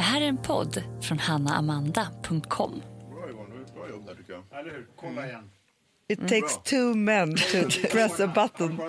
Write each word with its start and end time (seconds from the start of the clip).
Det 0.00 0.04
här 0.04 0.20
är 0.20 0.26
en 0.26 0.36
podd 0.36 0.82
från 1.02 1.18
hannaamanda.com. 1.18 2.82
Bra 3.10 3.30
Yvonne, 3.30 3.54
bra 3.74 3.88
jobb 3.88 4.06
där 4.06 4.14
tycker 4.14 4.32
jag. 4.32 4.60
Eller 4.60 4.70
hur? 4.70 4.86
Kolla 4.96 5.26
igen. 5.26 5.50
It 6.08 6.20
takes 6.20 6.58
two 6.64 6.94
men 6.96 7.36
to 7.36 7.70
press 7.92 8.20
a 8.20 8.26
Har 8.26 8.34
button. 8.34 8.76
Kan 8.76 8.86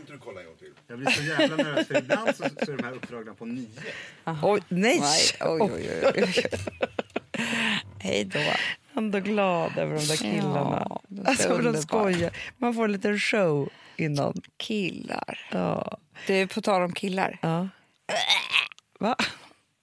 inte 0.00 0.12
du 0.12 0.18
kolla 0.18 0.40
en 0.40 0.46
gång 0.46 0.56
till? 0.56 0.72
Jag 0.86 0.98
blir 0.98 1.10
så 1.10 1.22
jävla 1.22 1.56
nervös 1.56 1.86
för 1.86 1.98
ibland 1.98 2.36
så, 2.36 2.44
så 2.64 2.72
är 2.72 2.76
de 2.76 2.84
här 2.84 2.92
uppdragna 2.92 3.34
på 3.34 3.44
nio. 3.44 3.68
Oj, 4.42 4.62
nej! 4.68 5.00
Nej, 5.00 5.28
oj, 5.40 5.60
oj, 5.74 6.02
oj, 6.04 6.12
oj. 6.16 6.44
Hej 7.98 8.24
då. 8.24 8.40
Ändå 8.94 9.20
glad 9.20 9.78
över 9.78 9.96
de 9.96 10.04
där 10.06 10.16
killarna. 10.16 10.86
Ja, 10.88 11.02
alltså, 11.24 11.58
de 11.58 11.76
skojar. 11.76 12.30
Man 12.56 12.74
får 12.74 12.84
en 12.84 12.92
liten 12.92 13.18
show 13.18 13.68
innan. 13.96 14.42
Killar. 14.56 15.48
Ja. 15.52 15.98
Du, 16.26 16.46
på 16.46 16.60
tal 16.60 16.82
om 16.82 16.92
killar. 16.92 17.38
ja. 17.42 17.68
Va? 19.00 19.16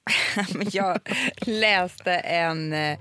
Jag 0.71 0.99
läste 1.37 2.13
en, 2.13 2.73
eh, 2.73 2.99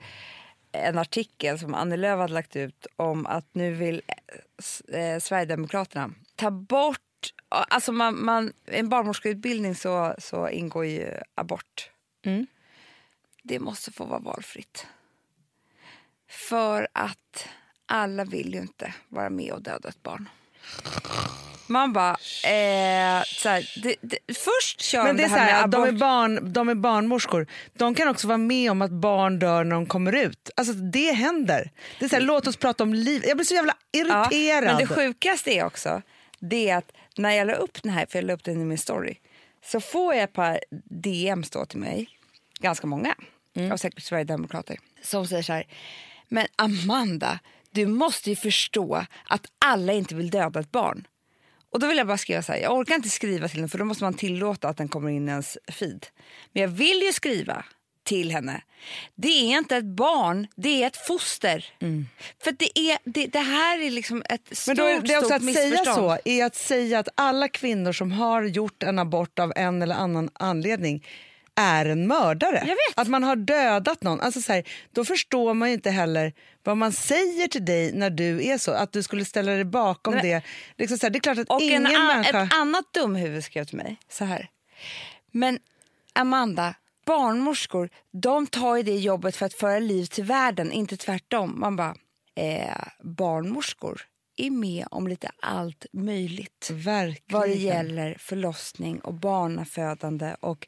en 0.73 0.99
artikel 0.99 1.59
som 1.59 1.75
Annie 1.75 1.97
Lööf 1.97 2.19
hade 2.19 2.33
lagt 2.33 2.57
ut 2.57 2.87
om 2.97 3.27
att 3.27 3.47
nu 3.53 3.73
vill 3.73 4.03
eh, 4.93 5.01
eh, 5.01 5.21
Sverigedemokraterna 5.21 6.11
ta 6.37 6.51
bort... 6.51 7.01
Alltså 7.49 7.93
man, 7.93 8.25
man, 8.25 8.53
en 8.67 8.89
barnmorskeutbildning 8.89 9.75
så, 9.75 10.15
så 10.19 10.49
ingår 10.49 10.87
ju 10.87 11.11
abort. 11.35 11.91
Mm. 12.25 12.47
Det 13.43 13.59
måste 13.59 13.93
få 13.93 14.05
vara 14.05 14.21
valfritt. 14.21 14.87
För 16.29 16.89
att 16.93 17.49
alla 17.87 18.25
vill 18.25 18.55
ju 18.55 18.61
inte 18.61 18.95
vara 19.09 19.31
med 19.31 19.53
och 19.53 19.63
döda 19.63 19.89
ett 19.89 20.03
barn. 20.03 20.29
Man 21.67 21.93
bara... 21.93 22.11
Eh, 22.11 23.23
så 23.25 23.49
här, 23.49 23.81
det, 23.83 23.97
det, 24.01 24.19
först 24.29 24.81
kör 24.81 25.05
Men 25.05 25.17
de 25.17 25.23
det 25.23 25.27
är 25.27 25.31
så 25.31 25.37
här 25.37 25.47
med 25.47 25.55
här, 25.55 25.65
att 25.65 25.71
de, 25.71 25.85
är 25.85 25.93
barn, 25.93 26.53
de 26.53 26.69
är 26.69 26.75
barnmorskor. 26.75 27.47
De 27.73 27.95
kan 27.95 28.09
också 28.09 28.27
vara 28.29 28.39
med 28.39 28.71
om 28.71 28.83
att 28.83 28.91
barn 28.91 29.39
dör 29.39 29.65
när 29.65 29.75
de 29.75 29.87
kommer 29.87 30.13
ut. 30.13 30.51
Alltså 30.57 30.75
Det 30.75 31.13
händer. 31.13 31.71
Det 31.99 32.05
är 32.05 32.09
så 32.09 32.17
här, 32.17 32.23
låt 32.23 32.47
oss 32.47 32.57
prata 32.57 32.83
om 32.83 32.95
liv. 32.95 33.23
Jag 33.27 33.37
blir 33.37 33.45
så 33.45 33.55
jävla 33.55 33.77
irriterad. 33.93 34.65
men 34.65 34.77
det 34.77 34.87
sjukaste 34.87 35.51
är 35.51 35.65
också 35.65 36.03
det 36.49 36.71
är 36.71 36.77
att 36.77 36.93
när 37.17 37.31
jag 37.31 37.47
la 37.47 37.53
upp 37.55 37.83
den 37.83 37.93
här, 37.93 38.07
för 38.07 38.19
jag 38.19 38.25
la 38.25 38.33
upp 38.33 38.45
den 38.45 38.61
i 38.61 38.65
min 38.65 38.79
story, 38.79 39.17
så 39.65 39.81
får 39.81 40.15
jag 40.15 40.25
ett 40.25 40.33
par 40.33 40.61
DMs 40.85 41.51
då 41.51 41.65
till 41.65 41.79
mig, 41.79 42.09
ganska 42.61 42.87
många, 42.87 43.15
Mm. 43.57 43.73
av 43.73 43.77
säkert 43.77 44.03
Sverigedemokrater, 44.03 44.77
som 45.03 45.27
säger 45.27 45.43
så 45.43 45.53
här, 45.53 45.67
men 46.29 46.47
Amanda, 46.57 47.39
du 47.75 47.87
måste 47.87 48.31
ju 48.31 48.37
förstå 48.37 49.05
att 49.25 49.47
alla 49.65 49.93
inte 49.93 50.15
vill 50.15 50.31
döda 50.31 50.61
ett 50.61 50.73
barn. 50.73 51.07
Och 51.71 51.81
då 51.81 51.87
vill 51.87 51.97
jag 51.97 52.07
bara 52.07 52.19
skriva 52.19 52.43
så 52.43 52.53
här, 52.53 52.61
jag 52.61 52.73
orkar 52.73 52.95
inte 52.95 53.09
skriva 53.09 53.49
till 53.49 53.57
henne 53.57 53.69
för 53.69 53.79
då 53.79 53.85
måste 53.85 54.05
man 54.05 54.15
tillåta 54.15 54.69
att 54.69 54.77
den 54.77 54.89
kommer 54.89 55.11
in 55.11 55.29
i 55.29 55.31
ens 55.31 55.59
feed. 55.69 56.07
Men 56.53 56.63
jag 56.63 56.69
vill 56.69 57.03
ju 57.03 57.13
skriva 57.13 57.65
till 58.05 58.31
henne. 58.31 58.63
Det 59.15 59.29
är 59.29 59.59
inte 59.59 59.77
ett 59.77 59.85
barn, 59.85 60.47
det 60.57 60.83
är 60.83 60.87
ett 60.87 61.07
foster. 61.07 61.67
För 62.43 62.53
det, 62.53 62.79
är, 62.79 62.99
det, 63.05 63.27
det 63.27 63.39
här 63.39 63.81
är 63.81 63.91
liksom 63.91 64.23
ett 64.29 64.57
stort, 64.57 64.67
Men 64.67 64.77
då 64.77 64.85
är 64.85 65.01
det 65.01 65.19
också 65.19 65.35
att 65.35 65.55
säga 65.55 65.85
så 65.85 66.19
är 66.25 66.45
att 66.45 66.57
säga 66.57 66.99
att 66.99 67.09
alla 67.15 67.49
kvinnor 67.49 67.93
som 67.93 68.13
har 68.13 68.43
gjort 68.43 68.83
en 68.83 68.99
abort 68.99 69.39
av 69.39 69.53
en 69.57 69.83
eller 69.83 69.95
annan 69.95 70.31
anledning 70.33 71.07
är 71.57 71.87
en 71.87 72.07
mördare. 72.07 72.77
Att 72.97 73.09
man 73.09 73.23
har 73.23 73.37
dödat 73.37 74.03
någon. 74.03 74.21
Alltså 74.21 74.41
så 74.41 74.53
här, 74.53 74.65
då 74.93 75.05
förstår 75.05 75.55
man 75.55 75.69
inte 75.69 75.91
heller 75.91 76.33
vad 76.63 76.77
man 76.77 76.93
säger 76.93 77.49
till 77.49 77.65
dig 77.65 77.93
när 77.93 78.11
du 78.11 78.47
är 78.47 78.59
så. 78.59 78.73
Att 78.73 78.93
du 78.93 79.03
skulle 79.03 79.25
ställa 79.25 79.53
dig 79.53 79.65
bakom 79.65 80.15
Nej. 80.15 80.23
det. 80.23 80.43
Liksom 80.79 80.99
så 80.99 81.07
här, 81.07 81.11
det 81.11 81.19
är 81.19 81.21
klart 81.21 81.39
att 81.39 81.51
Och 81.51 81.61
ingen 81.61 81.87
en 81.87 82.07
människa... 82.07 82.43
ett 82.43 82.55
annat 82.55 82.85
dumhuvud 82.93 83.45
skrev 83.45 83.65
till 83.65 83.77
mig 83.77 83.97
så 84.09 84.25
här. 84.25 84.49
Men 85.31 85.59
Amanda, 86.13 86.75
barnmorskor, 87.07 87.91
de 88.13 88.47
tar 88.47 88.77
ju 88.77 88.83
det 88.83 88.97
jobbet 88.97 89.37
för 89.37 89.47
att 89.47 89.55
föra 89.55 89.79
liv 89.79 90.05
till 90.05 90.25
världen, 90.25 90.73
inte 90.73 90.97
tvärtom. 90.97 91.61
Man 91.61 91.77
bara, 91.77 91.95
eh, 92.37 92.87
barnmorskor 93.03 94.03
är 94.37 94.51
med 94.51 94.87
om 94.91 95.09
lite 95.09 95.31
allt 95.43 95.87
möjligt. 95.93 96.71
Verkligen. 96.73 97.41
Vad 97.41 97.49
det 97.49 97.55
gäller 97.55 98.17
förlossning 98.19 99.01
och 99.01 99.15
barnafödande 99.15 100.35
och 100.41 100.67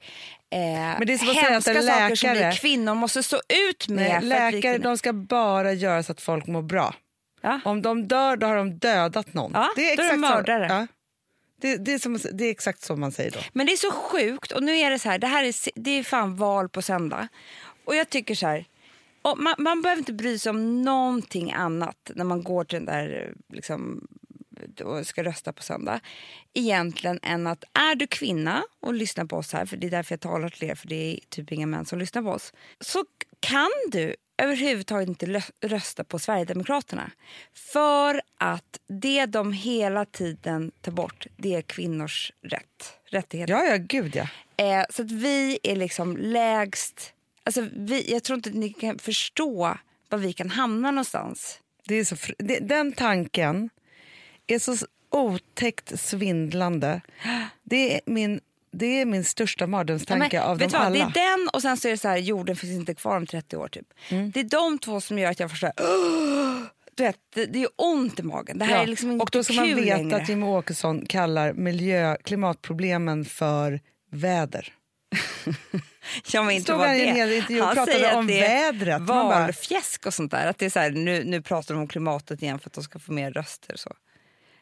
eh, 0.51 0.59
Men 0.59 1.07
det 1.07 1.13
är 1.13 1.19
som 1.19 1.29
att 1.29 1.35
säga 1.35 1.47
att 1.47 1.53
hemska 1.53 1.75
en 1.75 1.83
saker 1.83 2.15
som 2.15 2.29
läkare- 2.31 2.51
vi 2.51 2.57
kvinnor 2.57 2.95
måste 2.95 3.23
stå 3.23 3.37
ut 3.69 3.89
med. 3.89 4.23
Nej, 4.25 4.53
läkare 4.53 4.79
de 4.79 4.99
ska 4.99 5.13
bara 5.13 5.73
göra 5.73 6.03
så 6.03 6.13
att 6.13 6.21
folk 6.21 6.47
mår 6.47 6.63
bra. 6.63 6.95
Ja. 7.41 7.61
Om 7.65 7.83
de 7.83 8.09
dör 8.09 8.37
då 8.37 8.47
har 8.47 8.57
de 8.57 8.79
dödat 8.79 9.35
någon. 9.35 9.51
Ja, 9.55 9.73
då 9.77 9.83
är 9.83 9.97
de 9.97 10.03
exakt 10.03 10.19
mördare. 10.19 10.69
Så, 10.69 10.75
ja. 10.75 10.87
det, 11.61 11.77
det, 11.77 11.93
är 11.93 11.99
som, 11.99 12.19
det 12.33 12.45
är 12.45 12.51
exakt 12.51 12.83
så 12.83 12.97
man 12.97 13.13
säger 13.13 13.31
då. 13.31 13.39
Men 13.53 13.67
det 13.67 13.73
är 13.73 13.77
så 13.77 13.91
sjukt. 13.91 14.53
Och 14.53 14.63
nu 14.63 14.77
är 14.77 14.91
det 14.91 14.99
så 14.99 15.09
här, 15.09 15.19
det 15.19 15.27
här 15.27 15.45
är, 15.45 15.55
det 15.81 15.91
är 15.91 16.03
fan 16.03 16.37
val 16.37 16.69
på 16.69 16.83
söndag. 16.83 17.29
Och 17.85 17.97
jag 17.97 18.11
tycker 18.11 18.35
så 18.35 18.47
här, 18.47 18.65
och 19.27 19.39
man, 19.39 19.55
man 19.59 19.83
behöver 19.83 20.01
inte 20.01 20.13
bry 20.13 20.39
sig 20.39 20.51
om 20.51 20.83
någonting 20.83 21.53
annat 21.53 22.11
när 22.15 22.25
man 22.25 22.43
går 22.43 22.65
till 22.65 22.77
den 22.77 22.87
där 22.87 23.35
liksom, 23.53 24.09
och 24.85 25.07
ska 25.07 25.25
rösta 25.25 25.53
på 25.53 25.63
söndag. 25.63 26.01
Egentligen 26.55 27.21
än 27.23 27.47
att 27.47 27.65
är 27.73 27.95
du 27.95 28.07
kvinna 28.07 28.65
och 28.81 28.95
lyssnar 28.95 29.25
på 29.25 29.37
oss 29.37 29.53
här, 29.53 29.67
för 29.67 29.77
det 29.77 29.87
är 29.87 29.91
därför 29.91 30.13
jag 30.13 30.21
talar 30.21 30.49
till 30.49 30.71
er, 30.71 30.75
för 30.75 30.89
det 30.89 31.13
är 31.13 31.21
typ 31.29 31.53
inga 31.53 31.67
män 31.67 31.87
som 31.87 31.99
lyssnar 31.99 32.23
på 32.23 32.31
oss. 32.31 32.53
Så 32.81 33.05
kan 33.41 33.71
du 33.93 34.17
överhuvudtaget 34.39 35.09
inte 35.09 35.43
rösta 35.61 36.05
på 36.05 36.19
Sverigedemokraterna. 36.19 37.11
För 37.55 38.21
att 38.39 38.81
det 38.87 39.27
de 39.27 39.53
hela 39.53 40.05
tiden 40.05 40.71
tar 40.81 40.93
bort, 40.93 41.27
det 41.37 41.55
är 41.55 41.63
kvinnors 41.63 42.33
rätt, 42.43 42.99
rättigheter. 43.05 43.53
Ja, 43.55 43.65
ja, 43.65 43.77
gud 43.77 44.17
ja. 44.17 44.29
Eh, 44.57 44.85
så 44.91 45.03
att 45.03 45.11
vi 45.11 45.59
är 45.63 45.77
liksom 45.77 46.17
lägst... 46.17 47.13
Alltså 47.47 47.67
vi, 47.73 48.13
jag 48.13 48.23
tror 48.23 48.37
inte 48.37 48.49
att 48.49 48.55
ni 48.57 48.73
kan 48.73 48.99
förstå 48.99 49.79
var 50.09 50.19
vi 50.19 50.33
kan 50.33 50.51
hamna 50.51 50.91
någonstans. 50.91 51.61
Det 51.89 51.95
är 51.95 52.05
så, 52.05 52.17
det, 52.39 52.59
den 52.59 52.93
tanken 52.93 53.71
är 54.47 54.59
så 54.59 54.77
otäckt 55.11 56.01
svindlande. 56.01 57.01
Det 57.63 57.95
är 57.95 58.01
min, 58.07 58.41
det 58.73 59.01
är 59.01 59.05
min 59.07 59.25
största 59.25 59.67
mardrömstanke 59.67 60.37
Ja, 60.37 60.43
av 60.43 60.59
dem 60.59 60.69
vad, 60.73 60.81
alla. 60.81 61.11
Det 61.15 61.21
är 61.21 61.39
den 61.39 61.49
och 61.53 61.63
sen 61.63 61.77
så 61.77 61.89
är 61.89 61.93
det 61.93 61.99
så 61.99 62.09
här, 62.09 62.17
jorden 62.17 62.57
finns 62.57 62.73
inte 62.73 62.95
kvar 62.95 63.17
om 63.17 63.27
30 63.27 63.57
år. 63.57 63.69
typ. 63.69 63.87
Det 64.35 64.41
är 64.41 64.45
de 64.45 64.79
två 64.79 65.01
som 65.01 65.19
gör 65.19 65.31
att 65.31 65.41
jag 65.41 65.51
"Åh!" 65.81 66.63
du 66.95 67.03
vet, 67.03 67.17
det, 67.35 67.47
det 67.47 67.63
är 67.63 67.69
ont 67.77 68.21
i 68.21 68.23
magen. 68.23 68.59
Det 68.59 68.65
här 68.65 68.77
Ja, 68.77 68.83
är 68.83 68.87
liksom 68.87 69.11
inte 69.11 69.23
och 69.23 69.29
då 69.33 69.45
ska 69.45 69.53
man 69.55 69.67
veta 69.75 69.97
längre. 69.97 70.17
att 70.17 70.29
Jimmie 70.29 70.49
Åkesson 70.49 71.07
kallar 71.07 71.53
miljö, 71.53 72.17
klimatproblemen 72.25 73.25
för 73.25 73.81
väder. 74.11 74.73
Ja, 76.33 76.43
men 76.43 76.55
inte 76.55 76.73
en 76.73 76.81
det. 76.81 77.13
hel 77.13 77.33
intervju 77.33 77.61
och 77.61 77.67
Han 77.67 77.75
pratade 77.77 78.15
om 78.15 78.27
det 78.27 78.41
vädret. 78.41 79.03
Bara- 79.03 79.25
Valfjäsk 79.25 80.07
och 80.07 80.15
sånt 80.15 80.31
där. 80.31 80.47
Att 80.47 80.59
det 80.59 80.67
är 80.67 80.71
så 80.71 80.79
här, 80.79 80.91
nu, 80.91 81.25
nu 81.25 81.43
pratar 81.43 81.75
de 81.75 81.81
om 81.81 81.89
klimatet 81.89 82.43
igen 82.43 82.59
för 82.59 82.69
att 82.69 82.73
de 82.75 82.85
ska 82.85 82.99
få 82.99 83.13
mer 83.13 83.31
röster. 83.31 83.77
Så. 83.77 83.93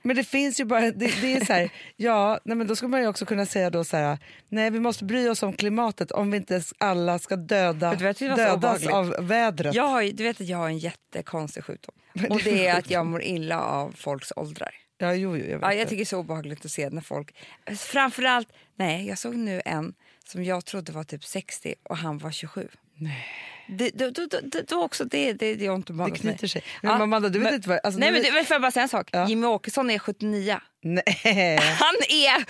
Men 0.06 0.16
det 0.16 0.24
finns 0.24 0.60
ju 0.60 0.64
bara, 0.64 0.80
det, 0.80 1.20
det 1.20 1.36
är 1.36 1.44
så 1.44 1.52
här, 1.52 1.70
ja, 1.96 2.40
nej, 2.44 2.56
men 2.56 2.66
då 2.66 2.76
ska 2.76 2.88
man 2.88 3.00
ju 3.00 3.06
också 3.08 3.26
kunna 3.26 3.46
säga 3.46 3.70
då 3.70 3.84
så 3.84 3.96
här, 3.96 4.18
nej 4.48 4.70
vi 4.70 4.80
måste 4.80 5.04
bry 5.04 5.28
oss 5.28 5.42
om 5.42 5.52
klimatet 5.52 6.10
om 6.10 6.30
vi 6.30 6.36
inte 6.36 6.62
alla 6.78 7.18
ska 7.18 7.36
döda, 7.36 7.94
Vet 7.94 8.20
var 8.20 8.36
dödas 8.36 8.86
av 8.86 9.16
vädret. 9.20 9.74
Jag 9.74 9.86
har, 9.88 10.02
du 10.02 10.22
vet 10.24 10.40
att 10.40 10.46
jag 10.46 10.58
har 10.58 10.68
en 10.68 10.78
jättekonstig 10.78 11.64
sjukdom. 11.64 11.94
Och 12.30 12.40
det 12.44 12.66
är 12.66 12.78
att 12.78 12.90
jag 12.90 13.06
mår 13.06 13.22
illa 13.22 13.60
av 13.60 13.94
folks 13.96 14.32
åldrar. 14.36 14.74
Ja, 14.98 15.14
jo, 15.14 15.36
jo, 15.36 15.44
jag 15.46 15.62
Ja, 15.62 15.74
jag 15.74 15.88
tycker 15.88 15.96
det 15.96 16.02
är 16.02 16.04
så 16.04 16.18
obehagligt 16.18 16.64
att 16.64 16.70
se 16.70 16.90
när 16.90 17.02
folk... 17.02 17.34
Framförallt, 17.76 18.48
nej, 18.76 19.08
jag 19.08 19.18
såg 19.18 19.34
nu 19.34 19.62
en 19.64 19.94
som 20.28 20.44
jag 20.44 20.64
trodde 20.64 20.92
var 20.92 21.04
typ 21.04 21.24
60 21.24 21.74
och 21.82 21.96
han 21.96 22.18
var 22.18 22.30
27. 22.30 22.68
Nej. 22.96 23.26
Det, 23.68 23.90
då, 23.90 24.10
då, 24.10 24.26
då, 24.42 24.60
då, 24.68 24.82
också, 24.84 25.04
det, 25.04 25.32
det, 25.32 25.54
det 25.54 25.66
är 25.66 25.70
ont 25.70 25.86
Det 25.86 25.92
mig. 25.92 26.10
knyter 26.12 26.46
sig. 26.46 26.62
Men 26.82 27.02
Amanda, 27.02 27.28
du 27.28 27.38
vet 27.38 27.52
inte 27.54 27.68
vad- 27.68 27.80
alltså, 27.84 27.98
nej, 28.00 28.08
du 28.08 28.12
men 28.12 28.22
vet- 28.22 28.30
du, 28.30 28.34
men 28.36 28.44
får 28.44 28.54
jag 28.54 28.62
bara 28.62 28.70
säga 28.70 28.82
en 28.82 28.88
sak? 28.88 29.08
Ja. 29.12 29.28
Jimmy 29.28 29.46
Åkesson 29.46 29.90
är 29.90 29.98
79. 29.98 30.58
Nej. 30.82 31.56
Han 31.58 31.94
är 32.08 32.44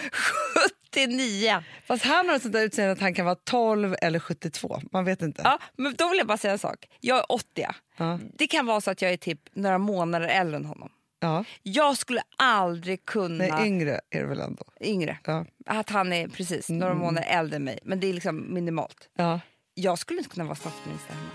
79! 0.95 1.63
Fast 1.87 2.05
han 2.05 2.29
har 2.29 2.37
ett 2.37 2.43
sånt 2.43 2.53
där 2.55 2.63
utseende 2.63 2.93
att 2.93 3.01
han 3.01 3.15
kan 3.15 3.25
vara 3.25 3.35
12 3.45 3.95
eller 4.03 4.19
72. 4.19 4.81
Man 4.93 5.05
vet 5.05 5.23
inte. 5.23 5.41
Ja, 5.45 5.59
men 5.77 5.95
då 5.99 6.09
vill 6.09 6.19
jag 6.19 6.27
bara 6.27 6.39
säga 6.39 6.53
en 6.53 6.59
sak. 6.59 6.87
Jag 7.01 7.19
är 7.19 7.33
80. 7.33 7.67
Ja. 7.97 8.19
Det 8.39 8.47
kan 8.47 8.67
vara 8.67 8.81
så 8.81 8.91
att 8.91 9.03
jag 9.03 9.13
är 9.13 9.17
typ 9.17 9.41
några 9.53 9.79
månader 9.79 10.29
äldre 10.29 10.57
än 10.57 10.65
honom. 10.65 10.89
Ja. 11.21 11.45
Jag 11.63 11.97
skulle 11.99 12.23
aldrig 12.37 13.05
kunna... 13.05 13.45
Nej, 13.57 13.67
yngre 13.69 14.01
är 14.11 14.21
det 14.21 14.27
väl 14.27 14.41
ändå. 14.41 14.65
yngre. 14.81 15.19
Ja. 15.25 15.47
Att 15.67 15.91
han 15.91 16.13
är 16.13 16.29
precis 16.29 16.69
några 16.69 16.95
månader 16.95 17.29
äldre 17.29 17.57
än 17.57 17.65
mig. 17.65 17.79
Men 17.83 18.01
det 18.01 18.07
är 18.07 18.13
liksom 18.13 18.55
minimalt. 18.55 19.09
Ja. 19.17 19.41
Jag 19.75 19.99
skulle 19.99 20.19
inte 20.19 20.31
kunna 20.31 20.45
vara 20.45 20.55
statsminister 20.57 21.15
hemma. 21.15 21.29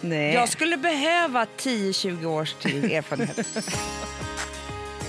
Nej. 0.00 0.34
Jag 0.34 0.48
skulle 0.48 0.76
behöva 0.76 1.44
10-20 1.44 2.24
års 2.24 2.52
till 2.54 2.84
erfarenhet. 2.92 3.46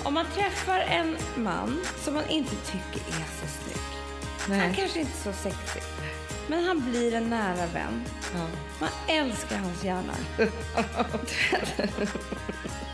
Om 0.03 0.13
man 0.13 0.25
träffar 0.33 0.79
en 0.79 1.17
man 1.35 1.81
som 1.97 2.13
man 2.13 2.29
inte 2.29 2.55
tycker 2.55 3.07
är 3.07 3.25
så 3.41 3.47
snygg. 3.63 3.83
Han 4.39 4.57
Nej. 4.57 4.73
kanske 4.75 4.99
inte 4.99 5.11
är 5.11 5.33
så 5.33 5.33
sexig. 5.33 5.81
Men 6.49 6.63
han 6.63 6.89
blir 6.91 7.13
en 7.13 7.29
nära 7.29 7.65
vän. 7.73 8.03
Ja. 8.35 8.47
Man 8.79 8.89
älskar 9.07 9.57
hans 9.57 9.83
hjärna. 9.83 10.13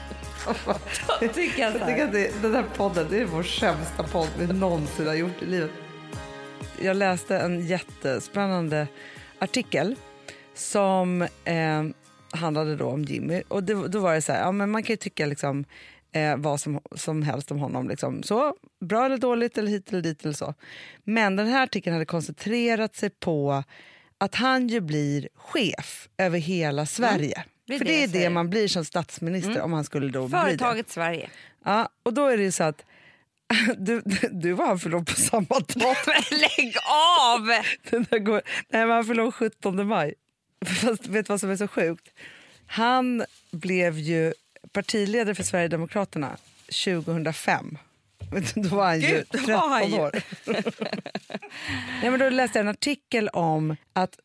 Då 1.21 1.27
tycker 1.27 1.61
jag 1.61 1.75
Jag 1.75 1.87
tycker 1.87 2.03
att 2.05 2.11
det, 2.11 2.41
den 2.41 2.53
här 2.53 2.65
podden 2.75 3.07
det 3.09 3.17
är 3.17 3.25
vår 3.25 3.43
sämsta 3.43 4.03
podd 4.03 4.29
vi 4.39 4.47
någonsin 4.47 5.07
har 5.07 5.13
gjort 5.13 5.41
i 5.41 5.45
livet. 5.45 5.71
Jag 6.81 6.97
läste 6.97 7.37
en 7.37 7.67
jättespännande 7.67 8.87
artikel 9.39 9.95
som 10.53 11.21
eh, 11.21 11.83
handlade 12.31 12.75
då 12.75 12.85
om 12.85 13.03
Jimmy. 13.03 13.43
Och 13.47 13.63
det, 13.63 13.87
då 13.87 13.99
var 13.99 14.13
det 14.13 14.21
så 14.21 14.31
här, 14.31 14.39
ja, 14.39 14.51
men 14.51 14.71
man 14.71 14.83
kan 14.83 14.93
ju 14.93 14.97
tycka 14.97 15.25
liksom, 15.25 15.65
eh, 16.11 16.37
vad 16.37 16.59
som, 16.59 16.81
som 16.95 17.23
helst 17.23 17.51
om 17.51 17.59
honom. 17.59 17.89
Liksom. 17.89 18.23
Så, 18.23 18.55
bra 18.85 19.05
eller 19.05 19.17
dåligt, 19.17 19.57
eller 19.57 19.71
hit 19.71 19.91
eller 19.91 20.01
dit 20.01 20.23
eller 20.23 20.33
så. 20.33 20.53
Men 21.03 21.35
den 21.35 21.47
här 21.47 21.63
artikeln 21.63 21.93
hade 21.93 22.05
koncentrerat 22.05 22.95
sig 22.95 23.09
på 23.09 23.63
att 24.17 24.35
han 24.35 24.67
ju 24.67 24.81
blir 24.81 25.29
chef 25.35 26.09
över 26.17 26.39
hela 26.39 26.85
Sverige. 26.85 27.43
Det 27.73 27.77
För 27.77 27.85
det 27.85 28.07
det 28.07 28.17
är 28.17 28.21
det 28.23 28.29
man 28.29 28.49
blir 28.49 28.67
som 28.67 28.85
statsminister 28.85 29.61
om 29.61 29.73
han 29.73 29.83
skulle 29.83 30.07
då 30.11 30.27
bli 30.27 30.37
det. 30.37 30.41
Företaget 30.41 30.89
Sverige. 30.91 31.29
Ja, 31.65 31.89
och 32.03 32.13
då 32.13 32.27
är 32.27 32.37
det 32.37 32.43
ju 32.43 32.51
så 32.51 32.63
att 32.63 32.85
du, 33.77 34.01
du, 34.05 34.29
du 34.31 34.53
var 34.53 34.67
han 34.67 34.79
förlov 34.79 35.05
på 35.05 35.15
samma 35.15 35.45
dag. 35.59 35.95
Lägg 36.31 36.75
av! 37.29 37.47
Den 37.89 38.05
där 38.09 38.19
går, 38.19 38.41
nej, 38.69 38.81
men 38.85 38.89
han 38.89 39.05
förlov 39.05 39.31
17 39.31 39.87
maj. 39.87 40.13
Fast 40.65 41.07
vet 41.07 41.25
du 41.27 41.33
vad 41.33 41.39
som 41.39 41.49
är 41.51 41.55
så 41.55 41.67
sjukt? 41.67 42.09
Han 42.67 43.23
blev 43.51 43.99
ju 43.99 44.33
partiledare 44.71 45.35
för 45.35 45.43
Sverigedemokraterna 45.43 46.37
2005. 46.85 47.77
Då 48.55 48.75
var 48.75 48.85
han 48.85 48.99
ju 49.01 49.07
Gud, 49.07 49.25
då 49.31 49.37
13 49.37 49.53
var 49.55 49.69
han 49.69 49.89
ju- 49.91 49.99
år. 49.99 50.11
nej, 52.01 52.11
men 52.11 52.19
då 52.19 52.29
läste 52.29 52.59
jag 52.59 52.63
en 52.65 52.69
artikel 52.71 53.29
om 53.29 53.75
att, 53.93 54.19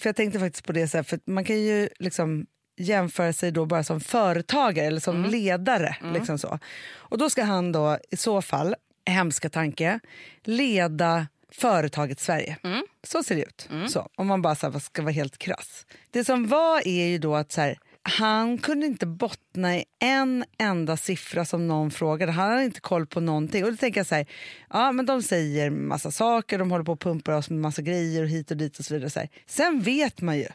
för 0.00 0.08
jag 0.08 0.16
tänkte 0.16 0.38
faktiskt 0.40 0.66
på 0.66 0.72
det 0.72 0.88
så 0.88 0.96
här, 0.98 1.02
för 1.04 1.18
man 1.24 1.44
kan 1.44 1.56
ju 1.62 1.88
liksom 1.98 2.46
jämföra 2.76 3.32
sig 3.32 3.50
då 3.50 3.66
bara 3.66 3.84
som 3.84 4.00
företagare 4.00 4.86
eller 4.86 5.00
som 5.00 5.24
ledare. 5.24 5.96
Liksom 6.14 6.38
så. 6.38 6.58
Och 6.94 7.18
då 7.18 7.30
ska 7.30 7.44
han 7.44 7.72
då 7.72 7.98
i 8.10 8.16
så 8.16 8.42
fall, 8.42 8.74
hemska 9.06 9.50
tanke, 9.50 10.00
leda 10.44 11.26
företaget 11.52 12.20
Sverige. 12.20 12.56
Så 13.02 13.22
ser 13.22 13.34
det 13.34 13.42
ut. 13.42 13.68
Så, 13.88 14.08
om 14.14 14.26
man 14.26 14.42
bara 14.42 14.54
så 14.54 14.70
här, 14.70 14.78
ska 14.78 15.02
vara 15.02 15.12
helt 15.12 15.38
krass. 15.38 15.86
Det 16.10 16.24
som 16.24 16.46
var 16.46 16.88
är 16.88 17.06
ju 17.06 17.18
då 17.18 17.34
att 17.34 17.52
så 17.52 17.60
här, 17.60 17.78
han 18.02 18.58
kunde 18.58 18.86
inte 18.86 19.06
bottna 19.06 19.76
i 19.76 19.84
en 19.98 20.44
enda 20.58 20.96
siffra 20.96 21.44
som 21.44 21.68
någon 21.68 21.90
frågade. 21.90 22.32
Han 22.32 22.50
hade 22.50 22.64
inte 22.64 22.80
koll 22.80 23.06
på 23.06 23.20
någonting. 23.20 23.64
Och 23.64 23.70
då 23.70 23.76
tänker 23.76 24.00
jag 24.00 24.06
så 24.06 24.14
här, 24.14 24.26
ja 24.70 24.92
men 24.92 25.06
de 25.06 25.22
säger 25.22 25.70
massa 25.70 26.10
saker, 26.10 26.58
de 26.58 26.70
håller 26.70 26.84
på 26.84 26.92
och 26.92 27.00
pumpar 27.00 27.32
oss 27.32 27.50
med 27.50 27.58
massa 27.58 27.82
grejer 27.82 28.22
och 28.22 28.28
hit 28.28 28.50
och 28.50 28.56
dit 28.56 28.78
och 28.78 28.84
så 28.84 28.94
vidare. 28.94 29.10
Så 29.10 29.18
här. 29.18 29.28
Sen 29.46 29.80
vet 29.80 30.20
man 30.20 30.38
ju 30.38 30.46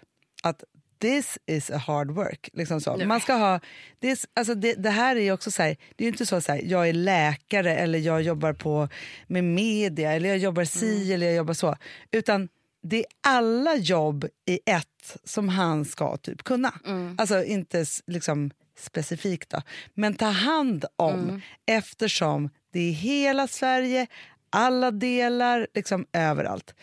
att 0.44 0.64
this 1.02 1.38
is 1.46 1.72
a 1.72 1.78
hard 1.78 2.12
work. 2.12 2.50
Liksom 2.54 2.82
så. 2.82 2.98
Man 3.06 3.22
ska 3.22 3.34
ha, 3.34 3.60
det, 4.00 4.12
är, 4.12 4.18
alltså 4.34 4.56
det, 4.56 4.74
det 4.74 4.90
här 4.90 5.16
är 5.16 5.32
också 5.32 5.52
så 5.52 5.64
här, 5.64 5.78
det 5.96 6.04
är 6.04 6.06
ju 6.06 6.12
inte 6.12 6.26
så, 6.26 6.36
här, 6.36 6.62
jag 6.64 6.90
är 6.90 6.94
läkare 6.94 7.76
eller 7.76 8.00
jag 8.00 8.22
jobbar 8.22 8.54
på 8.54 8.90
med 9.28 9.44
media 9.44 10.14
eller 10.14 10.30
jag 10.30 10.38
jobbar 10.38 10.64
si 10.64 11.14
eller 11.14 11.26
jag 11.26 11.36
jobbar 11.36 11.54
så. 11.54 11.76
Utan 12.12 12.50
det 12.84 12.98
är 12.98 13.06
alla 13.22 13.76
jobb 13.76 14.26
i 14.46 14.60
ett 14.66 15.18
som 15.24 15.50
han 15.50 15.86
ska 15.86 16.18
typ 16.18 16.44
kunna. 16.44 16.74
Alltså 17.18 17.44
inte 17.44 17.86
liksom 18.08 18.52
specifikt 18.78 19.50
då, 19.50 19.62
men 19.94 20.14
ta 20.14 20.26
hand 20.26 20.86
om 20.96 21.42
eftersom 21.66 22.50
det 22.74 22.80
är 22.80 22.92
hela 22.92 23.48
Sverige, 23.48 24.08
alla 24.50 24.92
delar, 24.92 25.68
liksom 25.74 26.06
överallt. 26.14 26.76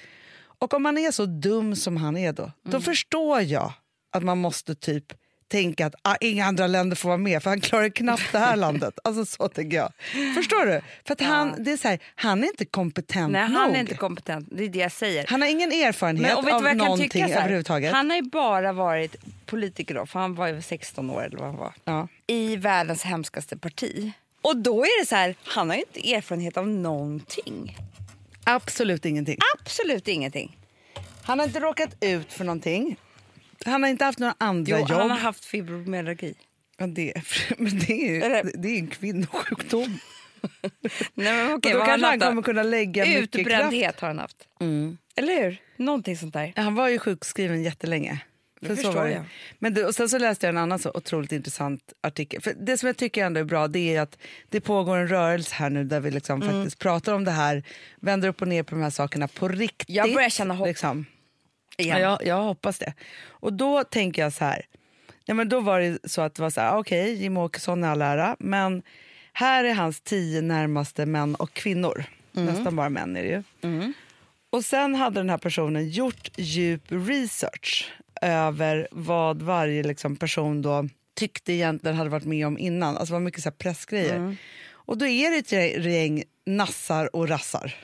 Och 0.61 0.75
om 0.75 0.83
man 0.83 0.99
är 0.99 1.11
så 1.11 1.27
dum 1.27 1.77
som 1.77 1.97
han 1.97 2.17
är 2.17 2.33
då, 2.33 2.53
då 2.63 2.81
förstår 2.81 3.41
jag 3.41 3.73
att 4.11 4.23
man 4.23 4.39
måste 4.39 4.75
typ 4.75 5.05
tänka 5.49 5.87
att 5.87 5.95
ah, 6.03 6.17
inga 6.21 6.45
andra 6.47 6.67
länder 6.67 6.97
får 6.97 7.09
vara 7.09 7.19
med 7.19 7.43
för 7.43 7.51
han 7.51 7.61
klarar 7.61 7.89
knappt 7.89 8.33
det 8.33 8.39
här 8.39 8.57
landet. 8.57 8.99
Alltså 9.05 9.25
så 9.25 9.49
tänker 9.49 9.77
jag. 9.77 9.93
Förstår 10.35 10.67
du? 10.67 10.81
För 11.07 11.13
att 11.13 11.21
han, 11.21 11.55
det 11.59 11.73
är 11.73 11.77
så 11.77 11.89
här, 11.89 11.99
han 12.15 12.45
är 12.45 12.49
inte 12.49 12.65
kompetent 12.65 13.33
Nej, 13.33 13.43
han 13.43 13.53
nog. 13.53 13.77
är 13.77 13.81
inte 13.81 13.95
kompetent. 13.95 14.49
Det 14.51 14.65
är 14.65 14.69
det 14.69 14.79
jag 14.79 14.93
säger. 14.93 15.27
han 15.29 15.43
har 15.43 15.49
ingen 15.49 15.73
erfarenhet 15.73 16.45
Men, 16.45 16.55
av 16.55 16.77
någonting 16.77 17.23
överhuvudtaget. 17.25 17.93
Han 17.93 18.11
har 18.11 18.17
ju 18.17 18.23
bara 18.23 18.73
varit 18.73 19.17
politiker 19.47 19.95
då, 19.95 20.07
för 20.07 20.21
han 20.21 20.35
var 20.35 20.49
ju 20.49 20.63
16 20.63 21.11
år 21.11 21.25
eller 21.25 21.39
vad 21.39 21.47
han 21.47 21.57
var. 21.57 21.73
Ja. 21.85 22.09
I 22.27 22.57
världens 22.57 23.03
hemskaste 23.03 23.57
parti. 23.57 24.13
Och 24.43 24.57
då 24.57 24.85
är 24.85 25.01
det 25.03 25.07
så 25.07 25.15
här, 25.15 25.35
han 25.45 25.69
har 25.69 25.77
ju 25.77 25.83
inte 25.95 26.15
erfarenhet 26.15 26.57
av 26.57 26.69
någonting. 26.69 27.77
Absolut 28.45 29.05
ingenting. 29.05 29.39
Absolut 29.59 30.09
ingenting. 30.09 30.59
Han 31.23 31.39
har 31.39 31.47
inte 31.47 31.61
råkat 31.61 31.97
ut 32.01 32.33
för 32.33 32.45
någonting. 32.45 32.97
Han 33.65 33.83
har 33.83 33.91
inte 33.91 34.05
haft 34.05 34.19
några 34.19 34.35
andra 34.39 34.71
Jo, 34.73 34.79
jobb. 34.79 34.91
han 34.91 35.11
har 35.11 35.19
haft 35.19 35.45
fibromyalgi. 35.45 36.35
ja, 36.79 36.87
det, 36.87 37.13
men 37.59 37.79
det 37.79 37.93
är 37.93 38.13
ju 38.15 38.23
Eller- 38.23 38.51
det 38.55 38.69
är 38.69 38.79
en 38.79 38.87
kvinnosjukdom. 38.89 39.99
Nej, 41.15 41.33
men 41.45 41.53
okej, 41.53 41.73
då 41.73 41.85
kanske 41.85 42.07
han 42.07 42.21
kommer 42.21 42.43
kunna 42.43 42.63
lägga 42.63 43.05
mycket 43.05 43.31
kraft. 43.31 43.37
Utbrändhet 43.37 44.01
har 44.01 44.09
han 44.09 44.19
haft. 44.19 44.37
Eller 45.17 45.43
hur? 45.43 45.57
Någonting 45.77 46.17
sånt 46.17 46.35
där. 46.35 46.53
Han 46.57 46.75
var 46.75 46.89
ju 46.89 46.99
sjukskriven 46.99 47.63
jättelänge. 47.63 48.21
Det 48.61 48.67
förstår 48.77 48.93
var 48.93 49.05
det. 49.05 49.13
jag. 49.13 49.25
Men 49.59 49.75
du, 49.75 49.85
och 49.85 49.95
sen 49.95 50.09
så 50.09 50.19
läste 50.19 50.47
jag 50.47 50.53
en 50.53 50.59
annan 50.59 50.79
så 50.79 50.91
otroligt 50.95 51.33
intressant 51.33 51.93
artikel. 52.01 52.43
För 52.43 52.55
det 52.61 52.79
som 52.79 52.87
jag 52.87 52.97
tycker 52.97 53.25
ändå 53.25 53.41
är 53.41 53.45
bra 53.45 53.69
det 53.69 53.95
är 53.97 54.01
att 54.01 54.19
det 54.49 54.61
pågår 54.61 54.97
en 54.97 55.09
rörelse 55.09 55.55
här 55.55 55.71
nu 55.71 55.85
där 55.85 56.01
vi 56.01 56.11
liksom 56.11 56.43
Mm. 56.43 56.55
faktiskt 56.55 56.79
pratar 56.79 57.13
om 57.15 57.25
det 57.25 57.31
här, 57.31 57.63
vänder 58.01 58.29
upp 58.29 58.43
och 58.43 58.49
ner 58.49 58.63
på 58.63 58.75
de 58.75 58.83
här 58.83 58.91
sakerna 58.91 59.29
på 59.29 59.49
riktigt. 59.49 59.97
Jag 59.97 60.15
börjar 60.15 60.29
känna 60.31 60.55
hopp 60.55 60.67
Liksom. 60.69 61.07
Igen. 61.79 62.01
Ja, 62.01 62.09
jag, 62.21 62.27
jag 62.27 62.43
hoppas 62.43 62.79
det. 62.79 62.93
Och 63.29 63.53
då 63.53 63.85
tänker 63.85 64.23
jag 64.23 64.33
så 64.33 64.45
här. 64.45 64.67
Ja, 65.25 65.35
men 65.35 65.49
då 65.49 65.61
var 65.61 65.81
det 65.81 65.99
så 66.05 66.23
att 66.23 66.35
det 66.35 66.43
var 66.43 66.51
så 66.51 66.61
här, 66.61 66.77
okej, 66.77 67.15
Jimmie 67.15 67.43
Åkesson 67.43 67.85
är 67.85 67.89
all 67.89 68.03
ära, 68.03 68.37
men 68.39 68.83
här 69.33 69.65
är 69.65 69.75
hans 69.75 70.01
tio 70.01 70.41
närmaste 70.41 71.07
män 71.07 71.35
och 71.35 71.53
kvinnor. 71.53 72.05
Nästan 72.33 72.77
bara 72.77 72.89
män 72.89 73.17
är 73.17 73.23
det 73.23 73.29
ju. 73.29 73.43
Och 74.51 74.65
sen 74.65 74.95
hade 74.95 75.21
den 75.21 75.31
här 75.31 75.39
personen 75.39 75.89
gjort 75.89 76.31
djup 76.37 76.83
research 76.89 77.93
över 78.23 78.89
vad 78.91 79.43
varje 79.43 79.83
liksom, 79.83 80.17
person 80.17 80.63
då 80.63 80.89
tyckte 81.17 81.53
egentligen 81.53 81.97
hade 81.97 82.11
varit 82.11 82.25
med 82.25 82.47
om 82.47 82.59
innan. 82.59 82.97
Alltså 82.97 83.13
det 83.13 83.13
var 83.13 83.21
mycket 83.21 83.43
så 83.43 83.51
pressgrejer. 83.51 84.37
Och 84.71 84.99
då 84.99 85.07
är 85.07 85.31
det 85.31 85.39
ett 85.39 85.85
gäng 85.85 86.23
nassar 86.49 87.17
och 87.17 87.29
rassar. 87.29 87.75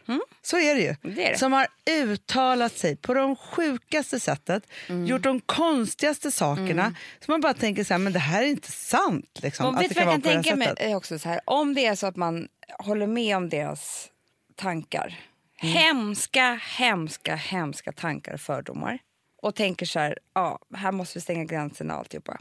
Så 0.43 0.58
är 0.58 0.75
det 0.75 0.81
ju. 0.81 0.96
Det 1.02 1.26
är 1.26 1.31
det. 1.31 1.38
Som 1.38 1.52
har 1.52 1.66
uttalat 1.90 2.72
sig 2.78 2.96
på 2.96 3.14
de 3.14 3.37
sjukaste 3.37 4.20
sättet, 4.20 4.62
gjort 5.06 5.22
de 5.22 5.40
konstigaste 5.40 6.31
sakerna. 6.31 6.94
Så 7.25 7.31
man 7.31 7.40
bara 7.40 7.55
tänker 7.55 7.84
så 7.84 7.94
här, 7.94 7.99
men 7.99 8.12
det 8.12 8.19
här 8.19 8.43
är 8.43 8.46
inte 8.46 8.72
sant. 8.72 9.38
Liksom, 9.43 9.66
Och 9.66 9.75
att 9.75 9.82
vet 9.82 9.88
det 9.88 9.94
kan 9.94 10.06
vara 10.06 10.16
på 10.16 10.22
kan 10.22 10.31
det 10.31 10.37
här 10.37 10.43
tänka 10.43 10.56
mig 10.56 10.90
är 10.90 10.94
också 10.94 11.19
så 11.19 11.28
här, 11.28 11.40
om 11.44 11.75
det 11.75 11.87
är 11.87 11.94
så 11.94 12.06
att 12.06 12.16
man 12.16 12.49
håller 12.78 13.06
med 13.06 13.37
om 13.37 13.49
deras 13.49 14.11
tankar, 14.56 15.19
Mm. 15.62 15.75
hemska, 15.75 16.60
hemska, 16.78 17.34
hemska 17.36 17.93
tankar 17.93 18.34
och 18.34 18.41
fördomar 18.41 18.98
och 19.43 19.55
tänker 19.55 19.86
så 19.86 19.98
här, 19.98 20.19
ja, 20.34 20.58
här 20.74 20.93
måste 20.93 21.19
vi 21.19 21.22
stänga 21.22 21.44
gränserna 21.44 21.94
och 21.94 21.98
alltihopa. 22.00 22.39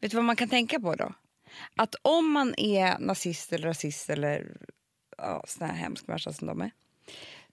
Vet 0.00 0.10
du 0.10 0.16
vad 0.16 0.24
man 0.24 0.36
kan 0.36 0.48
tänka 0.48 0.80
på 0.80 0.94
då? 0.94 1.12
Att 1.76 1.94
om 2.02 2.30
man 2.32 2.54
är 2.56 2.98
nazist 2.98 3.52
eller 3.52 3.68
rasist 3.68 4.10
eller 4.10 4.46
ja, 5.22 5.44
sån 5.48 5.66
här 5.66 5.74
hemsk 5.76 6.06
människa 6.06 6.32
som 6.32 6.46
de 6.46 6.60
är, 6.60 6.70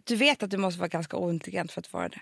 du 0.03 0.15
vet 0.15 0.43
att 0.43 0.49
du 0.51 0.57
måste 0.57 0.79
vara 0.79 0.87
ganska 0.87 1.17
ointelligent 1.17 1.71
för 1.71 1.81
att 1.81 1.93
vara 1.93 2.09
det. 2.09 2.19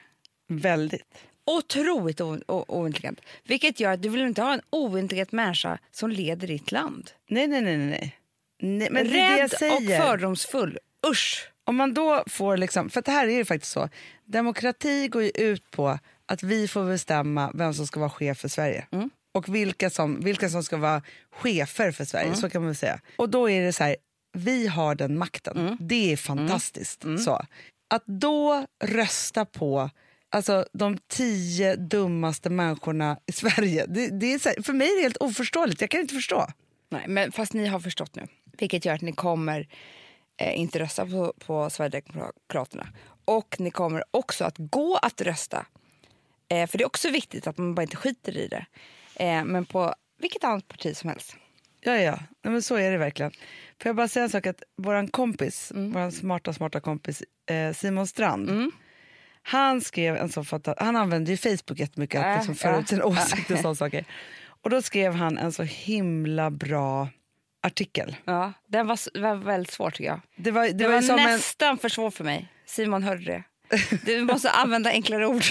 Väldigt. 0.48 1.18
Otroligt 1.46 2.22
o- 2.22 2.40
o- 2.48 2.66
ointelligent. 2.68 3.22
Vilket 3.44 3.80
gör 3.80 3.92
att 3.92 4.02
du 4.02 4.10
vill 4.10 4.22
inte 4.22 4.42
ha 4.42 4.54
en 4.54 4.62
ointelligent 4.70 5.32
människa 5.32 5.78
som 5.92 6.10
leder 6.10 6.48
ditt 6.48 6.72
land. 6.72 7.12
Nej, 7.28 7.48
nej, 7.48 7.62
nej. 7.62 7.78
nej, 7.78 8.14
nej. 8.60 8.88
men 8.92 9.04
det 9.08 9.14
det 9.14 9.18
Rädd 9.62 9.74
och 9.74 10.06
fördomsfull. 10.06 10.80
Usch! 11.08 11.50
Om 11.64 11.76
man 11.76 11.94
då 11.94 12.24
får 12.28 12.58
liksom, 12.58 12.90
för 12.90 13.02
det 13.02 13.12
här 13.12 13.28
är 13.28 13.32
ju 13.32 13.46
faktiskt 13.46 13.72
så, 13.72 13.90
demokrati 14.26 15.08
går 15.08 15.24
ju 15.24 15.30
ut 15.36 15.72
på 15.72 16.00
att 16.26 16.44
vi 16.44 16.68
får 16.68 16.86
bestämma 16.86 17.52
vem 17.54 17.74
som 17.74 17.88
ska 17.88 18.00
vara 18.00 18.10
chef 18.10 18.38
för 18.38 18.48
Sverige. 18.48 18.88
Och 19.34 19.56
vilka 19.56 19.90
som, 19.90 20.20
vilka 20.20 20.50
som 20.50 20.64
ska 20.64 20.78
vara 20.78 21.02
chefer 21.32 21.92
för 21.92 22.06
Sverige, 22.06 22.36
så 22.36 22.50
kan 22.50 22.62
man 22.62 22.68
väl 22.70 22.76
säga. 22.76 23.00
Och 23.18 23.30
då 23.30 23.50
är 23.50 23.62
det 23.66 23.74
så 23.74 23.84
här, 23.84 23.96
vi 24.36 24.68
har 24.68 24.96
den 24.96 25.18
makten. 25.18 25.78
Det 25.80 26.12
är 26.14 26.18
fantastiskt. 26.18 27.06
Så. 27.26 27.42
Att 27.90 28.04
då 28.06 28.66
rösta 28.84 29.46
på 29.46 29.90
alltså, 30.30 30.66
de 30.74 30.98
tio 31.08 31.76
dummaste 31.76 32.50
människorna 32.50 33.18
i 33.26 33.32
Sverige, 33.32 33.86
det, 33.88 34.20
det 34.20 34.34
är 34.34 34.46
här, 34.46 34.64
för 34.64 34.74
mig 34.74 34.88
är 34.88 34.96
det 34.96 35.02
helt 35.02 35.18
oförståeligt. 35.18 35.82
Jag 35.82 35.90
kan 35.90 36.02
inte 36.02 36.14
förstå. 36.14 36.48
Nej, 36.90 37.06
men 37.08 37.32
fast 37.32 37.54
ni 37.54 37.66
har 37.66 37.80
förstått 37.80 38.16
nu. 38.16 38.28
Vilket 38.58 38.86
gör 38.86 38.94
att 38.94 39.02
ni 39.02 39.12
kommer 39.12 39.68
eh, 40.38 40.60
inte 40.60 40.80
rösta 40.80 41.06
på, 41.06 41.34
på 41.40 41.70
Sverigedemokraterna. 41.70 42.88
Och 43.26 43.56
ni 43.60 43.72
kommer 43.72 44.04
också 44.12 44.46
att 44.46 44.56
gå 44.58 44.98
att 44.98 45.22
rösta. 45.22 45.66
Eh, 46.50 46.68
för 46.68 46.78
det 46.78 46.84
är 46.84 46.86
också 46.86 47.10
viktigt 47.10 47.48
att 47.48 47.58
man 47.58 47.76
bara 47.76 47.82
inte 47.82 47.98
skiter 47.98 48.38
i 48.38 48.48
det. 48.48 48.66
Eh, 49.16 49.44
men 49.44 49.66
på 49.66 49.96
vilket 50.20 50.44
annat 50.44 50.68
parti 50.68 50.98
som 50.98 51.10
helst. 51.10 51.36
Ja, 51.82 51.96
ja. 51.96 52.20
Nej, 52.44 52.52
men 52.54 52.62
så 52.62 52.76
är 52.76 52.92
det 52.92 52.98
verkligen. 52.98 53.32
Får 53.82 53.90
jag 53.90 53.96
bara 53.96 54.08
säga 54.08 54.24
en 54.24 54.30
sak? 54.30 54.48
att 54.48 54.64
Vår 54.78 55.08
kompis, 55.08 55.72
vår 55.76 56.10
smarta, 56.10 56.54
smarta 56.54 56.80
kompis 56.80 57.24
eh, 57.50 57.74
Simon 57.74 58.08
Strand, 58.08 58.72
han 59.42 59.82
skrev 59.82 60.16
en 60.16 60.30
så 60.30 60.44
fatta, 60.44 60.76
Han 60.78 60.96
använde 60.96 61.32
ju 61.32 61.38
Facebook 61.38 61.80
jättemycket 61.80 62.20
att 62.20 62.26
Äh, 62.26 62.36
liksom 62.36 62.56
föra 62.56 62.80
ut 62.80 62.90
sina 62.90 63.06
åsikter 63.06 63.54
och 63.54 63.60
sådana 63.60 63.76
saker. 63.76 64.06
Och 64.46 64.70
då 64.70 64.82
skrev 64.82 65.14
han 65.14 65.38
en 65.38 65.52
så 65.52 65.64
himla 65.64 66.52
bra 66.52 67.10
artikel. 67.64 68.16
Ja, 68.26 68.54
den 68.68 68.88
var, 68.88 69.20
var 69.22 69.36
väldigt 69.36 69.74
svår 69.74 69.90
tycker 69.92 70.10
jag. 70.10 70.22
Det 70.36 70.52
var, 70.52 70.64
det 70.66 70.72
Det, 70.74 70.88
var, 70.88 70.94
var 70.94 71.02
som 71.02 71.20
en, 71.20 71.26
nästan 71.26 71.78
för 71.78 71.90
svårt 71.90 72.14
för 72.14 72.24
mig. 72.24 72.48
Simon 72.66 73.04
hörde 73.04 73.24
det. 73.26 73.44
Du 74.06 74.22
måste 74.24 74.50
använda 74.52 74.90
enklare 74.90 75.28
ord. 75.28 75.44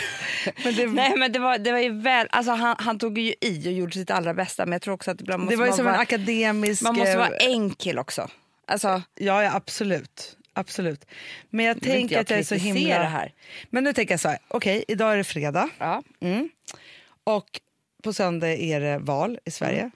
Men 0.65 0.75
det- 0.75 0.87
Nej, 0.87 1.17
men 1.17 1.33
det 1.33 1.39
var, 1.39 1.59
det 1.59 1.73
var 1.73 1.79
ju 1.79 2.01
väl, 2.01 2.27
alltså 2.31 2.53
han, 2.53 2.77
han 2.79 2.99
tog 2.99 3.19
ju 3.19 3.35
i 3.41 3.69
och 3.69 3.73
gjorde 3.73 3.93
sitt 3.93 4.11
allra 4.11 4.35
bästa 4.35 4.67
men 4.67 4.73
jag 4.73 4.83
tror 4.83 4.95
också 4.95 5.11
att 5.11 5.21
ibland 5.21 5.43
måste 5.43 5.53
Det 5.57 5.61
var 5.61 5.67
ju 5.67 5.73
som 5.73 5.87
en 5.87 5.93
vara, 5.93 6.03
akademisk... 6.03 6.83
man 6.83 6.95
måste 6.95 7.11
eh, 7.13 7.19
vara 7.19 7.37
enkel 7.37 7.99
också. 7.99 8.29
Alltså, 8.67 9.03
Ja, 9.15 9.43
ja 9.43 9.55
absolut. 9.55 10.37
absolut. 10.53 11.05
Men 11.51 11.65
jag 11.65 11.81
tänker 11.83 12.15
jag 12.15 12.23
att 12.23 12.31
jag 12.31 12.39
är 12.39 12.43
så 12.45 12.55
himla... 12.55 12.99
det 12.99 13.05
här. 13.05 13.33
Men 13.71 13.85
nu 13.85 13.93
tänker 13.93 14.13
jag 14.13 14.21
så 14.21 14.29
här, 14.29 14.39
okej, 14.49 14.85
idag 14.89 15.13
är 15.13 15.17
det 15.17 15.25
fredag 15.25 15.69
ja. 15.79 16.03
och 17.25 17.61
på 18.03 18.13
söndag 18.13 18.49
är 18.55 18.81
det 18.81 18.99
val 18.99 19.39
i 19.45 19.51
Sverige. 19.51 19.81
Mm. 19.81 19.91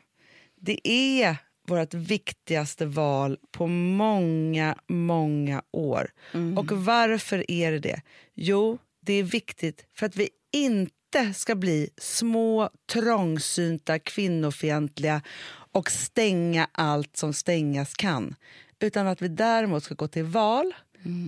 Det 0.61 0.89
är 0.89 1.37
vårt 1.69 1.95
viktigaste 1.95 2.87
val 2.87 3.39
på 3.53 3.67
många, 3.67 4.77
många 4.87 5.63
år. 5.71 6.11
Mm. 6.35 6.59
Och 6.59 6.73
varför 6.73 7.51
är 7.51 7.73
det 7.73 7.79
det? 7.79 8.03
Jo, 8.35 8.79
det 9.01 9.13
är 9.13 9.23
viktigt 9.23 9.87
för 9.95 10.07
att 10.07 10.17
vi 10.17 10.29
inte 10.53 11.35
ska 11.35 11.55
bli 11.55 11.91
små, 11.97 12.71
trångsynta, 12.93 13.99
kvinnofientliga 13.99 15.23
och 15.73 15.91
stänga 15.91 16.69
allt 16.73 17.17
som 17.17 17.33
stängas 17.33 17.95
kan. 17.95 18.35
Utan 18.81 19.07
att 19.07 19.23
vi 19.23 19.29
däremot 19.29 19.85
ska 19.85 19.95
gå 19.95 20.09
till 20.09 20.25
val 20.25 20.75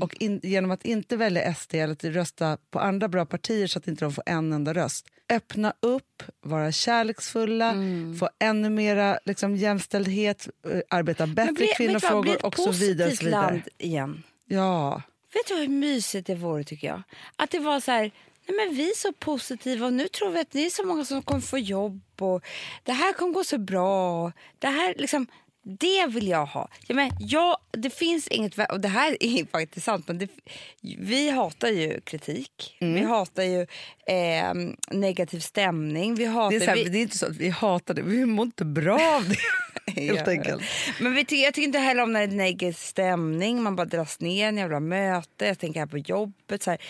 och 0.01 0.23
in, 0.23 0.41
genom 0.43 0.71
att 0.71 0.85
inte 0.85 1.17
välja 1.17 1.55
SD 1.55 1.75
eller 1.75 1.93
att 1.93 2.05
rösta 2.05 2.59
på 2.71 2.81
andra 2.81 3.09
bra 3.09 3.27
partier 3.27 3.67
så 3.67 3.79
att 3.79 3.89
inte 3.89 4.05
de 4.05 4.13
får 4.13 4.25
en 4.27 4.53
enda 4.53 4.75
röst. 4.75 5.07
Öppna 5.31 5.73
upp, 5.81 6.23
vara 6.41 6.73
kärleksfulla, 6.73 7.75
få 8.19 8.29
ännu 8.39 8.71
mera 8.71 9.19
liksom, 9.25 9.57
jämställdhet, 9.57 10.49
eh, 10.71 10.81
arbeta 10.91 11.27
bättre 11.27 11.53
bli- 11.53 11.67
bli 11.67 11.75
kvinnofrågor 11.77 12.47
och 12.47 12.55
så 12.57 12.71
vidare. 12.71 13.11
vidare. 13.11 13.31
land 13.31 13.63
igen. 13.79 14.23
Ja. 14.47 15.03
Vet 15.35 15.47
du 15.49 15.55
hur 15.55 15.69
mysigt 15.69 16.27
det 16.27 16.35
vore 16.35 16.65
tycker 16.65 16.87
jag? 16.87 17.03
Att 17.37 17.51
det 17.51 17.59
var 17.59 17.81
så 17.81 17.91
här, 17.91 18.11
nej 18.49 18.67
men 18.67 18.77
vi 18.77 18.91
är 18.91 18.97
så 18.97 19.13
positiva 19.13 19.87
och 19.87 19.93
nu 19.93 20.09
tror 20.09 20.31
vi 20.31 20.41
att 20.41 20.51
det 20.51 20.67
är 20.67 20.71
så 20.71 20.87
många 20.87 21.05
som 21.05 21.23
kommer 21.23 21.41
få 21.41 21.59
jobb 21.59 22.01
och 22.21 22.45
det 22.85 22.93
här 22.93 23.13
kommer 23.13 23.33
gå 23.33 23.45
så 23.45 23.59
bra. 23.59 24.33
Det 24.59 24.67
här 24.67 24.95
liksom, 24.99 25.27
det 25.63 26.07
vill 26.07 26.29
jag 26.29 26.47
ha. 26.47 26.69
Jag 26.87 26.95
men, 26.97 27.11
ja, 27.19 27.59
det 27.71 27.91
finns 27.91 28.29
inget, 28.29 28.71
och 28.71 28.81
det 28.81 28.89
här 28.89 29.17
är 29.21 29.47
faktiskt 29.53 29.87
sant, 29.87 30.09
men 30.09 30.19
det, 30.19 30.29
vi 30.99 31.31
hatar 31.31 31.69
ju 31.69 32.01
kritik. 32.01 32.77
Mm. 32.81 32.95
Vi 32.95 33.01
hatar 33.01 33.43
ju 33.43 33.67
eh, 34.07 34.55
negativ 34.91 35.41
stämning. 35.41 36.15
Vi 36.15 36.25
hatar, 36.25 36.59
Det 36.59 36.65
är, 36.65 36.69
här, 36.69 36.75
vi, 36.75 36.85
det 36.85 36.99
är 36.99 37.03
inte 37.03 37.19
så 37.19 37.27
att 37.27 37.37
vi 37.37 37.49
hatar 37.49 37.95
det, 37.95 38.03
vi 38.03 38.25
mår 38.27 38.45
inte 38.47 38.65
bra 38.65 39.17
av 39.17 39.29
det. 39.29 39.37
helt 40.01 40.21
Ja. 40.27 40.31
enkelt. 40.33 40.63
Men 41.01 41.15
vi 41.15 41.25
tycker, 41.25 41.45
jag 41.45 41.55
tycker 41.55 41.67
inte 41.67 41.79
heller 41.79 42.03
om 42.03 42.13
när 42.13 42.27
det 42.27 42.33
är 42.35 42.37
negativ 42.37 42.73
stämning, 42.73 43.63
man 43.63 43.77
bara 43.77 43.85
dras 43.87 44.21
ner, 44.21 44.49
en 44.49 44.57
jävla 44.57 44.81
möte, 44.81 45.47
jag 45.47 45.59
tänker 45.59 45.81
här 45.81 45.87
på 45.87 45.99
jobbet. 45.99 46.63
Så 46.63 46.71
här. 46.71 46.81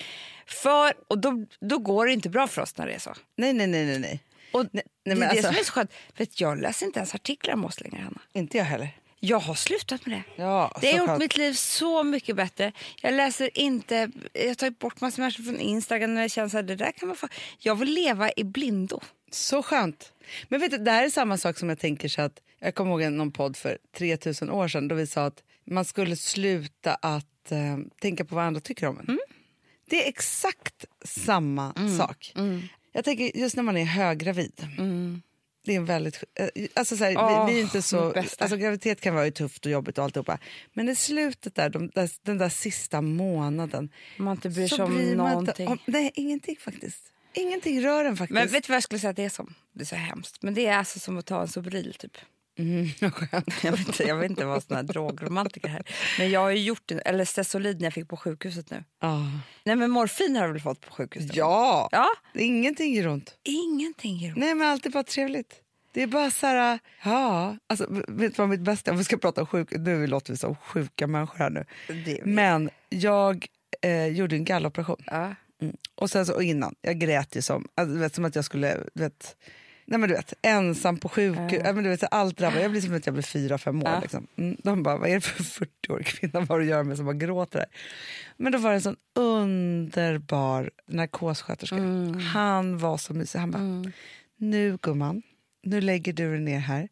För, 0.47 0.93
och 1.09 1.19
då, 1.19 1.47
då 1.61 1.79
går 1.79 2.07
det 2.07 2.13
inte 2.13 2.29
bra 2.31 2.47
för 2.47 2.63
oss 2.63 2.77
när 2.77 2.87
det 2.87 2.93
är 2.93 2.99
så. 2.99 3.15
Nej, 3.37 3.53
nej, 3.53 3.67
nej. 3.67 3.87
nej, 3.87 3.99
nej. 3.99 4.21
Och 4.53 4.67
nej, 4.73 4.85
det 5.05 5.11
är 5.11 5.17
men 5.17 5.21
det 5.21 5.29
alltså- 5.31 5.47
som 5.47 5.57
är 5.61 5.65
så 5.65 5.73
skönt. 5.73 5.91
Vet, 6.17 6.41
jag 6.41 6.61
läser 6.61 6.87
inte 6.87 6.99
ens 6.99 7.15
artiklar 7.15 7.55
om 7.55 7.65
oss 7.65 7.81
längre, 7.81 7.97
Hanna. 8.03 8.21
Inte 8.33 8.59
jag 8.59 8.65
heller. 8.65 8.89
Jag 9.23 9.39
har 9.41 9.55
slutat 9.55 10.07
med 10.07 10.19
det. 10.37 10.43
Ja, 10.43 10.79
det 10.81 10.93
har 10.93 10.99
gjort 11.09 11.19
mitt 11.19 11.37
liv 11.37 11.53
så 11.53 12.03
mycket 12.05 12.37
bättre. 12.37 12.73
Jag 13.03 13.15
läser 13.15 13.59
inte, 13.59 14.11
jag 14.33 14.59
tagit 14.59 14.79
bort 14.79 15.01
massor 15.01 15.23
människor 15.23 15.45
från 15.45 15.61
Instagram 15.61 16.15
när 16.15 16.21
jag 16.23 16.31
känner 16.31 16.59
att 16.61 16.67
det 16.67 16.77
där 16.77 16.93
kan 16.93 17.09
vara 17.09 17.19
fa- 17.19 17.33
Jag 17.59 17.75
vill 17.75 17.91
leva 17.95 18.31
i 18.37 18.45
blindo. 18.45 19.01
Så 19.31 19.63
skönt. 19.63 20.13
Men 20.49 20.61
vet 20.61 20.71
du, 20.71 20.79
det 20.79 20.91
här 20.91 21.05
är 21.05 21.11
samma 21.11 21.39
sak 21.39 21.59
som 21.59 21.69
jag 21.69 21.79
tänker 21.79 22.09
så 22.09 22.23
att 22.23 22.41
jag 22.59 22.75
kommer 22.75 23.03
ihåg 23.03 23.13
någon 23.13 23.33
podd 23.33 23.57
för 23.57 23.79
3000 23.99 24.51
år 24.51 24.69
sedan 24.69 24.89
då 24.89 24.95
vi 24.95 25.07
sa 25.07 25.25
att 25.27 25.43
man 25.67 25.85
skulle 25.85 26.17
sluta 26.17 26.95
att 26.95 27.53
eh, 27.53 27.79
tänka 28.01 28.25
på 28.25 28.35
vad 28.35 28.45
andra 28.45 28.61
tycker 28.61 28.87
om 28.87 28.99
en. 28.99 29.05
Mm. 29.05 29.19
Det 29.91 30.05
är 30.05 30.09
exakt 30.09 30.85
samma 31.05 31.75
sak. 31.99 32.33
Jag 32.93 33.05
tänker 33.05 33.37
just 33.37 33.57
när 33.57 33.63
man 33.63 33.77
är 33.77 33.85
höggravid. 33.85 34.67
Det 35.65 35.73
är 35.73 35.77
en 35.77 35.85
väldigt... 35.85 36.25
eh, 36.35 36.49
Alltså 36.75 36.97
så 36.97 37.05
här, 37.05 37.17
Åh, 37.17 37.47
vi, 37.47 37.53
vi 37.53 37.59
är 37.59 37.63
inte 37.63 37.83
så, 37.83 38.15
alltså 38.39 38.57
graviditet 38.57 39.01
kan 39.01 39.15
vara 39.15 39.25
ju 39.25 39.31
tufft 39.31 39.67
och 39.67 39.73
jobbigt 39.73 39.99
och 39.99 40.05
alltihopa. 40.05 40.39
Men 40.73 40.89
i 40.89 40.97
slutet 40.97 41.55
där, 41.55 41.71
de, 41.71 41.89
där, 41.89 42.11
den 42.23 42.39
där 42.39 42.49
sista 42.49 43.01
månaden. 43.01 43.89
Man 44.17 44.37
inte 44.37 44.49
bryr 44.51 44.69
sig 44.69 44.85
om 44.85 44.95
bryr 44.95 45.17
någonting. 45.17 45.69
Inte 45.71 45.73
om, 45.73 45.79
nej, 45.93 46.11
ingenting 46.15 46.57
faktiskt. 46.61 47.03
Ingenting 47.33 47.83
rör 47.85 48.05
en 48.05 48.17
faktiskt. 48.17 48.35
Men 48.35 48.49
vet 48.49 48.65
du 48.65 48.69
vad 48.69 48.77
jag 48.77 48.83
skulle 48.83 48.99
säga 48.99 49.11
att 49.11 49.17
det 49.17 49.25
är 49.25 49.29
som? 49.29 49.55
Det 49.73 49.81
är 49.83 49.87
så 49.87 49.97
hemskt. 49.97 50.43
Men 50.43 50.55
det 50.55 50.67
är 50.67 50.77
alltså 50.77 50.99
som 50.99 51.19
att 51.19 51.27
ta 51.27 51.41
en 51.43 51.49
Sobril 51.49 51.95
typ. 51.99 52.17
Jag 53.63 53.73
vet, 53.73 53.87
inte, 53.89 54.03
jag 54.03 54.17
vet 54.17 54.31
inte 54.31 54.45
vad 54.45 54.63
sån 54.63 54.77
här 54.77 54.83
drogromantiker 54.83 55.69
här. 55.69 55.83
Men 56.19 56.31
jag 56.31 56.41
har 56.41 56.51
ju 56.51 56.63
gjort 56.63 56.83
det, 56.87 56.99
eller 56.99 57.25
Stesolid 57.25 57.79
när 57.81 57.87
jag 57.87 57.93
fick 57.93 58.09
på 58.09 58.17
sjukhuset 58.17 58.71
nu. 58.71 58.85
Ah. 59.01 59.19
Nej 59.65 59.77
men 59.77 59.91
morfin 59.91 60.37
har 60.37 60.47
du 60.47 60.53
väl 60.53 60.63
fått 60.63 60.81
på 60.81 60.93
sjukhuset? 60.93 61.37
Ja! 61.37 61.89
Ja, 61.93 62.09
Ingenting 62.35 62.95
gör 62.95 63.09
ont. 63.09 63.35
ingenting 63.43 64.17
gör 64.17 64.29
ont. 64.29 64.39
Nej, 64.39 64.55
men 64.55 64.69
allt 64.69 64.87
är 64.87 64.91
bara 64.91 65.05
trevligt. 65.05 65.61
Det 65.93 66.03
är 66.03 66.07
bara 66.07 66.31
så 66.31 66.47
här, 66.47 66.79
ja. 67.05 67.57
Alltså, 67.67 67.87
vet 68.09 68.37
du 68.37 68.43
vad 68.43 68.49
mitt 68.49 68.61
bästa, 68.61 68.91
om 68.91 68.99
vi 68.99 69.05
ska 69.05 69.17
prata 69.17 69.41
om 69.41 69.47
sjuk, 69.47 69.69
nu 69.71 70.07
låter 70.07 70.33
vi 70.33 70.37
som 70.37 70.57
sjuka 70.57 71.07
människor 71.07 71.39
här 71.39 71.51
nu. 71.51 71.65
Men 72.25 72.71
jag 72.89 73.47
eh, 73.83 74.07
gjorde 74.07 74.37
en 74.37 74.45
galloperation. 74.45 75.03
Ja. 75.07 75.35
Mm. 75.63 75.77
Och 75.95 76.11
sen 76.11 76.27
så 76.27 76.35
och 76.35 76.43
innan, 76.43 76.75
jag 76.81 76.99
grät 76.99 77.37
ju 77.37 77.43
som, 77.43 77.69
alltså, 77.75 77.99
vet, 77.99 78.15
som 78.15 78.25
att 78.25 78.35
jag 78.35 78.45
skulle, 78.45 78.79
vet, 78.95 79.37
nej 79.91 80.01
men 80.01 80.09
du 80.09 80.15
vet, 80.15 80.35
ensam 80.43 80.97
på 80.97 81.09
sjukhus, 81.09 81.63
ja. 81.65 81.73
men 81.73 81.85
du 81.85 81.91
vet, 81.91 82.05
allt 82.11 82.39
drabbade. 82.39 82.63
Jag 82.63 82.71
blir 82.71 82.81
som 82.81 82.97
att 82.97 83.07
jag 83.07 83.13
blir 83.13 83.23
fyra, 83.23 83.59
fem 83.59 83.83
år. 83.83 83.89
Ja. 83.89 84.01
Liksom. 84.01 84.27
Mm. 84.37 84.57
De 84.63 84.83
bara, 84.83 84.97
vad 84.97 85.09
är 85.09 85.15
det 85.15 85.21
för 85.21 85.65
40-årig 85.65 86.07
kvinna 86.07 86.41
vad 86.41 86.49
har 86.49 86.59
du 86.59 86.67
göra 86.67 86.85
med 86.85 86.97
som 86.97 87.07
bara 87.07 87.15
gråter 87.15 87.59
där? 87.59 87.69
Men 88.37 88.53
då 88.53 88.59
var 88.59 88.71
det 88.71 88.77
en 88.77 88.83
sån 88.83 88.97
underbar 89.15 90.71
narkossköterska. 90.87 91.77
Han 92.33 92.79
var 92.79 92.97
så 92.97 93.15
mysig. 93.15 93.39
Han 93.39 93.51
bara, 93.51 93.93
nu 94.37 94.79
gumman, 94.83 95.23
nu 95.63 95.81
lägger 95.81 96.13
du 96.13 96.31
dig 96.31 96.41
ner 96.41 96.59
här. 96.59 96.89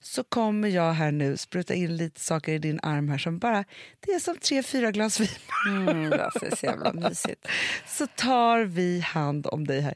Så 0.00 0.24
kommer 0.24 0.68
jag 0.68 0.92
här 0.92 1.12
nu 1.12 1.36
spruta 1.36 1.74
in 1.74 1.96
lite 1.96 2.20
saker 2.20 2.52
i 2.52 2.58
din 2.58 2.80
arm 2.82 3.08
här 3.08 3.18
som 3.18 3.38
bara, 3.38 3.64
det 4.00 4.12
är 4.12 4.18
som 4.18 4.36
tre, 4.36 4.62
fyra 4.62 4.90
glas 4.90 5.20
vin. 5.20 5.28
Mm, 5.68 6.10
det 6.10 6.16
är 6.16 6.56
så 6.56 6.66
jävla 6.66 6.92
mysigt. 6.92 7.48
så 7.86 8.06
tar 8.06 8.60
vi 8.60 9.00
hand 9.00 9.46
om 9.46 9.66
dig 9.66 9.80
här. 9.80 9.94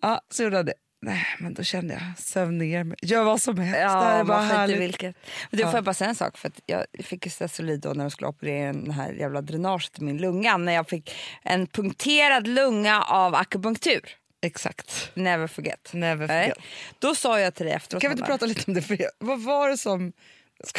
Ja, 0.00 0.20
så 0.30 0.42
gjorde 0.42 0.56
jag 0.56 0.66
det. 0.66 0.74
Nej, 1.02 1.26
men 1.38 1.54
då 1.54 1.62
kände 1.62 1.94
jag, 1.94 2.02
söv 2.24 2.52
ner 2.52 2.84
mig. 2.84 2.96
Gör 3.02 3.24
vad 3.24 3.40
som 3.40 3.58
helst. 3.58 3.72
det 3.80 3.88
här 3.88 4.14
Ja, 4.14 4.20
är 4.20 4.24
bara 4.24 4.38
man 4.38 4.42
skiter 4.48 4.54
i 4.56 4.58
härligt. 4.58 4.80
vilket. 4.80 5.16
Men 5.50 5.56
du, 5.58 5.62
Ja. 5.62 5.70
får 5.70 5.76
jag 5.76 5.84
bara 5.84 5.94
säga 5.94 6.08
en 6.08 6.14
sak? 6.14 6.38
För 6.38 6.48
att 6.48 6.60
jag 6.66 6.86
fick 7.04 7.32
Stesolid 7.32 7.80
då 7.80 7.88
när 7.88 8.04
de 8.04 8.10
skulle 8.10 8.28
operera 8.28 8.72
den 8.72 8.90
här 8.90 9.12
jävla 9.12 9.40
dränaget 9.42 9.98
i 9.98 10.04
min 10.04 10.18
lunga. 10.18 10.56
När 10.56 10.72
jag 10.72 10.88
fick 10.88 11.14
en 11.42 11.66
punkterad 11.66 12.46
lunga 12.46 13.02
av 13.02 13.34
akupunktur. 13.34 14.16
Exakt. 14.42 15.10
Never 15.14 15.46
forget. 15.46 15.90
Never 15.92 16.26
Nej. 16.28 16.42
forget. 16.42 16.58
Då 16.98 17.14
sa 17.14 17.40
jag 17.40 17.54
till 17.54 17.66
dig 17.66 17.74
efteråt. 17.74 18.00
Kan 18.02 18.10
vi 18.10 18.12
inte 18.12 18.24
prata 18.26 18.46
lite 18.46 18.64
om 18.66 18.74
det? 18.74 18.82
För 18.82 19.02
jag, 19.02 19.10
vad 19.18 19.40
var 19.42 19.68
det 19.68 19.76
som... 19.78 20.12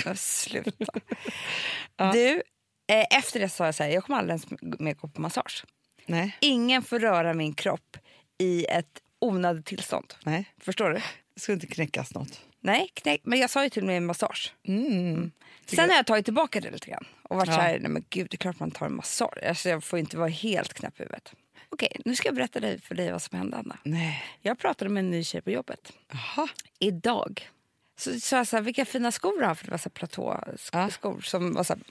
Men 0.06 0.18
Sluta. 0.18 0.72
Du, 2.14 2.42
eh, 2.92 3.06
efter 3.18 3.40
det 3.40 3.50
sa 3.50 3.66
jag 3.66 3.76
så 3.76 3.84
här, 3.84 3.90
jag 3.90 4.04
kommer 4.04 4.20
aldrig 4.20 4.32
ens 4.32 4.80
mer 4.80 4.94
gå 4.94 5.08
på 5.08 5.22
massage. 5.22 5.66
Nej, 6.06 6.38
Ingen 6.42 6.84
får 6.84 7.00
röra 7.00 7.34
min 7.34 7.54
kropp 7.54 7.98
i 8.38 8.66
ett 8.66 9.01
onödigt 9.22 9.66
tillstånd. 9.66 10.14
nej. 10.26 10.46
Förstår 10.58 10.90
du? 10.90 11.02
Det 11.34 11.40
skulle 11.40 11.54
inte 11.54 11.68
knäckas 11.68 12.14
något. 12.14 12.42
Nej, 12.60 12.90
knäck, 12.94 13.22
men 13.24 13.40
jag 13.40 13.50
sa 13.50 13.64
ju 13.64 13.70
till 13.70 13.84
och 13.84 13.88
med 13.88 14.04
massage. 14.04 14.54
Mm. 14.68 15.32
Sen 15.66 15.90
har 15.90 15.96
jag 15.98 16.06
tagit 16.06 16.26
tillbaka 16.26 16.60
det 16.62 16.72
lite 16.72 16.90
grann 16.90 17.06
och 17.24 17.36
varit 17.38 17.48
Ja. 17.50 17.56
så 17.56 17.62
här, 17.62 17.80
nej 17.80 17.90
men 17.92 18.06
gud 18.10 18.28
det 18.30 18.36
är 18.36 18.38
klart 18.38 18.60
man 18.60 18.72
tar 18.72 18.86
en 18.86 18.96
massage. 18.96 19.38
Alltså, 19.48 19.70
jag 19.70 19.84
får 19.84 20.00
inte 20.00 20.18
vara 20.18 20.28
helt 20.30 20.74
knäpp 20.74 21.00
i 21.00 21.04
huvudet. 21.04 21.34
Okej, 21.70 21.92
nu 22.06 22.16
ska 22.16 22.28
jag 22.28 22.36
berätta 22.36 22.60
för 22.82 22.96
dig 22.96 23.12
vad 23.12 23.22
som 23.22 23.38
hände 23.38 23.58
Anna. 23.58 23.78
Nej. 23.84 24.24
Jag 24.42 24.60
pratade 24.60 24.90
med 24.92 25.02
en 25.04 25.10
ny 25.10 25.24
tjej 25.24 25.42
på 25.42 25.52
jobbet. 25.52 25.94
Jaha. 26.12 26.48
Idag. 26.80 27.50
Så 27.98 28.20
sa 28.20 28.38
jag 28.38 28.48
så 28.48 28.56
här, 28.56 28.64
vilka 28.64 28.86
fina 28.86 29.12
skor 29.12 29.40
du 29.40 29.46
har 29.46 29.56
för 29.56 29.66
det 29.66 29.72
var 29.72 29.78
så 29.78 29.90
här 29.96 30.08
Ja. 30.18 30.48
platåskor 30.72 31.22
som 31.22 31.54
var 31.54 31.64
så 31.64 31.74
här, 31.74 31.84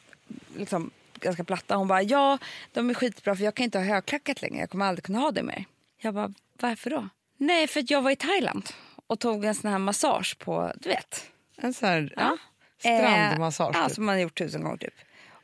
liksom 0.56 0.90
ganska 1.20 1.44
platta. 1.44 1.76
Hon 1.76 1.88
bara, 1.88 2.02
ja 2.02 2.38
de 2.72 2.90
är 2.90 2.94
skitbra 2.94 3.37
för 3.37 3.44
jag 3.44 3.54
kan 3.54 3.64
inte 3.64 3.78
ha 3.78 3.84
högklackat 3.84 4.42
längre. 4.42 4.60
Jag 4.60 4.70
kommer 4.70 4.87
aldrig 4.87 5.04
kunna 5.04 5.18
ha 5.18 5.30
det 5.30 5.42
mer. 5.42 5.64
Jag 5.99 6.14
bara, 6.14 6.32
varför 6.52 6.90
då? 6.90 7.08
Nej, 7.40 7.66
för 7.66 7.80
att 7.80 7.90
jag 7.90 8.02
var 8.02 8.11
i 8.11 8.16
Thailand 8.16 8.68
och 9.06 9.20
tog 9.20 9.44
en 9.44 9.54
sån 9.54 9.70
här 9.70 9.78
massage 9.78 10.38
på, 10.38 10.73
du 10.76 10.88
vet. 10.88 11.25
En 11.56 11.75
sån 11.75 11.88
här 11.88 12.12
Ja. 12.16 12.37
strandmassage. 12.78 13.75
Eh, 13.76 13.80
ja, 13.82 13.87
typ. 13.88 13.94
som 13.94 14.06
man 14.06 14.14
har 14.14 14.23
gjort 14.23 14.38
tusen 14.38 14.62
gånger 14.62 14.76
typ. 14.76 14.94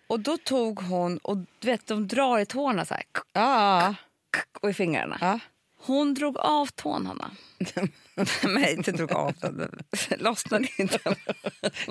Och 0.07 0.21
då 0.21 0.37
tog 0.37 0.81
hon, 0.83 1.19
och 1.19 1.37
du 1.37 1.47
vet 1.69 1.87
de 1.87 2.09
drar 2.09 2.39
i 2.39 2.47
tårna 2.47 2.85
så 2.85 2.95
här, 2.95 3.03
Ja, 3.33 3.95
och 4.63 4.71
i 4.71 4.75
fingrarna. 4.75 5.19
ja. 5.21 5.39
Hon 5.79 6.15
drog 6.15 6.39
av 6.39 6.67
tån, 6.67 7.07
Hanna. 7.07 7.31
Nej, 8.45 8.75
inte 8.75 8.93
drog 8.93 9.13
av 9.13 9.33
den. 9.41 9.83
Lossnade 10.19 10.69
inte. 10.79 10.99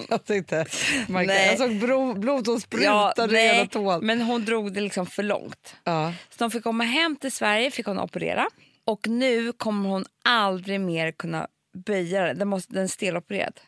Jag 0.09 0.25
tänkte, 0.25 0.65
Michael, 1.07 1.27
Nej. 1.27 1.47
jag 1.47 1.57
såg 1.57 1.75
blod, 1.79 2.19
blod 2.19 2.45
som 2.45 2.59
sprutade 2.61 3.41
i 3.41 3.47
hela 3.47 3.67
tån. 3.67 4.05
men 4.05 4.21
hon 4.21 4.45
drog 4.45 4.73
det 4.73 4.81
liksom 4.81 5.05
för 5.05 5.23
långt. 5.23 5.75
Ja. 5.83 6.13
Så 6.29 6.35
de 6.37 6.51
fick 6.51 6.63
komma 6.63 6.83
hem 6.83 7.15
till 7.15 7.31
Sverige, 7.31 7.71
fick 7.71 7.85
hon 7.85 7.99
operera. 7.99 8.47
Och 8.85 9.07
nu 9.07 9.51
kommer 9.51 9.89
hon 9.89 10.05
aldrig 10.23 10.81
mer 10.81 11.11
kunna 11.11 11.47
böja 11.73 12.23
den. 12.23 12.37
Den, 12.39 12.47
måste, 12.47 12.73
den 12.73 12.83
är 12.83 12.87
stelopererad. 12.87 13.59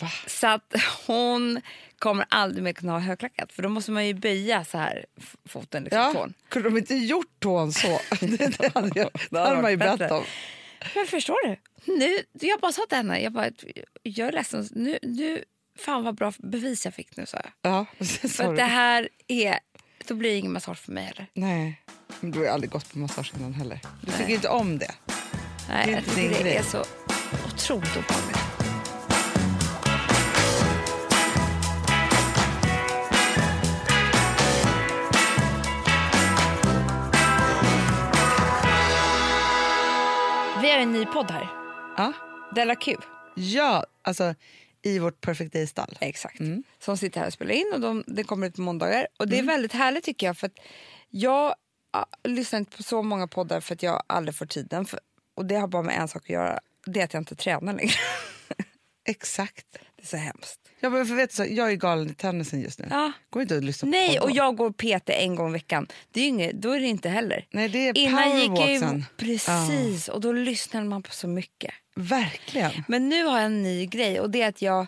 Va? 0.00 0.08
Så 0.26 0.46
att 0.46 0.74
hon 1.06 1.60
kommer 1.98 2.26
aldrig 2.28 2.64
mer 2.64 2.72
kunna 2.72 2.92
ha 2.92 2.98
högklackat. 2.98 3.52
För 3.52 3.62
då 3.62 3.68
måste 3.68 3.90
man 3.90 4.06
ju 4.06 4.14
böja 4.14 4.64
så 4.64 4.78
här 4.78 5.06
foten. 5.44 5.84
Liksom, 5.84 6.00
Ja, 6.00 6.12
tån. 6.12 6.34
kunde 6.48 6.70
de 6.70 6.78
inte 6.78 6.94
gjort 6.94 7.40
tån 7.40 7.72
så? 7.72 8.00
det, 8.20 8.58
det 8.58 8.74
hade, 8.74 9.00
jag, 9.00 9.10
det 9.30 9.38
hade 9.38 9.62
man 9.62 9.70
ju 9.70 9.76
bett 9.76 10.10
om. 10.10 10.24
Men 10.94 11.06
förstår 11.06 11.48
du? 11.48 11.56
Nu, 11.98 12.18
jag 12.32 12.60
bara 12.60 12.72
sa 12.72 12.86
till 12.88 12.96
henne, 12.96 13.20
jag, 13.20 13.32
bara, 13.32 13.50
jag 14.02 14.28
är 14.28 14.32
ledsen. 14.32 14.68
Nu, 14.72 14.98
nu, 15.02 15.44
fan 15.78 16.04
vad 16.04 16.14
bra 16.14 16.32
bevis 16.38 16.84
jag 16.84 16.94
fick 16.94 17.16
nu 17.16 17.26
sa 17.26 17.36
jag. 17.44 17.72
Ja, 17.72 17.86
För 18.28 18.56
det 18.56 18.62
här 18.62 19.08
är, 19.28 19.58
då 20.06 20.14
blir 20.14 20.30
det 20.30 20.36
ingen 20.36 20.52
massage 20.52 20.78
för 20.78 20.92
mig 20.92 21.04
heller. 21.04 21.26
Nej, 21.32 21.82
men 22.20 22.30
du 22.30 22.38
har 22.38 22.46
aldrig 22.46 22.70
gått 22.70 22.92
på 22.92 22.98
massage 22.98 23.32
innan 23.38 23.54
heller. 23.54 23.80
Du 24.00 24.10
tycker 24.12 24.24
Nej. 24.24 24.34
inte 24.34 24.48
om 24.48 24.78
det. 24.78 24.94
Nej, 25.68 25.86
Det 25.86 25.90
är 25.90 25.94
jag 25.94 25.98
inte 26.00 26.10
tycker 26.10 26.22
din 26.22 26.32
det 26.32 26.42
grej. 26.42 26.56
är 26.56 26.62
så 26.62 26.84
otroligt 27.54 27.96
obehagligt. 27.96 28.38
Vi 40.62 40.70
har 40.70 40.78
en 40.78 40.92
ny 40.92 41.06
podd 41.06 41.30
här, 41.30 41.48
Ja, 41.96 42.12
Della 42.54 42.74
Q. 42.76 42.96
ja 43.34 43.84
alltså 44.02 44.34
i 44.82 44.98
vårt 44.98 45.20
Perfect 45.20 45.52
Day-stall. 45.52 45.98
Exakt. 46.00 46.40
Mm. 46.40 46.62
Som 46.78 46.96
sitter 46.96 47.20
här 47.20 47.26
och 47.26 47.32
spelar 47.32 47.52
in 47.52 47.70
och 47.74 47.80
de, 47.80 48.04
det 48.06 48.24
kommer 48.24 48.46
ut 48.46 48.54
på 48.54 48.60
måndagar. 48.62 49.06
Och 49.18 49.28
det 49.28 49.38
är 49.38 49.42
väldigt 49.42 49.72
härligt 49.72 50.04
tycker 50.04 50.26
jag 50.26 50.36
för 50.36 50.46
att 50.46 50.52
jag 51.10 51.54
lyssnar 52.24 52.58
inte 52.58 52.76
på 52.76 52.82
så 52.82 53.02
många 53.02 53.26
poddar 53.26 53.60
för 53.60 53.74
att 53.74 53.82
jag 53.82 54.02
aldrig 54.06 54.34
får 54.34 54.46
tiden. 54.46 54.86
För, 54.86 55.00
och 55.34 55.46
det 55.46 55.56
har 55.56 55.68
bara 55.68 55.82
med 55.82 56.00
en 56.00 56.08
sak 56.08 56.22
att 56.22 56.30
göra. 56.30 56.58
Det 56.86 57.00
är 57.00 57.04
att 57.04 57.12
jag 57.14 57.20
inte 57.20 57.34
tränar 57.34 57.72
längre. 57.72 57.92
Exakt. 59.08 59.66
Det 59.96 60.02
är 60.02 60.06
så 60.06 60.16
hemskt. 60.16 60.60
Ja, 60.80 60.90
men 60.90 61.06
för 61.06 61.14
vet 61.14 61.32
så, 61.32 61.44
jag 61.50 61.72
är 61.72 61.76
galen 61.76 62.10
i 62.10 62.14
tennisen 62.14 62.60
just 62.60 62.78
nu. 62.78 62.86
Ja. 62.90 63.12
Går 63.30 63.42
inte 63.42 63.56
att 63.56 63.64
lyssna 63.64 63.86
på 63.86 63.90
Nej, 63.90 64.08
poddar. 64.08 64.22
och 64.22 64.30
jag 64.30 64.56
går 64.56 64.70
PT 64.70 65.10
en 65.10 65.34
gång 65.34 65.50
i 65.50 65.52
veckan. 65.52 65.86
Det 66.12 66.20
är 66.20 66.28
inget, 66.28 66.62
då 66.62 66.70
är 66.70 66.80
det 66.80 66.86
inte 66.86 67.08
heller. 67.08 67.46
Nej, 67.50 67.68
det 67.68 67.88
är 67.88 67.98
Innan 67.98 68.40
gick 68.40 68.50
jag 68.50 68.72
ju. 68.72 69.02
Precis, 69.16 70.08
och 70.08 70.20
då 70.20 70.32
lyssnade 70.32 70.86
man 70.86 71.02
på 71.02 71.12
så 71.12 71.28
mycket. 71.28 71.74
Verkligen. 71.94 72.84
Men 72.88 73.08
nu 73.08 73.24
har 73.24 73.36
jag 73.36 73.46
en 73.46 73.62
ny 73.62 73.86
grej 73.86 74.20
och 74.20 74.30
det 74.30 74.42
är 74.42 74.48
att 74.48 74.62
jag... 74.62 74.86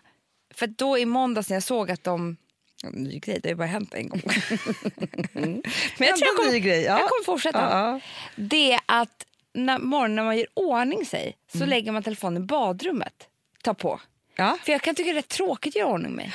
För 0.54 0.66
då 0.66 0.99
i 0.99 1.07
måndags 1.07 1.49
när 1.49 1.57
jag 1.57 1.62
såg 1.62 1.90
att 1.90 2.04
de... 2.04 2.37
Ja, 2.82 2.90
ny 2.92 3.18
grej, 3.18 3.38
det 3.42 3.49
har 3.49 3.52
ju 3.52 3.56
bara 3.56 3.66
hänt 3.68 3.94
en 3.94 4.08
gång. 4.08 4.20
Men 5.32 5.62
jag 5.99 6.16
tror 6.16 6.26
jag 6.28 6.37
kommer, 6.37 6.50
ny 6.52 6.60
grej, 6.60 6.82
ja. 6.82 6.99
jag 6.99 7.08
kommer 7.08 7.25
fortsätta. 7.25 7.58
Ja. 7.58 8.00
Det 8.37 8.72
är 8.72 8.80
att 8.87 9.26
när, 9.54 9.78
morgonen 9.78 10.16
när 10.16 10.25
man 10.25 10.37
gör 10.38 10.46
ordning 10.54 11.06
sig 11.06 11.37
så 11.52 11.56
Mm. 11.58 11.68
lägger 11.68 11.92
man 11.92 12.02
telefonen 12.02 12.42
i 12.42 12.46
badrummet. 12.46 13.14
Ta 13.62 13.75
på. 13.75 14.00
Ja, 14.37 14.58
För 14.64 14.72
jag 14.72 14.82
kan 14.82 14.94
tycka 14.94 15.06
det 15.06 15.12
är 15.12 15.14
rätt 15.14 15.28
tråkigt 15.28 15.72
att 15.76 15.80
göra 15.80 15.88
ordning 15.90 16.12
mig. 16.12 16.32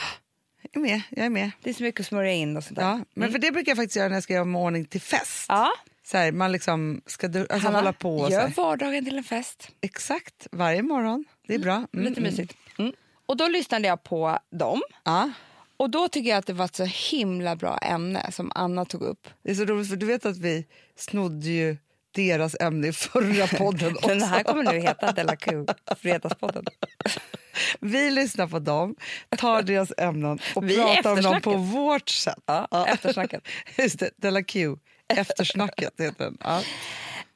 jag 0.61 0.75
är 0.75 0.79
med. 0.79 1.01
Jag 1.09 1.25
är 1.25 1.29
med. 1.29 1.51
Det 1.61 1.69
är 1.69 1.73
så 1.73 1.83
mycket 1.83 2.01
att 2.01 2.07
smörja 2.07 2.31
in 2.33 2.57
och 2.57 2.63
sånt 2.63 2.75
där. 2.75 2.83
Ja, 2.85 2.99
men 3.13 3.31
för 3.31 3.39
det 3.39 3.51
brukar 3.51 3.69
jag 3.71 3.77
faktiskt 3.77 3.95
göra 3.95 4.07
när 4.07 4.15
jag 4.15 4.23
ska 4.23 4.33
göra 4.33 4.57
ordning 4.57 4.85
till 4.85 5.01
fest. 5.01 5.45
Ja. 5.47 5.71
Så 6.05 6.17
här, 6.17 6.31
man 6.31 6.51
liksom 6.51 7.01
ska 7.05 7.27
du, 7.27 7.39
alltså 7.39 7.57
Hanna, 7.67 7.77
hålla 7.77 7.93
på 7.93 8.17
och 8.17 8.31
gör 8.31 8.47
vardagen 8.47 9.05
till 9.05 9.17
en 9.17 9.23
fest. 9.23 9.69
Exakt, 9.81 10.47
varje 10.51 10.81
morgon. 10.81 11.25
Det 11.47 11.55
är 11.55 11.59
bra. 11.59 11.73
Mm, 11.93 12.05
Lite 12.05 12.19
mm. 12.19 12.23
mysigt. 12.23 12.53
Mm. 12.77 12.93
Och 13.25 13.37
då 13.37 13.47
lyssnade 13.47 13.87
jag 13.87 14.03
på 14.03 14.39
dem. 14.51 14.81
Ja. 15.03 15.31
Och 15.77 15.89
då 15.89 16.07
tycker 16.07 16.29
jag 16.29 16.37
att 16.37 16.47
det 16.47 16.53
var 16.53 16.65
ett 16.65 16.75
så 16.75 16.83
himla 16.85 17.55
bra 17.55 17.77
ämne 17.77 18.31
som 18.31 18.51
Anna 18.55 18.85
tog 18.85 19.01
upp. 19.01 19.27
Det 19.43 19.51
är 19.51 19.55
så 19.55 19.65
roligt 19.65 19.89
för 19.89 19.95
du 19.95 20.05
vet 20.05 20.25
att 20.25 20.37
vi 20.37 20.65
snodde 20.95 21.49
ju 21.49 21.77
deras 22.15 22.55
ämne 22.59 22.87
i 22.87 22.93
förra 22.93 23.47
podden 23.57 23.95
också. 23.95 24.07
Den 24.07 24.21
här 24.21 24.43
kommer 24.43 24.63
nu 24.73 24.79
heta 24.79 25.11
Della 25.11 25.35
Q, 25.35 25.65
Fredagspodden. 25.97 26.65
Vi 27.79 28.11
lyssnar 28.11 28.47
på 28.47 28.59
dem, 28.59 28.95
tar 29.37 29.61
deras 29.61 29.93
ämnen 29.97 30.39
och 30.55 30.69
Vi 30.69 30.75
pratar 30.75 31.11
om 31.11 31.21
dem 31.21 31.41
på 31.41 31.53
vårt 31.53 32.09
sätt. 32.09 32.43
Ja, 32.45 32.87
eftersnacket. 32.87 33.47
Just 33.77 33.99
det, 33.99 34.09
Della 34.17 34.43
Q. 34.43 34.75
Eftersnacket 35.07 35.93
heter 35.99 36.23
den. 36.23 36.37
Ja. 36.43 36.61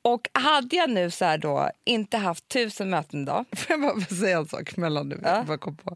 Och 0.01 0.29
hade 0.34 0.75
jag 0.75 0.89
nu 0.89 1.12
så 1.12 1.38
då 1.38 1.70
inte 1.85 2.18
haft 2.18 2.48
tusen 2.48 2.90
möten 2.90 3.22
idag. 3.24 3.46
Får 3.57 3.66
jag 3.70 3.81
bara 3.81 4.05
säga 4.05 4.38
en 4.38 4.48
sak 4.48 4.77
mellan 4.77 5.09
nu? 5.09 5.20
Ja. 5.24 5.46
Jag 5.48 5.59
kom 5.62 5.77
på. 5.77 5.96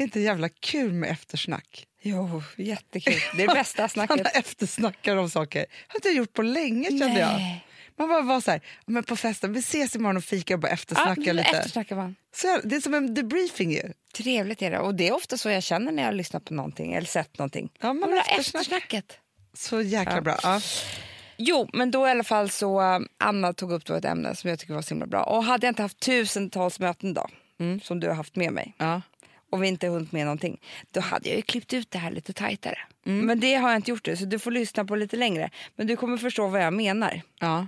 Inte 0.00 0.20
jävla 0.20 0.48
kul 0.48 0.92
med 0.92 1.10
eftersnack. 1.10 1.86
Jo, 2.02 2.42
jättekul. 2.56 3.14
Det 3.36 3.42
är 3.42 3.48
det 3.48 3.54
bästa 3.54 3.82
Man 3.82 3.88
snacket. 3.88 4.36
eftersnackar 4.36 5.16
om 5.16 5.30
saker. 5.30 5.66
har 5.88 5.96
inte 5.96 6.08
jag 6.08 6.16
gjort 6.16 6.32
på 6.32 6.42
länge 6.42 6.88
kände 6.88 7.20
jag. 7.20 7.60
Man 7.98 8.08
bara 8.08 8.20
var 8.22 8.40
så 8.40 8.50
här, 8.50 8.60
"Ja, 8.86 8.92
men 8.92 9.04
på 9.04 9.16
festen, 9.16 9.52
vi 9.52 9.60
ses 9.60 9.96
imorgon 9.96 10.16
och 10.16 10.24
fikar 10.24 10.54
och 10.54 10.60
bara 10.60 10.68
Ja, 10.68 10.74
eftersnackar 10.74 11.32
lite. 11.32 11.48
eftersnackar 11.50 11.96
man. 11.96 12.16
Så 12.34 12.60
det 12.64 12.76
är 12.76 12.80
som 12.80 12.94
en 12.94 13.14
debriefing 13.14 13.72
ju. 13.72 13.92
Trevligt 14.14 14.62
är 14.62 14.70
det. 14.70 14.78
Och 14.78 14.94
det 14.94 15.08
är 15.08 15.12
ofta 15.14 15.38
så 15.38 15.50
jag 15.50 15.62
känner 15.62 15.92
när 15.92 16.02
jag 16.02 16.14
lyssnar 16.14 16.40
på 16.40 16.54
någonting 16.54 16.92
eller 16.92 17.06
sett 17.06 17.38
någonting. 17.38 17.70
Ja, 17.80 17.92
man 17.92 18.12
ha 18.12 18.20
eftersnack. 18.20 18.62
eftersnacket. 18.62 19.18
Så 19.54 19.82
jäkla 19.82 20.14
Ja. 20.14 20.20
bra. 20.20 20.38
Ja. 20.42 20.60
Jo, 21.42 21.68
men 21.72 21.90
då 21.90 22.06
i 22.06 22.10
alla 22.10 22.24
fall 22.24 22.50
så 22.50 22.80
um, 22.80 23.08
Anna 23.18 23.52
tog 23.52 23.72
upp 23.72 23.84
då 23.84 23.94
ett 23.94 24.04
ämne 24.04 24.36
som 24.36 24.50
jag 24.50 24.58
tycker 24.58 24.74
var 24.74 24.82
så 24.82 24.88
himla 24.88 25.06
bra. 25.06 25.22
Och 25.22 25.44
hade 25.44 25.66
jag 25.66 25.70
inte 25.70 25.82
haft 25.82 26.00
tusentals 26.00 26.78
möten 26.80 27.14
då, 27.14 27.26
som 27.82 28.00
du 28.00 28.08
har 28.08 28.14
haft 28.14 28.36
med 28.36 28.52
mig 28.52 28.74
Ja. 28.78 29.02
och 29.50 29.62
vi 29.62 29.68
inte 29.68 29.86
hunnit 29.88 30.12
med 30.12 30.24
någonting, 30.26 30.60
då 30.90 31.00
hade 31.00 31.28
jag 31.28 31.36
ju 31.36 31.42
klippt 31.42 31.72
ut 31.72 31.90
det 31.90 31.98
här 31.98 32.10
lite 32.10 32.32
tajtare. 32.32 32.78
Men 33.04 33.40
det 33.40 33.54
har 33.54 33.68
jag 33.70 33.76
inte 33.78 33.90
gjort 33.90 34.04
det, 34.04 34.16
så 34.16 34.24
du 34.24 34.38
får 34.38 34.50
lyssna 34.50 34.84
på 34.84 34.96
lite 34.96 35.16
längre. 35.16 35.50
Men 35.76 35.86
du 35.86 35.96
kommer 35.96 36.16
förstå 36.16 36.46
vad 36.46 36.62
jag 36.62 36.72
menar. 36.72 37.22
Ja. 37.38 37.66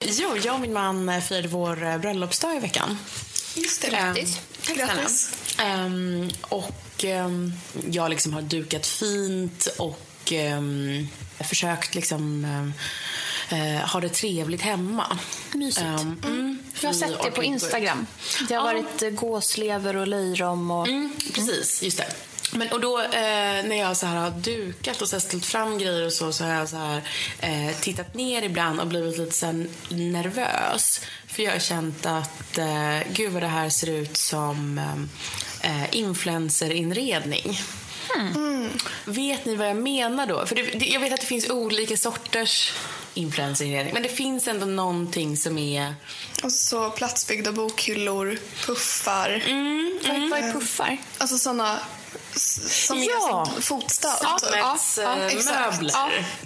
Jo, 0.00 0.36
jag 0.44 0.54
och 0.54 0.60
min 0.60 0.72
man 0.72 1.08
eh, 1.08 1.20
firade 1.20 1.48
vår 1.48 1.84
eh, 1.84 1.98
bröllopsdag 1.98 2.56
i 2.56 2.60
veckan. 2.60 2.98
Just 3.56 3.82
det, 3.82 3.88
Ehm, 3.96 4.14
grattis. 4.14 4.40
Tack 4.66 4.76
Grattis. 4.76 5.56
Ehm, 5.62 6.28
och 6.42 7.04
ehm, 7.04 7.52
jag 7.90 8.10
liksom 8.10 8.32
har 8.32 8.42
dukat 8.42 8.86
fint 8.86 9.66
och 9.78 10.32
um, 10.58 11.06
försökt 11.40 11.94
liksom 11.94 12.44
ehm, 12.44 12.72
eh, 13.48 13.88
ha 13.88 14.00
det 14.00 14.08
trevligt 14.08 14.62
hemma. 14.62 15.18
Mysigt. 15.52 15.86
Ehm, 15.86 16.20
mm, 16.24 16.58
Jag 16.80 16.88
har 16.88 16.94
sett 16.94 17.22
det 17.22 17.30
på. 17.30 17.42
Instagram. 17.44 18.06
Det 18.48 18.54
har 18.54 18.62
varit 18.64 19.02
eh, 19.02 19.10
gåslever 19.10 19.96
och 19.96 20.06
löjrom 20.06 20.70
och... 20.70 20.88
Mm, 20.88 21.12
precis, 21.34 21.82
just 21.82 21.98
det. 21.98 22.06
Men, 22.52 22.68
och 22.68 22.80
då 22.80 23.00
eh, 23.00 23.64
när 23.64 23.76
jag 23.76 23.96
så 23.96 24.06
här 24.06 24.16
har 24.16 24.30
dukat 24.30 25.02
och 25.02 25.08
så 25.08 25.20
ställt 25.20 25.46
fram 25.46 25.78
grejer 25.78 26.06
och 26.06 26.12
så, 26.12 26.32
så 26.32 26.44
har 26.44 26.54
jag 26.54 26.68
så 26.68 26.76
här, 26.76 27.02
eh, 27.40 27.76
tittat 27.80 28.14
ner 28.14 28.42
ibland 28.42 28.80
och 28.80 28.86
blivit 28.86 29.18
lite 29.18 29.36
så 29.36 29.52
nervös. 29.88 31.00
För 31.26 31.42
jag 31.42 31.52
har 31.52 31.58
känt 31.58 32.06
att 32.06 32.58
eh, 32.58 32.98
gud 33.12 33.32
vad 33.32 33.42
det 33.42 33.48
här 33.48 33.68
ser 33.70 33.90
ut 33.90 34.16
som 34.16 34.78
eh, 35.62 35.96
influencerinredning. 35.96 37.60
Vet 39.04 39.44
ni 39.44 39.56
vad 39.56 39.68
jag 39.68 39.76
menar 39.76 40.26
då? 40.26 40.46
För 40.46 40.54
det, 40.56 40.62
det, 40.62 40.86
jag 40.86 41.00
vet 41.00 41.12
att 41.12 41.20
det 41.20 41.26
finns 41.26 41.50
olika 41.50 41.96
sorters 41.96 42.72
influencerinredning. 43.14 43.94
Men 43.94 44.02
det 44.02 44.08
finns 44.08 44.48
ändå 44.48 44.66
någonting 44.66 45.36
som 45.36 45.58
är... 45.58 45.94
Och 46.42 46.52
så 46.52 46.90
platsbyggda 46.90 47.52
bokhyllor, 47.52 48.38
puffar. 48.66 49.42
Vad, 50.08 50.30
vad 50.30 50.38
är 50.38 50.52
puffar? 50.52 50.98
Alltså 51.18 51.38
såna 51.38 51.78
s- 52.34 52.86
som 52.86 52.98
Ja. 53.02 53.04
är 53.46 53.52
som 53.54 53.62
fotstöd. 53.62 54.10
Sammetsmöbler. 54.20 55.28
exakt. 55.38 55.92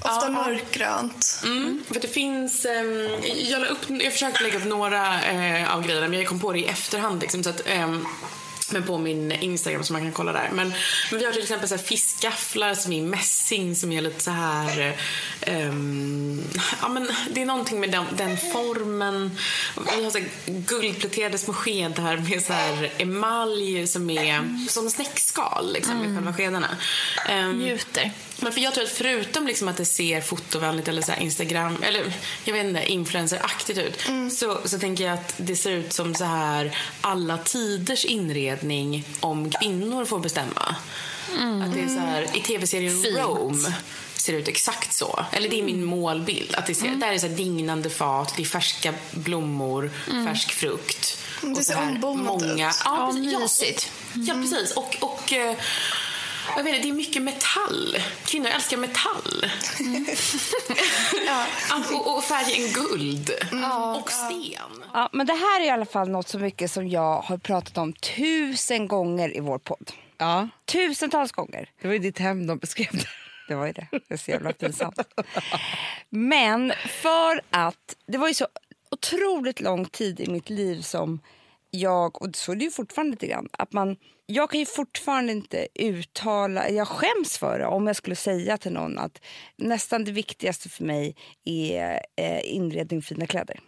Ja, 0.05 0.11
ofta 0.17 0.31
mörkgrönt. 0.31 1.41
Mm, 1.45 1.85
för 1.93 2.01
det 2.01 2.09
finns... 2.09 2.65
ehm, 2.65 3.09
jag, 3.37 3.61
la 3.61 3.67
upp, 3.67 3.79
jag 3.89 4.13
försökte 4.13 4.43
lägga 4.43 4.59
upp 4.59 4.65
några 4.67 5.23
eh, 5.23 5.75
av 5.75 5.83
grejerna 5.87 6.09
men 6.09 6.19
jag 6.19 6.29
kom 6.29 6.41
på 6.41 6.53
det 6.53 6.59
i 6.59 6.65
efterhand. 6.67 7.21
Liksom, 7.21 7.45
så 7.45 7.51
att, 7.51 7.61
ehm, 7.67 8.07
men 8.71 8.83
på 8.83 8.99
min 8.99 9.33
Instagram 9.33 9.85
som 9.85 9.95
man 9.95 10.03
kan 10.03 10.13
kolla 10.13 10.33
där. 10.33 10.51
Men, 10.53 10.73
men 11.11 11.19
vi 11.19 11.25
har 11.25 11.33
till 11.33 11.43
exempel 11.43 11.69
så 11.69 11.75
här 11.77 11.83
fiskgafflar 11.83 12.75
som 12.75 12.93
är 12.93 13.03
mässing 13.03 13.77
som 13.77 13.93
är 13.93 14.01
lite 14.01 14.25
så 14.25 14.31
här... 14.31 14.97
ehm, 15.41 16.43
ja, 16.83 16.89
men 16.89 17.09
det 17.31 17.43
är 17.43 17.47
någonting 17.47 17.81
med 17.81 17.91
den, 17.91 18.05
den 18.17 18.37
formen. 18.37 19.39
Vi 19.97 20.05
har 20.05 20.11
så 20.11 20.19
här 20.19 20.29
guldpläterade 20.47 21.39
små 21.39 21.55
skedar 21.55 22.17
med 22.17 22.43
så 22.43 22.53
här 22.53 22.93
emalj 22.99 23.87
som 23.87 24.11
är 24.11 24.69
som 24.69 24.91
snäckskal 24.91 25.73
liksom, 25.73 26.05
i 26.05 26.15
själva 26.15 26.33
skedarna. 26.33 26.77
Ehm, 27.29 27.59
Njuter. 27.59 28.13
Men 28.41 28.53
för 28.53 28.61
jag 28.61 28.75
tror 28.75 28.85
att 28.85 28.91
förutom 28.91 29.47
liksom 29.47 29.69
att 29.69 29.77
det 29.77 29.85
ser 29.85 30.21
fotovänligt 30.21 30.89
eller 30.89 31.03
så 31.03 31.13
här 31.13 31.21
Instagram 31.21 31.83
eller 31.83 32.13
jag 32.45 32.55
vet 32.55 32.67
inte, 32.67 32.93
influenceraktigt 32.93 33.79
ut 33.79 34.01
så, 34.33 34.59
så 34.65 34.79
tänker 34.79 35.05
jag 35.05 35.15
att 35.15 35.35
det 35.37 35.57
ser 35.57 35.71
ut 35.71 35.93
som 35.93 36.15
så 36.15 36.25
här 36.25 36.79
alla 37.01 37.39
tiders 37.39 38.05
inredning 38.05 39.05
om 39.21 39.51
kvinnor 39.51 40.05
får 40.05 40.19
bestämma. 40.19 40.77
Att 41.65 41.75
det 41.75 41.81
är 41.81 41.89
så 41.89 42.01
här, 42.01 42.37
I 42.37 42.41
tv-serien 42.41 43.03
Fint. 43.03 43.19
Rome 43.19 43.73
ser 44.15 44.33
det 44.33 44.39
ut 44.39 44.49
exakt 44.49 44.93
så. 44.93 45.25
Eller 45.33 45.49
det 45.49 45.59
är 45.59 45.63
min 45.63 45.85
målbild. 45.85 46.55
Att 46.55 46.67
det 46.67 46.75
ser, 46.75 46.89
Där 46.89 47.13
är 47.13 47.19
så 47.19 47.27
här 47.27 47.35
dignande 47.35 47.91
fat, 47.91 48.35
det 48.37 48.43
är 48.43 48.47
färska 48.47 48.95
blommor, 49.11 49.91
färsk 50.27 50.53
frukt. 50.53 51.19
Det 51.41 51.47
och 51.47 51.57
ser 51.57 51.63
så 51.63 51.73
här 51.73 52.05
ombonat 52.05 52.43
ut. 52.43 52.59
Ja, 52.59 52.73
Ja, 52.85 53.11
precis. 53.13 53.91
Ja. 54.13 54.23
Ja, 54.27 54.35
precis. 54.35 54.73
Och, 54.73 54.97
och 55.01 55.33
eh, 55.33 55.57
jag 56.57 56.65
vet 56.65 56.75
inte, 56.75 56.87
det 56.89 56.93
är 56.93 56.97
mycket 56.97 57.23
metall. 57.23 57.97
Kvinnor 58.25 58.49
älskar 58.49 58.77
metall. 58.77 59.47
ja. 61.27 61.47
och, 61.97 62.17
och 62.17 62.25
färgen 62.25 62.73
guld. 62.73 63.31
Och 63.97 64.11
sten. 64.11 64.85
Ja, 64.93 65.09
men 65.13 65.27
det 65.27 65.33
här 65.35 65.61
är 65.61 65.65
i 65.65 65.71
alla 65.71 65.87
fall 65.87 66.09
något 66.09 66.29
så 66.29 66.39
mycket 66.39 66.71
som 66.71 66.89
jag 66.89 67.21
har 67.21 67.39
pratat 67.39 67.79
om 67.79 67.93
tusen 67.93 68.89
gånger 68.89 69.37
i 69.37 69.41
vår 69.41 69.59
podd. 69.59 69.93
Ja, 70.19 70.49
Tusentals 70.65 71.33
gånger. 71.33 71.71
det 71.83 71.89
var 71.89 71.93
ju 71.95 71.99
ditt 72.01 72.19
hem 72.19 72.47
de 72.47 72.59
beskrev 72.59 72.89
det. 72.93 73.09
Det 73.49 73.55
var 73.55 73.67
ju 73.67 73.73
det. 73.73 73.87
Det 73.91 74.15
är 74.15 74.19
så 74.19 74.31
jävla 74.31 74.53
pinsamt. 74.53 74.99
Men 76.11 76.73
för 76.87 77.41
att 77.51 77.97
det 78.07 78.19
var 78.19 78.29
ju 78.29 78.35
så 78.35 78.47
otroligt 78.91 79.61
lång 79.61 79.85
tid 79.85 80.21
i 80.21 80.31
mitt 80.31 80.51
liv 80.51 80.81
som 80.83 81.21
jag, 81.71 82.23
och 82.23 82.37
så 82.37 82.53
är 82.53 82.57
det 82.57 82.65
ju 82.65 82.71
fortfarande 82.71 83.11
lite 83.11 83.27
grann, 83.27 83.49
att 83.53 83.73
man, 83.73 83.97
jag 84.27 84.51
kan 84.51 84.61
ju 84.61 84.67
fortfarande 84.67 85.33
inte 85.33 85.69
uttala, 85.75 86.71
jag 86.71 86.89
skäms 86.89 87.39
för 87.39 87.59
det 87.59 87.67
om 87.67 87.87
jag 87.87 87.97
skulle 87.97 88.17
säga 88.17 88.59
till 88.59 88.73
någon 88.73 88.99
att 88.99 89.21
nästan 89.57 90.05
det 90.05 90.13
viktigaste 90.13 90.69
för 90.69 90.85
mig 90.85 91.17
är 91.45 92.03
eh, 92.17 92.55
inredning 92.55 92.99
och 92.99 93.05
fina 93.05 93.27
kläder. 93.27 93.61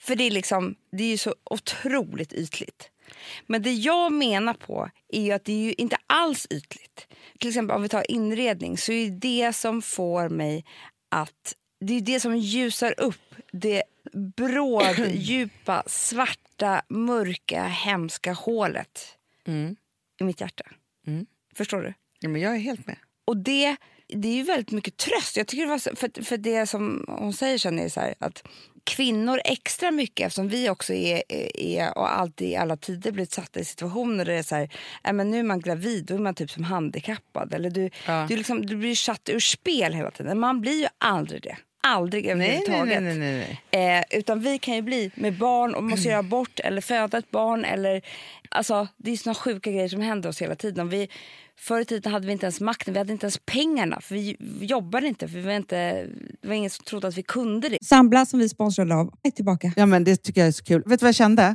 För 0.00 0.16
det 0.16 0.24
är, 0.24 0.30
liksom, 0.30 0.74
det 0.92 1.04
är 1.04 1.08
ju 1.08 1.18
så 1.18 1.34
otroligt 1.44 2.32
ytligt. 2.32 2.90
Men 3.46 3.62
det 3.62 3.72
jag 3.72 4.12
menar 4.12 4.54
på 4.54 4.90
är 5.08 5.34
att 5.34 5.44
det 5.44 5.52
är 5.52 5.64
ju 5.64 5.72
inte 5.72 5.96
alls 6.06 6.46
ytligt. 6.50 7.08
Till 7.38 7.48
exempel 7.48 7.76
om 7.76 7.82
vi 7.82 7.88
tar 7.88 8.10
inredning 8.10 8.78
så 8.78 8.92
är 8.92 9.10
det 9.10 9.52
som 9.52 9.82
får 9.82 10.28
mig 10.28 10.64
att... 11.08 11.54
Det 11.84 11.96
är 11.96 12.00
det 12.00 12.20
som 12.20 12.36
ljusar 12.36 12.94
upp 13.00 13.34
det 13.52 13.82
bråd, 14.36 15.10
djupa, 15.14 15.82
svarta, 15.86 16.82
mörka, 16.88 17.64
hemska 17.66 18.32
hålet 18.32 19.16
i 20.20 20.24
mitt 20.24 20.40
hjärta. 20.40 20.64
Förstår 21.56 21.82
du? 21.82 21.94
Ja, 22.20 22.28
men 22.28 22.40
jag 22.40 22.54
är 22.54 22.58
helt 22.58 22.86
med. 22.86 22.96
Och 23.24 23.36
det, 23.36 23.76
det 24.08 24.28
är 24.28 24.34
ju 24.34 24.42
väldigt 24.42 24.70
mycket 24.70 24.96
tröst. 24.96 25.36
Jag 25.36 25.46
tycker 25.46 25.62
det 25.62 25.68
var 25.70 25.96
för, 25.96 26.22
för 26.24 26.36
det 26.36 26.66
som 26.66 27.04
hon 27.08 27.32
säger 27.32 27.58
sen 27.58 27.78
är 27.78 27.88
så 27.88 28.00
här, 28.00 28.14
att 28.18 28.42
kvinnor 28.84 29.40
extra 29.44 29.90
mycket 29.90 30.26
eftersom 30.26 30.48
vi 30.48 30.68
också 30.70 30.92
är, 30.94 31.22
är 31.58 31.98
och 31.98 32.12
alltid 32.18 32.48
i 32.48 32.56
alla 32.56 32.76
tider 32.76 33.12
blivit 33.12 33.32
satta 33.32 33.60
i 33.60 33.64
situationer 33.64 34.24
där 34.24 34.32
det 34.32 34.38
är 34.38 34.42
så 34.42 34.54
här, 34.54 34.70
äh, 35.04 35.12
men 35.12 35.30
nu 35.30 35.38
är 35.38 35.42
man 35.42 35.60
gravid, 35.60 36.04
då 36.04 36.14
är 36.14 36.18
man 36.18 36.34
typ 36.34 36.50
som 36.50 36.64
handikappad. 36.64 37.54
Eller 37.54 37.70
du, 37.70 37.90
Ja. 38.06 38.26
du, 38.28 38.36
liksom, 38.36 38.66
du 38.66 38.76
blir 38.76 38.94
satt 38.94 39.28
ur 39.28 39.40
spel 39.40 39.94
hela 39.94 40.10
tiden. 40.10 40.40
Man 40.40 40.60
blir 40.60 40.80
ju 40.80 40.86
aldrig 40.98 41.42
det. 41.42 41.56
Aldrig 41.86 42.24
Nej, 42.24 42.34
nej, 42.34 42.48
överhuvudtaget. 42.48 43.02
nej, 43.02 43.18
nej, 43.18 43.58
nej. 43.72 43.98
Eh, 43.98 44.18
utan 44.18 44.40
vi 44.40 44.58
kan 44.58 44.74
ju 44.74 44.82
bli 44.82 45.10
med 45.14 45.38
barn 45.38 45.74
och 45.74 45.84
måste 45.84 46.08
göra 46.08 46.18
abort 46.18 46.60
eller 46.60 46.80
föda 46.80 47.18
ett 47.18 47.30
barn. 47.30 47.64
Eller, 47.64 48.02
alltså, 48.48 48.88
det 48.96 49.10
är 49.10 49.16
såna 49.16 49.34
sjuka 49.34 49.70
grejer 49.70 49.88
som 49.88 50.00
händer 50.00 50.28
oss 50.28 50.42
hela 50.42 50.54
tiden. 50.54 50.88
Vi, 50.88 51.08
förr 51.58 51.80
i 51.80 51.84
tiden 51.84 52.12
hade 52.12 52.26
vi 52.26 52.32
inte 52.32 52.46
ens 52.46 52.60
makten, 52.60 52.94
vi 52.94 52.98
hade 52.98 53.12
inte 53.12 53.24
ens 53.26 53.38
pengarna. 53.38 54.00
För 54.00 54.14
vi, 54.14 54.36
vi 54.38 54.66
jobbade 54.66 55.06
inte, 55.06 55.28
för 55.28 55.38
vi 55.38 55.42
var 55.44 55.52
inte, 55.52 56.06
det 56.42 56.48
var 56.48 56.54
ingen 56.54 56.70
som 56.70 56.84
trodde 56.84 57.08
att 57.08 57.18
vi 57.18 57.22
kunde 57.22 57.68
det. 57.68 57.78
Sambla 57.84 58.26
som 58.26 58.38
vi 58.38 58.48
sponsrade 58.48 58.94
av 58.94 59.14
är 59.22 59.30
tillbaka. 59.30 59.72
Ja, 59.76 59.86
men 59.86 60.04
det 60.04 60.16
tycker 60.16 60.40
jag 60.40 60.48
är 60.48 60.52
så 60.52 60.64
kul. 60.64 60.82
Vet 60.86 61.00
du 61.00 61.04
vad 61.04 61.08
jag 61.08 61.14
kände? 61.14 61.54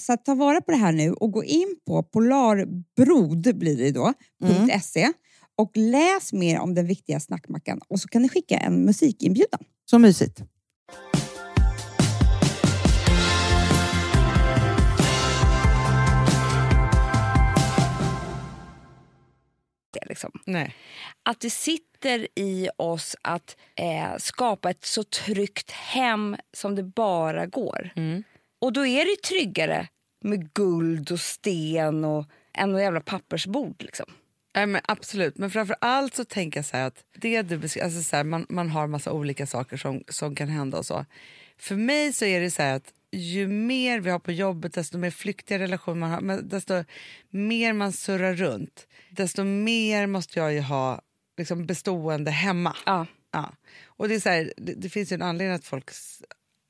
så 0.00 0.12
att 0.12 0.24
ta 0.24 0.34
vara 0.34 0.60
på 0.60 0.70
det 0.70 0.76
här 0.76 0.92
nu 0.92 1.12
och 1.12 1.32
gå 1.32 1.44
in 1.44 1.76
på 1.86 2.02
polarbrod 2.02 3.58
blir 3.58 3.76
det 3.76 3.90
då, 3.90 4.12
.se 4.82 5.12
och 5.56 5.70
läs 5.74 6.32
mer 6.32 6.58
om 6.60 6.74
den 6.74 6.86
viktiga 6.86 7.20
snackmackan 7.20 7.80
och 7.88 8.00
så 8.00 8.08
kan 8.08 8.22
ni 8.22 8.28
skicka 8.28 8.56
en 8.56 8.84
musikinbjudan. 8.84 9.60
Så 9.90 9.98
mysigt. 9.98 10.42
Det, 19.92 20.08
liksom. 20.08 20.30
Nej. 20.46 20.74
Att 21.22 21.40
det 21.40 21.50
sitter 21.50 22.28
i 22.38 22.68
oss 22.76 23.16
att 23.22 23.56
eh, 23.74 24.16
skapa 24.18 24.70
ett 24.70 24.84
så 24.84 25.04
tryggt 25.04 25.70
hem 25.70 26.36
som 26.56 26.74
det 26.74 26.82
bara 26.82 27.46
går. 27.46 27.90
Och 28.58 28.72
då 28.72 28.86
är 28.86 29.04
det 29.04 29.22
tryggare 29.22 29.88
med 30.24 30.52
guld 30.52 31.12
och 31.12 31.20
sten 31.20 32.04
och 32.04 32.26
än 32.54 32.72
något 32.72 32.80
jävla 32.80 33.00
pappersbord. 33.00 33.82
Liksom. 33.82 34.06
Nej, 34.54 34.66
men 34.66 34.80
absolut, 34.84 35.38
men 35.38 35.50
framför 35.50 35.76
allt 35.80 36.14
så 36.14 36.24
tänker 36.24 36.58
jag 36.58 36.64
så 36.64 36.76
här 36.76 36.86
att 36.86 37.04
det 37.16 37.42
du 37.42 37.54
alltså 37.56 38.02
så 38.02 38.16
här, 38.16 38.24
man, 38.24 38.46
man 38.48 38.68
har 38.68 38.86
massa 38.86 39.12
olika 39.12 39.46
saker 39.46 39.76
som, 39.76 40.02
som 40.08 40.34
kan 40.34 40.48
hända 40.48 40.78
och 40.78 40.86
så. 40.86 41.04
För 41.58 41.76
mig 41.76 42.12
så 42.12 42.24
är 42.24 42.40
det 42.40 42.50
så 42.50 42.62
här 42.62 42.76
att 42.76 42.92
ju 43.12 43.48
mer 43.48 44.00
vi 44.00 44.10
har 44.10 44.18
på 44.18 44.32
jobbet, 44.32 44.72
desto 44.72 44.98
mer 44.98 45.10
flyktiga 45.10 45.58
relationer 45.58 45.96
man 45.96 46.30
har, 46.30 46.42
desto 46.42 46.84
mer 47.30 47.72
man 47.72 47.92
surrar 47.92 48.34
runt, 48.34 48.86
desto 49.10 49.44
mer 49.44 50.06
måste 50.06 50.38
jag 50.38 50.52
ju 50.52 50.60
ha 50.60 51.00
liksom, 51.38 51.66
bestående 51.66 52.30
hemma. 52.30 52.76
Ja. 52.86 53.06
Ja. 53.32 53.52
Och 53.84 54.08
det, 54.08 54.14
är 54.14 54.20
så 54.20 54.28
här, 54.28 54.52
det, 54.56 54.74
det 54.74 54.88
finns 54.88 55.12
ju 55.12 55.14
en 55.14 55.22
anledning 55.22 55.54
att 55.54 55.64
folk 55.64 55.90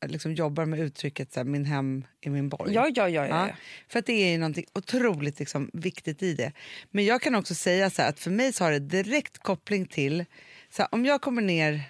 liksom 0.06 0.34
jobbar 0.34 0.64
med 0.64 0.80
uttrycket 0.80 1.32
så 1.32 1.40
här, 1.40 1.44
min 1.44 1.64
hem 1.64 2.04
är 2.20 2.30
min 2.30 2.48
borg. 2.48 2.74
Ja, 2.74 2.90
ja, 2.94 3.08
ja, 3.08 3.26
ja, 3.26 3.48
ja. 3.48 3.54
För 3.88 3.98
att 3.98 4.06
det 4.06 4.12
är 4.34 4.38
någonting 4.38 4.64
otroligt 4.74 5.38
liksom, 5.38 5.70
viktigt 5.72 6.22
i 6.22 6.34
det. 6.34 6.52
Men 6.90 7.04
jag 7.04 7.22
kan 7.22 7.34
också 7.34 7.54
säga 7.54 7.90
så 7.90 8.02
här, 8.02 8.08
att 8.08 8.20
för 8.20 8.30
mig 8.30 8.52
så 8.52 8.64
har 8.64 8.72
det 8.72 8.78
direkt 8.78 9.38
koppling 9.38 9.86
till, 9.86 10.24
så 10.70 10.82
här, 10.82 10.88
om 10.92 11.04
jag 11.04 11.20
kommer 11.20 11.42
ner, 11.42 11.80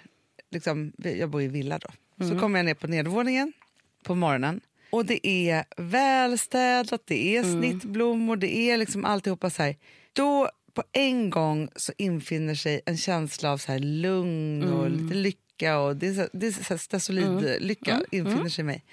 liksom, 0.51 0.93
jag 0.97 1.29
bor 1.29 1.41
i 1.41 1.47
villa 1.47 1.79
då, 1.79 1.89
så 2.25 2.39
kommer 2.39 2.59
jag 2.59 2.65
ner 2.65 2.73
på 2.73 2.87
nedervåningen 2.87 3.53
på 4.03 4.15
morgonen 4.15 4.61
och 4.91 5.05
det 5.05 5.27
är 5.27 5.65
välstädat, 5.77 7.01
det 7.05 7.37
är 7.37 7.43
snittblommor, 7.43 8.35
det 8.37 8.55
är 8.55 8.77
liksom 8.77 9.05
alltihopa 9.05 9.49
så 9.49 9.63
här. 9.63 9.75
Då 10.13 10.49
på 10.73 10.83
en 10.91 11.29
gång 11.29 11.69
så 11.75 11.93
infinner 11.97 12.55
sig 12.55 12.81
en 12.85 12.97
känsla 12.97 13.51
av 13.51 13.57
så 13.57 13.71
här 13.71 13.79
lugn 13.79 14.63
och 14.63 14.85
Mm. 14.85 14.97
lite 15.03 15.15
lycka. 15.15 15.39
Och 15.67 15.95
det 15.95 16.07
är 16.07 16.13
så, 16.13 16.27
det 16.33 16.47
är 16.47 16.51
så 16.51 16.63
här 16.73 16.77
stesolid-lycka 16.77 17.91
Mm. 17.91 18.05
infinner 18.11 18.49
sig 18.49 18.61
i 18.61 18.65
mig. 18.65 18.83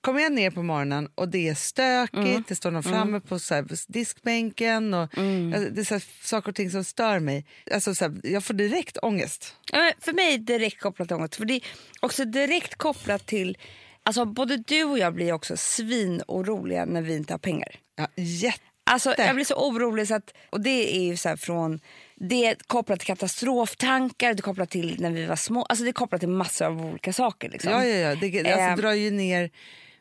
Kommer 0.00 0.20
jag 0.20 0.32
ner 0.32 0.50
på 0.50 0.62
morgonen 0.62 1.08
och 1.14 1.28
det 1.28 1.48
är 1.48 1.54
stökigt, 1.54 2.14
Mm. 2.16 2.44
det 2.48 2.54
står 2.54 2.70
någon 2.70 2.82
framme 2.82 3.20
på 3.20 3.38
så 3.38 3.54
här 3.54 3.66
diskbänken 3.92 4.94
och 4.94 5.00
alltså, 5.02 5.70
det 5.70 5.80
är 5.80 5.84
så 5.84 5.94
här 5.94 6.04
saker 6.22 6.48
och 6.48 6.54
ting 6.56 6.70
som 6.70 6.84
stör 6.84 7.18
mig. 7.18 7.46
Alltså, 7.74 7.94
så 7.94 8.04
här, 8.04 8.20
jag 8.22 8.44
får 8.44 8.54
direkt 8.54 8.98
ångest. 9.02 9.56
För 10.00 10.12
mig 10.12 10.34
är 10.34 10.38
det 10.38 10.44
direkt 10.58 10.80
kopplat 10.80 11.08
till 11.08 11.14
ångest. 11.16 11.36
För 11.36 11.44
det 11.44 11.54
är 11.54 11.62
också 12.00 12.24
direkt 12.24 12.74
kopplat 12.74 13.26
till... 13.26 13.58
Alltså 14.04 14.24
både 14.24 14.56
du 14.56 14.84
och 14.84 14.98
jag 14.98 15.14
blir 15.14 15.32
också 15.32 15.56
svinoroliga 15.56 16.84
när 16.84 17.02
vi 17.02 17.16
inte 17.16 17.32
har 17.32 17.38
pengar. 17.38 17.68
Ja, 17.96 18.06
jätte. 18.16 18.60
Alltså, 18.84 19.14
jag 19.18 19.34
blir 19.34 19.44
så 19.44 19.54
orolig 19.68 20.08
så 20.08 20.14
att, 20.14 20.34
och 20.50 20.60
det 20.60 20.96
är 20.96 21.02
ju 21.02 21.16
så 21.16 21.28
här 21.28 21.36
från 21.36 21.80
det 22.28 22.46
är 22.46 22.56
kopplat 22.66 23.00
till 23.00 23.06
katastroftankar, 23.06 24.34
det 24.34 24.40
är 24.40 24.42
kopplat 24.42 24.70
till 24.70 24.96
när 25.00 25.10
vi 25.10 25.26
var 25.26 25.36
små, 25.36 25.62
alltså 25.62 25.84
det 25.84 25.90
är 25.90 25.92
kopplat 25.92 26.20
till 26.20 26.28
massor 26.28 26.66
av 26.66 26.84
olika 26.86 27.12
saker. 27.12 27.48
Liksom. 27.50 27.72
Ja, 27.72 27.84
ja, 27.84 27.96
ja. 27.96 28.14
Det, 28.14 28.42
det 28.42 28.52
alltså, 28.52 28.82
drar 28.82 28.92
ju 28.92 29.10
ner 29.10 29.50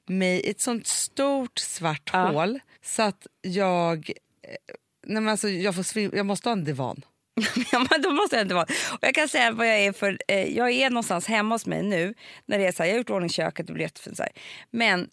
mig 0.07 0.39
i 0.41 0.49
ett 0.49 0.61
sånt 0.61 0.87
stort 0.87 1.59
svart 1.59 2.09
Ja. 2.13 2.19
hål 2.31 2.59
så 2.85 3.01
att 3.03 3.27
jag... 3.41 4.09
eh, 4.43 4.75
Nej, 5.07 5.21
men 5.21 5.27
alltså, 5.31 5.49
jag, 5.49 5.75
får 5.75 5.83
svim, 5.83 6.11
jag 6.15 6.25
måste 6.25 6.49
ha 6.49 6.53
en 6.53 6.63
divan. 6.63 7.05
ja, 7.71 7.85
men 7.89 8.01
då 8.01 8.11
måste 8.11 8.35
jag 8.35 8.45
inte 8.45 8.55
vara. 8.55 8.67
Och 8.91 8.97
jag 9.01 9.15
kan 9.15 9.29
säga 9.29 9.51
vad 9.51 9.67
jag 9.67 9.79
är 9.79 9.91
för, 9.93 10.17
eh, 10.27 10.57
jag 10.57 10.71
är 10.71 10.89
någonstans 10.89 11.27
hemma 11.27 11.55
hos 11.55 11.65
mig 11.65 11.83
nu, 11.83 12.13
när 12.45 12.59
det 12.59 12.67
är 12.67 12.71
så 12.71 12.83
här, 12.83 12.87
jag 12.89 12.93
har 12.93 12.97
gjort 12.97 13.09
ordning 13.09 13.29
köket, 13.29 13.67
det 13.67 13.73
blir 13.73 13.83
jättefint 13.83 14.17
så 14.17 14.23
här. 14.23 14.31
Men 14.71 15.09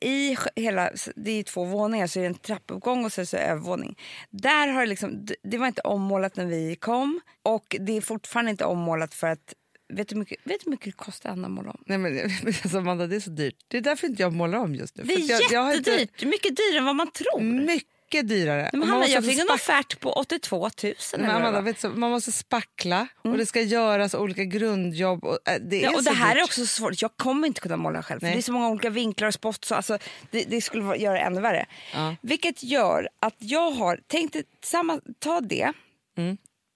i 0.00 0.36
hela, 0.56 0.90
det 1.16 1.30
är 1.30 1.42
två 1.42 1.64
våningar 1.64 2.06
så 2.06 2.18
är 2.18 2.22
det 2.22 2.28
en 2.28 2.34
trappuppgång 2.34 3.04
och 3.04 3.12
så 3.12 3.20
är 3.20 3.26
det 3.30 3.38
övervåning. 3.38 3.98
Där 4.30 4.68
har 4.68 4.80
det 4.80 4.86
liksom, 4.86 5.26
det 5.42 5.58
var 5.58 5.66
inte 5.66 5.80
ommålat 5.80 6.36
när 6.36 6.46
vi 6.46 6.76
kom 6.76 7.20
och 7.42 7.76
det 7.80 7.96
är 7.96 8.00
fortfarande 8.00 8.50
inte 8.50 8.64
ommålat 8.64 9.14
för 9.14 9.26
att 9.26 9.54
Vet 9.94 10.08
du 10.08 10.14
hur 10.14 10.20
mycket, 10.20 10.38
vet 10.44 10.60
du 10.60 10.64
hur 10.64 10.70
mycket 10.70 10.84
det 10.84 10.92
kostar 10.92 11.30
Anna 11.30 11.46
att 11.46 11.52
måla 11.52 11.70
om? 11.70 11.82
Nej, 11.86 11.98
men, 11.98 12.18
alltså, 12.46 12.78
Amanda, 12.78 13.06
det 13.06 13.16
är 13.16 13.20
så 13.20 13.30
dyrt. 13.30 13.54
Det 13.68 13.76
är 13.76 13.80
därför 13.80 14.06
inte 14.06 14.22
jag 14.22 14.32
målar 14.32 14.58
om 14.58 14.74
just 14.74 14.96
nu. 14.96 15.04
Det 15.04 15.14
är 15.14 15.30
jag, 15.30 15.40
jag 15.50 15.60
har 15.60 15.74
inte- 15.76 15.90
jättedyrt, 15.90 16.24
mycket 16.24 16.56
dyrare 16.56 16.78
än 16.78 16.84
vad 16.84 16.96
man 16.96 17.10
tror. 17.10 17.40
Mycket 17.40 17.88
dyrare. 18.10 18.62
Nej, 18.62 18.70
men 18.80 18.88
måste 18.88 19.12
jag 19.12 19.24
fick 19.24 19.38
en 19.38 19.50
offert 19.50 20.00
på 20.00 20.12
82 20.12 20.70
000. 20.82 20.94
Men 21.18 21.30
Amanda, 21.30 21.60
vet 21.60 21.82
du, 21.82 21.88
man 21.88 22.10
måste 22.10 22.32
spackla 22.32 23.08
och 23.22 23.38
det 23.38 23.46
ska 23.46 23.60
göras 23.60 24.14
olika 24.14 24.44
grundjobb. 24.44 25.24
Och, 25.24 25.38
äh, 25.48 25.60
det 25.60 25.76
är 25.76 25.82
Ja, 25.82 25.90
och 25.90 26.04
så 26.04 26.10
det 26.10 26.16
här 26.16 26.34
dyrt. 26.34 26.40
är 26.40 26.44
också 26.44 26.66
svårt. 26.66 27.02
Jag 27.02 27.16
kommer 27.16 27.46
inte 27.48 27.60
kunna 27.60 27.76
måla 27.76 28.02
själv. 28.02 28.20
För 28.20 28.26
det 28.26 28.32
är 28.34 28.42
så 28.42 28.52
många 28.52 28.68
olika 28.68 28.90
vinklar 28.90 29.28
och 29.28 29.34
spots. 29.34 29.72
Alltså, 29.72 29.98
det, 30.30 30.44
det 30.44 30.60
skulle 30.60 30.96
göra 30.96 31.14
det 31.14 31.20
ännu 31.20 31.40
värre. 31.40 31.66
Ja. 31.94 32.16
Vilket 32.22 32.62
gör 32.62 33.08
att 33.20 33.34
jag 33.38 33.70
har 33.70 34.00
tänkt 34.06 34.36
samma, 34.64 35.00
ta 35.18 35.40
det 35.40 35.72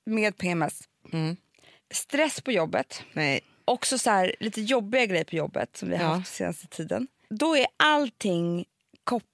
med 0.06 0.36
PMS. 0.38 0.80
Mm. 1.12 1.36
Stress 1.94 2.40
på 2.40 2.52
jobbet. 2.52 3.02
Nej. 3.12 3.40
Också 3.64 3.98
så 3.98 4.10
här, 4.10 4.34
lite 4.40 4.60
jobbiga 4.60 5.06
grejer 5.06 5.24
på 5.24 5.36
jobbet 5.36 5.76
som 5.76 5.88
vi 5.90 5.96
har 5.96 6.04
Ja. 6.04 6.10
haft 6.14 6.34
senaste 6.34 6.66
tiden. 6.66 7.06
Då 7.30 7.56
är 7.56 7.66
allting 7.76 8.64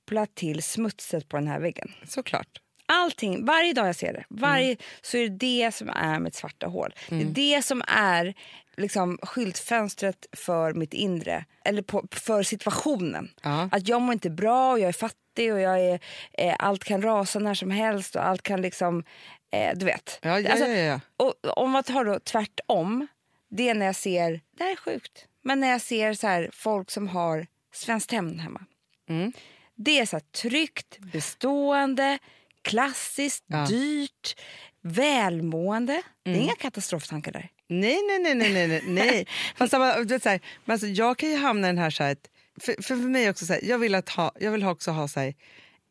kopplat 0.09 0.35
till 0.35 0.63
smutset 0.63 1.29
på 1.29 1.37
den 1.37 1.47
här 1.47 1.61
väggen. 1.61 1.93
Såklart. 2.07 2.61
Allting, 2.87 3.45
varje 3.45 3.73
dag 3.73 3.89
jag 3.89 3.97
ser 3.97 4.13
det, 4.13 4.25
varje, 4.29 4.77
så 5.03 5.17
är 5.17 5.29
det 5.29 5.37
det 5.37 5.75
som 5.75 5.89
är 5.89 6.19
mitt 6.19 6.35
svarta 6.35 6.67
hål. 6.67 6.95
Det 7.09 7.21
är 7.21 7.25
det 7.25 7.63
som 7.63 7.83
är 7.89 8.35
liksom, 8.77 9.19
skyltfönstret 9.23 10.27
för 10.33 10.75
mitt 10.75 10.95
inre, 10.95 11.45
eller 11.65 11.83
på, 11.83 12.07
för 12.11 12.43
situationen. 12.43 13.31
Ja. 13.43 13.69
Att 13.73 13.89
jag 13.89 14.03
mår 14.03 14.13
inte 14.13 14.31
bra, 14.31 14.73
och 14.73 14.79
jag 14.79 14.89
är 14.89 14.93
fattig 14.93 15.53
och 15.53 15.61
jag 15.61 15.81
är, 15.81 16.01
eh, 16.33 16.57
allt 16.59 16.85
kan 16.85 17.03
rasa 17.03 17.39
när 17.39 17.55
som 17.55 17.71
helst 17.71 18.17
och 18.17 18.27
allt 18.27 18.43
kan 18.43 18.63
liksom, 18.63 19.05
eh, 19.53 19.79
du 19.79 19.87
vet. 19.87 20.19
Ja, 20.23 20.41
ja, 20.41 20.51
Alltså, 20.51 20.67
ja. 20.67 21.01
Och, 21.17 21.59
om 21.59 21.71
man 21.71 21.83
tar 21.83 22.05
då 22.05 22.19
tvärtom, 22.21 23.07
det 23.51 23.69
är 23.69 23.75
när 23.75 23.87
jag 23.87 23.97
ser, 23.97 24.41
det 24.57 24.65
här 24.65 24.73
är 24.73 24.77
sjukt, 24.77 25.27
men 25.43 25.61
när 25.61 25.71
jag 25.71 25.81
ser 25.81 26.15
så 26.15 26.27
här, 26.27 26.51
folk 26.53 26.91
som 26.91 27.09
har 27.09 27.47
Svenskt 27.73 28.11
Tenn 28.11 28.39
hemma. 28.39 28.61
Mm. 29.09 29.33
Det 29.79 29.99
är 29.99 30.07
så 30.07 30.21
tryggt, 30.21 30.99
bestående, 31.13 32.19
klassiskt, 32.63 33.45
Ja. 33.47 33.67
dyrt, 33.67 34.41
välmående. 34.83 36.03
Det 36.23 36.31
är 36.31 36.35
Mm. 36.35 36.45
inga 36.45 36.55
katastroftankar 36.55 37.33
där. 37.33 37.49
Nej, 37.69 37.99
nej, 38.09 38.19
nej, 38.19 38.35
nej, 38.53 38.69
nej, 38.69 38.83
nej. 38.87 39.27
Fast 39.57 39.71
samma- 39.71 39.97
du 39.99 40.05
vet, 40.15 40.23
så 40.23 40.29
här, 40.29 40.41
men 40.65 40.73
alltså, 40.75 40.87
jag 40.87 41.19
kan 41.19 41.31
ju 41.31 41.37
hamna 41.37 41.67
i 41.67 41.71
den 41.71 41.79
här, 41.79 41.91
så 41.91 42.03
här 42.03 42.17
för, 42.61 42.73
för, 42.73 42.83
för 42.83 42.95
mig 43.09 43.31
också 43.31 43.47
så 43.47 43.53
här, 43.53 43.61
jag 43.65 43.79
vill, 43.79 43.95
att 43.95 44.09
ha, 44.09 44.33
jag 44.41 44.51
vill 44.53 44.65
också 44.65 44.91
ha 44.91 45.09
så 45.09 45.21
här, 45.21 45.35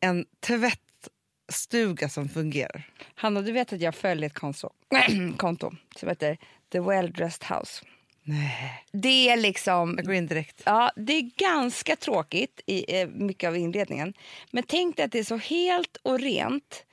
en 0.00 0.24
tvättstuga 0.46 2.08
som 2.08 2.28
fungerar. 2.28 2.90
Hanna, 3.14 3.42
du 3.42 3.52
vet 3.52 3.72
att 3.72 3.80
jag 3.80 3.94
följer 3.94 4.26
ett 4.26 4.34
konto, 4.38 4.70
konto 5.36 5.72
som 5.96 6.08
heter 6.08 6.38
The 6.72 6.80
Well 6.80 7.12
Dressed 7.12 7.44
House. 7.56 7.84
Nej. 8.28 8.84
Det 8.92 9.28
är 9.28 9.36
liksom... 9.36 9.94
Jag 9.96 10.06
går 10.06 10.14
in 10.14 10.26
direkt. 10.26 10.62
Ja, 10.66 10.92
det 10.96 11.12
är 11.12 11.30
ganska 11.36 11.96
tråkigt 11.96 12.60
i 12.66 13.00
eh, 13.00 13.08
mycket 13.08 13.48
av 13.48 13.56
inredningen. 13.56 14.14
Men 14.50 14.62
tänk 14.62 14.96
dig 14.96 15.04
att 15.04 15.12
det 15.12 15.18
är 15.18 15.24
så 15.24 15.36
helt 15.36 15.96
och 16.02 16.20
rent. 16.20 16.84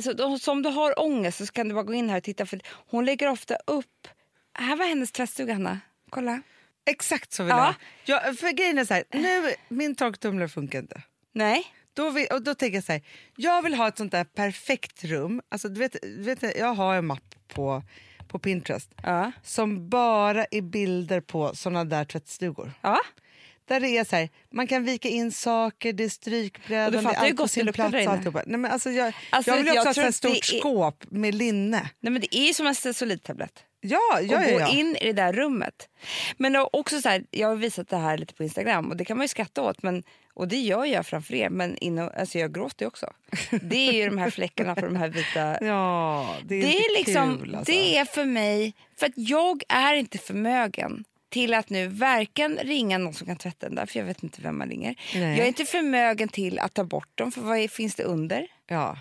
Så 0.00 0.12
då, 0.12 0.38
så 0.38 0.52
om 0.52 0.62
du 0.62 0.68
har 0.68 1.00
ångest 1.00 1.38
så 1.46 1.52
kan 1.52 1.68
du 1.68 1.74
bara 1.74 1.84
gå 1.84 1.94
in 1.94 2.10
här 2.10 2.16
och 2.16 2.22
titta. 2.22 2.46
För 2.46 2.60
hon 2.90 3.04
lägger 3.04 3.28
ofta 3.28 3.56
upp... 3.66 4.08
Här 4.54 4.76
var 4.76 4.86
hennes 4.86 5.12
tvättstuga, 5.12 5.52
Hanna. 5.52 5.80
Kolla. 6.10 6.42
Exakt 6.90 7.32
så 7.32 7.42
vill 7.42 7.50
Ja. 7.50 7.74
jag. 8.04 8.26
jag. 8.26 8.38
För 8.38 8.50
grejen 8.52 8.78
är 8.78 8.84
så 8.84 8.94
här, 8.94 9.04
nu, 9.12 9.54
min 9.68 9.94
torktumlare 9.94 10.48
funkar 10.48 10.78
inte. 10.78 11.02
Nej. 11.32 11.64
Då, 11.94 12.10
vill, 12.10 12.26
och 12.32 12.42
då 12.42 12.54
tänker 12.54 12.76
jag 12.76 12.84
så 12.84 12.92
här, 12.92 13.02
jag 13.36 13.62
vill 13.62 13.74
ha 13.74 13.88
ett 13.88 13.98
sånt 13.98 14.12
där 14.12 14.24
perfekt 14.24 15.04
rum. 15.04 15.42
Alltså, 15.48 15.68
du 15.68 15.80
vet, 15.80 15.96
du 16.02 16.22
vet, 16.22 16.56
jag 16.58 16.74
har 16.74 16.94
en 16.94 17.06
mapp 17.06 17.34
på, 17.48 17.82
på 18.28 18.38
Pinterest 18.38 18.90
Ja. 19.02 19.32
som 19.42 19.88
bara 19.88 20.44
är 20.44 20.62
bilder 20.62 21.20
på 21.20 21.54
såna 21.54 21.84
där 21.84 22.04
tvättstugor. 22.04 22.72
Ja. 22.80 22.98
Där 23.68 23.80
det 23.80 23.88
är 23.88 24.04
så 24.04 24.16
här, 24.16 24.28
man 24.50 24.66
kan 24.66 24.84
vika 24.84 25.08
in 25.08 25.32
saker, 25.32 25.92
det 25.92 26.04
är 26.04 26.08
strykbrädan, 26.08 27.04
det 27.04 27.10
är 27.10 27.16
allt 27.28 27.36
på 27.36 27.48
sin 27.48 27.72
plats. 27.72 27.94
alltihopa. 28.08 28.42
Nej, 28.46 28.58
men 28.58 28.70
alltså 28.70 28.90
jag, 28.90 29.12
Alltså, 29.30 29.50
jag 29.50 29.56
vill 29.58 29.66
ju 29.66 29.74
jag 29.74 29.86
också 29.88 30.00
ha 30.00 30.08
ett 30.08 30.14
stort 30.14 30.36
är- 30.36 30.58
skåp 30.58 31.04
med 31.10 31.34
linne. 31.34 31.90
Nej, 32.00 32.12
men 32.12 32.20
det 32.20 32.36
är 32.36 32.52
som 32.52 32.66
en 32.66 32.74
stesolidtablett. 32.74 33.64
Ja, 33.80 34.20
ja, 34.20 34.38
och 34.38 34.44
ja, 34.44 34.52
gå 34.52 34.60
ja. 34.60 34.68
in 34.68 34.96
i 35.00 35.06
det 35.06 35.12
där 35.12 35.32
rummet. 35.32 35.88
Men 36.36 36.56
också 36.72 37.00
så 37.00 37.08
här, 37.08 37.24
jag 37.30 37.48
har 37.48 37.56
visat 37.56 37.88
det 37.88 37.96
här 37.96 38.18
lite 38.18 38.34
på 38.34 38.42
Instagram 38.42 38.90
och 38.90 38.96
det 38.96 39.04
kan 39.04 39.16
man 39.16 39.24
ju 39.24 39.28
skratta 39.28 39.62
åt. 39.62 39.82
Men, 39.82 40.02
och 40.34 40.48
det 40.48 40.56
gör 40.56 40.84
jag 40.84 41.06
framför 41.06 41.34
er, 41.34 41.50
men 41.50 41.78
inom, 41.78 42.10
alltså 42.18 42.38
jag 42.38 42.54
gråter 42.54 42.86
också. 42.86 43.12
Det 43.62 43.88
är 43.88 43.92
ju 43.92 44.08
de 44.08 44.18
här 44.18 44.30
fläckarna 44.30 44.74
på 44.74 44.80
de 44.80 44.96
här 44.96 45.08
vita... 45.08 45.58
Ja, 45.64 46.36
det 46.44 46.54
är, 46.54 46.62
det 46.62 46.76
är 46.76 46.98
liksom, 46.98 47.38
kul 47.38 47.54
alltså. 47.54 47.72
det 47.72 47.96
är 47.96 48.04
för 48.04 48.24
mig, 48.24 48.74
för 48.96 49.06
att 49.06 49.12
jag 49.16 49.62
är 49.68 49.94
inte 49.94 50.18
förmögen 50.18 51.04
till 51.28 51.54
att 51.54 51.70
nu 51.70 51.88
varken 51.88 52.58
ringa 52.62 52.98
någon 52.98 53.14
som 53.14 53.26
kan 53.26 53.36
tvätta 53.36 53.66
den 53.66 53.74
där, 53.74 53.86
för 53.86 53.98
jag 53.98 54.06
vet 54.06 54.22
inte 54.22 54.42
vem 54.42 54.58
man 54.58 54.68
ringer. 54.68 54.94
Nej. 55.14 55.36
Jag 55.36 55.38
är 55.38 55.48
inte 55.48 55.64
förmögen 55.64 56.28
till 56.28 56.58
att 56.58 56.74
ta 56.74 56.84
bort 56.84 57.18
dem, 57.18 57.32
för 57.32 57.40
vad 57.40 57.58
är, 57.58 57.68
finns 57.68 57.94
det 57.94 58.02
under? 58.02 58.46
Ja. 58.66 58.98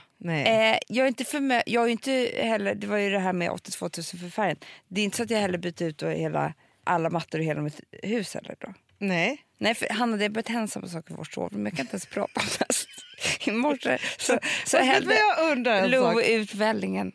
Eh, 0.73 0.77
jag 0.87 1.03
är 1.03 1.07
inte 1.07 1.23
förmö- 1.23 1.63
jag 1.65 1.83
är 1.83 1.87
inte 1.89 2.31
heller, 2.35 2.75
det 2.75 2.87
var 2.87 2.97
ju 2.97 3.09
det 3.09 3.19
här 3.19 3.33
med 3.33 3.51
82 3.51 3.85
000 3.85 3.91
för 4.03 4.29
färgen. 4.29 4.57
Det 4.87 5.01
är 5.01 5.05
inte 5.05 5.17
så 5.17 5.23
att 5.23 5.29
jag 5.29 5.39
heller 5.39 5.57
byter 5.57 5.83
ut 5.83 6.03
hela, 6.03 6.53
alla 6.83 7.09
mattor 7.09 7.41
i 7.41 7.43
hela 7.43 7.61
mitt 7.61 7.79
hus 8.03 8.33
heller 8.33 8.55
då. 8.59 8.73
nej. 8.97 9.43
Nej, 9.59 9.75
för 9.75 9.89
Hanna, 9.89 10.17
det 10.17 10.23
har 10.23 10.29
börjat 10.29 10.47
hända 10.49 10.67
samma 10.67 10.87
saker 10.87 11.13
i 11.13 11.17
vårt 11.17 11.33
sovrum. 11.33 11.65
Jag 11.65 11.73
kan 11.75 11.83
inte 11.83 11.93
ens 11.93 12.05
prata 12.05 12.39
om 12.41 12.45
det. 12.59 13.47
I 13.51 13.51
morse 13.51 13.97
så, 14.17 14.39
så 14.65 14.77
hällde 14.77 15.15
Lou 15.91 16.21
ut 16.21 16.53
vällingen 16.55 17.11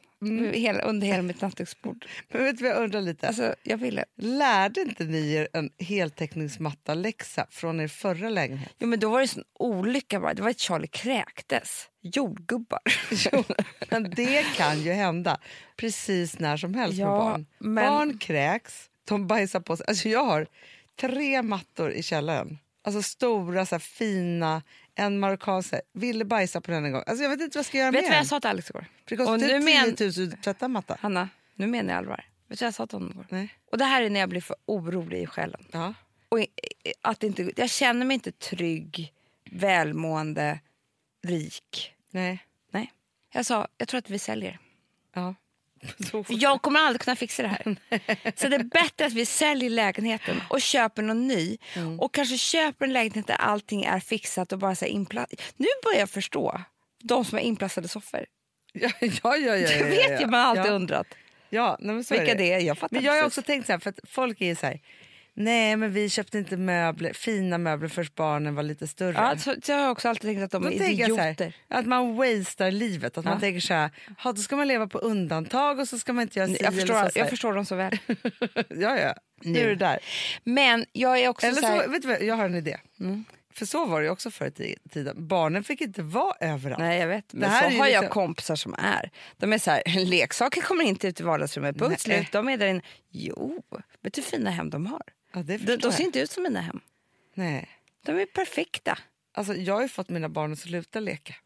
hela, 0.52 0.82
under 0.82 1.06
hela 1.06 1.22
mitt 1.22 1.40
nattduksbord. 1.40 2.06
Men 2.28 2.44
vet 2.44 2.58
du 2.58 2.64
vad 2.64 2.72
jag 2.76 2.82
undrar 2.84 3.00
lite? 3.00 3.28
Alltså, 3.28 3.54
jag 3.62 3.76
ville. 3.76 4.04
Lärde 4.16 4.80
inte 4.80 5.04
ni 5.04 5.32
er 5.32 5.48
en 5.52 5.70
heltäckningsmatta-läxa 5.78 7.46
från 7.50 7.80
er 7.80 7.88
förra 7.88 8.28
lägenhet? 8.28 8.74
Jo, 8.78 8.86
men 8.88 9.00
då 9.00 9.10
var 9.10 9.18
det 9.18 9.24
en 9.24 9.28
sån 9.28 9.44
olycka 9.58 10.20
bara. 10.20 10.34
Det 10.34 10.42
var 10.42 10.50
att 10.50 10.60
Charlie 10.60 10.86
kräktes. 10.86 11.88
Jordgubbar. 12.02 12.80
Jo, 13.10 13.44
men 13.90 14.10
det 14.10 14.42
kan 14.56 14.80
ju 14.82 14.92
hända 14.92 15.40
precis 15.76 16.38
när 16.38 16.56
som 16.56 16.74
helst 16.74 16.98
med 16.98 17.04
Ja, 17.06 17.18
barn. 17.18 17.46
men- 17.58 17.74
Barn 17.74 18.18
kräks, 18.18 18.90
de 19.08 19.26
bajsar 19.26 19.60
på 19.60 19.76
sig. 19.76 19.86
Alltså 19.88 20.08
jag 20.08 20.24
har 20.24 20.46
tre 21.00 21.42
mattor 21.42 21.90
i 21.92 22.02
källaren. 22.02 22.58
Alltså 22.84 23.02
stora, 23.02 23.66
så 23.66 23.74
här, 23.74 23.80
fina, 23.80 24.62
en 24.94 25.22
här, 25.22 25.80
Ville 25.92 26.24
bajsa 26.24 26.60
på 26.60 26.70
den 26.70 26.84
en 26.84 26.92
gång. 26.92 27.02
Alltså 27.06 27.22
jag 27.22 27.30
vet 27.30 27.40
inte 27.40 27.58
vad 27.58 27.60
jag 27.60 27.66
ska 27.66 27.78
göra 27.78 27.90
Vet 27.90 28.00
du 28.00 28.02
med 28.02 28.10
vad 28.10 28.18
jag 28.18 28.26
sa 28.26 28.40
till 28.40 28.50
Alex 28.50 28.70
igår? 28.70 28.80
För 29.04 29.10
det 29.10 29.16
kostar 29.16 29.34
Och 29.34 29.40
typ 29.40 29.48
nu 29.50 29.60
10 29.60 30.10
men- 30.10 30.28
000 30.28 30.32
att 30.34 30.42
tvätta 30.42 30.68
matta. 30.68 30.96
Hanna, 31.00 31.28
nu 31.54 31.66
menar 31.66 31.90
jag 31.92 31.98
allvar. 31.98 32.24
Vet 32.48 32.58
du 32.58 32.64
vad 32.64 32.66
jag 32.66 32.74
sa 32.74 32.86
till 32.86 32.96
honom 32.96 33.10
igår? 33.12 33.26
Nej. 33.30 33.54
Och 33.70 33.78
det 33.78 33.84
här 33.84 34.02
är 34.02 34.10
när 34.10 34.20
jag 34.20 34.28
blir 34.28 34.40
för 34.40 34.56
orolig 34.66 35.22
i 35.22 35.26
själen. 35.26 35.66
Ja. 35.70 35.94
Och 36.28 36.38
att 37.02 37.22
inte, 37.22 37.52
jag 37.56 37.70
känner 37.70 38.06
mig 38.06 38.14
inte 38.14 38.32
trygg, 38.32 39.12
välmående, 39.50 40.60
rik. 41.22 41.94
Nej. 42.10 42.38
Nej. 42.70 42.92
Jag 43.32 43.46
sa, 43.46 43.68
jag 43.78 43.88
tror 43.88 43.98
att 43.98 44.10
vi 44.10 44.18
säljer. 44.18 44.58
Ja. 45.14 45.34
För 46.12 46.42
jag 46.42 46.62
kommer 46.62 46.80
aldrig 46.80 47.00
kunna 47.00 47.16
fixa 47.16 47.42
det 47.42 47.48
här. 47.48 47.76
Så 48.36 48.48
det 48.48 48.56
är 48.56 48.64
bättre 48.64 49.06
att 49.06 49.12
vi 49.12 49.26
säljer 49.26 49.70
lägenheten 49.70 50.40
och 50.48 50.60
köper 50.60 51.02
någon 51.02 51.26
ny. 51.26 51.58
Mm. 51.74 52.00
Och 52.00 52.14
kanske 52.14 52.38
köper 52.38 52.84
en 52.84 52.92
lägenhet 52.92 53.26
där 53.26 53.34
allting 53.34 53.84
är 53.84 54.00
fixat 54.00 54.52
och 54.52 54.58
bara 54.58 54.74
så 54.74 54.84
här 54.84 54.92
inpla- 54.92 55.26
Nu 55.56 55.66
börjar 55.84 55.98
jag 56.00 56.10
förstå 56.10 56.60
de 57.02 57.24
som 57.24 57.38
har 57.38 57.44
inplastade 57.44 57.88
soffor. 57.88 58.26
Ja, 58.72 58.90
ja, 59.00 59.08
ja, 59.22 59.36
ja, 59.36 59.56
ja, 59.56 59.68
Det 59.78 59.84
vet 59.84 60.20
ju 60.20 60.26
man 60.26 60.40
har 60.40 60.46
alltid 60.46 60.72
undrat. 60.72 61.06
Ja, 61.50 61.76
nej, 61.80 61.96
Vilka 61.96 62.34
det 62.34 62.52
är, 62.52 62.58
jag 62.60 62.78
fattar 62.78 62.96
Men 62.96 63.04
jag 63.04 63.12
har 63.12 63.26
också 63.26 63.42
tänkt 63.42 63.66
så 63.66 63.72
här, 63.72 63.78
för 63.78 63.90
att 63.90 63.98
folk 64.08 64.40
är 64.40 64.54
så 64.54 64.66
här, 64.66 64.80
nej 65.34 65.76
men 65.76 65.92
vi 65.92 66.08
köpte 66.08 66.38
inte 66.38 66.56
möbler, 66.56 67.12
fina 67.12 67.58
möbler 67.58 67.88
förrän 67.88 68.08
barnen 68.16 68.54
var 68.54 68.62
lite 68.62 68.86
större. 68.88 69.12
Ja, 69.16 69.36
så, 69.38 69.54
så 69.62 69.72
har 69.72 69.80
jag 69.80 69.90
också 69.92 70.08
alltid 70.08 70.30
tänkt 70.30 70.42
att 70.42 70.50
de 70.50 70.62
Då 70.62 70.68
är 70.72 70.78
så 70.78 70.84
här, 70.84 70.90
idioter. 70.92 71.56
att 71.68 71.86
man 71.86 72.16
wastear 72.16 72.70
livet. 72.70 73.18
Att 73.18 73.24
man 73.24 73.34
Ja. 73.34 73.40
tänker 73.40 73.60
så 73.60 73.74
här, 73.74 73.90
"Ha, 74.18 74.32
då 74.32 74.42
ska 74.42 74.56
man 74.56 74.68
leva 74.68 74.86
på 74.86 74.98
undantag 74.98 75.78
och 75.80 75.88
så 75.88 75.98
ska 75.98 76.12
man 76.12 76.22
inte 76.22 76.38
göra 76.38 76.48
Jag 76.50 76.74
förstår, 76.74 76.86
så, 76.86 76.92
så 76.92 76.94
här. 76.94 77.10
jag 77.14 77.30
förstår 77.30 77.52
dem 77.54 77.64
så 77.64 77.74
väl. 77.76 77.98
Ja, 78.68 78.98
ja. 78.98 79.14
Nu 79.44 79.58
är 79.58 79.68
det 79.68 79.74
där. 79.74 79.98
Men 80.44 80.84
jag 80.92 81.18
är 81.18 81.28
också 81.28 81.46
Eller 81.46 81.60
så 81.60 81.66
här, 81.66 81.72
Mm. 81.74 81.84
så, 81.86 81.90
vet 81.90 82.02
du 82.02 82.08
vad, 82.08 82.22
jag 82.22 82.34
har 82.34 82.44
en 82.44 82.54
idé. 82.54 82.76
För 83.54 83.66
så 83.66 83.84
var 83.86 84.02
det 84.02 84.10
också 84.10 84.30
förr 84.30 84.60
i 84.62 84.76
tiden. 84.90 85.26
Barnen 85.28 85.64
fick 85.64 85.80
inte 85.80 86.02
vara 86.02 86.34
överallt. 86.40 86.78
Nej, 86.78 87.00
jag 87.00 87.08
vet. 87.08 87.32
Men 87.32 87.50
så 87.50 87.56
har 87.56 87.70
jag 87.86 87.86
liksom- 87.86 88.08
kompisar 88.08 88.56
som 88.56 88.74
är. 88.78 89.10
De 89.36 89.52
är 89.52 89.58
så 89.58 89.70
här, 89.70 89.82
leksaker 90.04 90.60
kommer 90.60 90.84
inte 90.84 91.08
ut 91.08 91.20
i 91.20 91.22
vardagsrummet. 91.22 91.78
Punkt 91.78 92.00
slut. 92.00 92.32
De 92.32 92.48
är 92.48 92.56
där 92.56 92.66
inne. 92.66 92.80
Jo, 93.10 93.62
vet 94.02 94.14
du 94.14 94.20
hur 94.20 94.28
fina 94.28 94.50
hem 94.50 94.70
de 94.70 94.86
har? 94.86 95.02
Ja, 95.32 95.42
det 95.42 95.56
De, 95.56 95.76
de 95.76 95.92
ser 95.92 96.04
inte 96.04 96.20
ut 96.20 96.30
som 96.30 96.42
mina 96.42 96.60
hem. 96.60 96.80
Nej. 97.34 97.68
De 98.06 98.12
är 98.12 98.26
perfekta. 98.26 98.98
Alltså, 99.34 99.54
jag 99.54 99.74
har 99.74 99.88
fått 99.88 100.08
mina 100.08 100.28
barn 100.28 100.52
att 100.52 100.58
sluta 100.58 101.00
leka. 101.00 101.34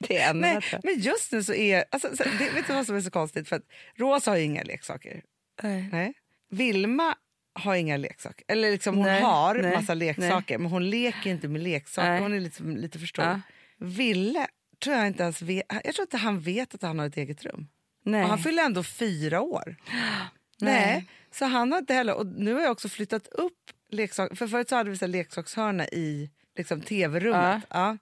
Det 0.00 0.18
är 0.18 0.34
Nej, 0.34 0.60
men 0.82 1.00
just 1.00 1.32
nu 1.32 1.42
så 1.42 1.54
är... 1.54 1.84
Alltså, 1.90 2.16
så, 2.16 2.24
det, 2.24 2.50
vet 2.50 2.66
du 2.66 2.72
vad 2.72 2.86
som 2.86 2.96
är 2.96 3.00
så 3.00 3.10
konstigt? 3.10 3.48
För 3.48 3.56
att 3.56 3.62
Rosa 3.94 4.30
har 4.30 4.38
inga 4.38 4.62
leksaker. 4.62 5.22
Nej. 5.62 5.88
Nej. 5.92 6.12
Vilma 6.50 7.14
har 7.54 7.74
inga 7.74 7.96
leksaker. 7.96 8.44
Eller 8.48 8.70
liksom 8.70 8.96
hon 8.96 9.06
Nej, 9.06 9.22
har 9.22 9.54
nej, 9.54 9.74
massa 9.74 9.94
leksaker 9.94 10.58
men 10.58 10.70
hon 10.70 10.90
leker 10.90 11.30
inte 11.30 11.48
med 11.48 11.62
leksaker. 11.62 12.10
Nej. 12.10 12.20
Hon 12.20 12.32
är 12.32 12.40
lite, 12.40 12.62
lite 12.62 12.98
för 12.98 13.06
stor. 13.06 13.24
Ja. 13.24 13.40
Ville 13.76 14.46
tror 14.82 14.96
jag 14.96 15.06
inte 15.06 15.22
ens 15.22 15.42
vet, 15.42 15.64
jag 15.84 15.94
tror 15.94 16.02
inte 16.02 16.16
han 16.16 16.40
vet 16.40 16.74
att 16.74 16.82
han 16.82 16.98
har 16.98 17.06
ett 17.06 17.16
eget 17.16 17.44
rum. 17.44 17.68
Nej. 18.04 18.22
Och 18.22 18.28
han 18.28 18.38
fyller 18.38 18.62
ändå 18.62 18.82
fyra 18.82 19.40
år. 19.40 19.76
Nej. 20.60 21.06
Så 21.32 21.44
han 21.44 21.72
har 21.72 21.78
inte 21.78 21.94
heller... 21.94 22.14
Och 22.14 22.26
nu 22.26 22.54
har 22.54 22.60
jag 22.60 22.72
också 22.72 22.88
flyttat 22.88 23.26
upp 23.26 23.70
leksaker. 23.88 24.36
För 24.36 24.46
förut 24.46 24.68
så 24.68 24.76
hade 24.76 24.90
vi 24.90 24.96
så 24.96 25.06
leksakshörna 25.06 25.88
i 25.88 26.30
liksom, 26.56 26.80
tv-rummet. 26.80 27.62
Ja. 27.70 27.98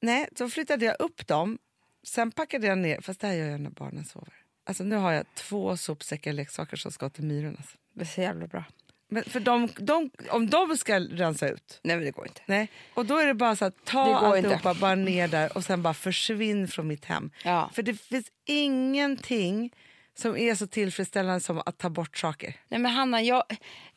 Nej, 0.00 0.28
så 0.38 0.48
flyttade 0.48 0.84
jag 0.84 0.96
upp 0.98 1.26
dem. 1.26 1.58
Sen 2.06 2.30
packade 2.30 2.66
jag 2.66 2.78
ner, 2.78 3.00
fast 3.00 3.20
det 3.20 3.26
här 3.26 3.34
gör 3.34 3.48
jag 3.48 3.60
när 3.60 3.70
barnen 3.70 4.04
sover. 4.04 4.34
Alltså 4.64 4.84
nu 4.84 4.96
har 4.96 5.12
jag 5.12 5.34
två 5.34 5.76
sopsäckar 5.76 6.32
leksaker 6.32 6.76
som 6.76 6.92
ska 6.92 7.10
till 7.10 7.24
myrorna. 7.24 7.56
Alltså. 7.58 7.76
Det 7.94 8.00
är 8.00 8.06
så 8.06 8.20
jävla 8.20 8.46
bra. 8.46 8.64
Men 9.08 9.24
för 9.24 9.40
de, 9.40 9.68
de, 9.76 10.10
om 10.28 10.50
de 10.50 10.76
ska 10.76 11.00
rensa 11.00 11.48
ut, 11.48 11.80
Nej, 11.82 11.96
men 11.96 12.04
det 12.04 12.10
går 12.10 12.26
inte. 12.26 12.40
nej. 12.46 12.68
Och 12.94 13.06
då 13.06 13.18
är 13.18 13.26
det 13.26 13.34
bara 13.34 13.56
så 13.56 13.64
att 13.64 13.84
ta 13.84 14.14
alltihopa 14.14 14.70
inte. 14.70 14.80
bara 14.80 14.94
ner 14.94 15.28
där 15.28 15.56
och 15.56 15.64
sen 15.64 15.82
bara 15.82 15.94
försvinn 15.94 16.68
från 16.68 16.88
mitt 16.88 17.04
hem. 17.04 17.30
Ja. 17.44 17.70
För 17.74 17.82
det 17.82 17.94
finns 17.94 18.26
ingenting 18.44 19.72
som 20.18 20.36
är 20.36 20.54
så 20.54 20.66
tillfredsställande 20.66 21.40
som 21.40 21.62
att 21.66 21.78
ta 21.78 21.90
bort 21.90 22.18
saker. 22.18 22.56
Nej, 22.68 22.80
men 22.80 22.92
Hanna, 22.92 23.22
jag, 23.22 23.42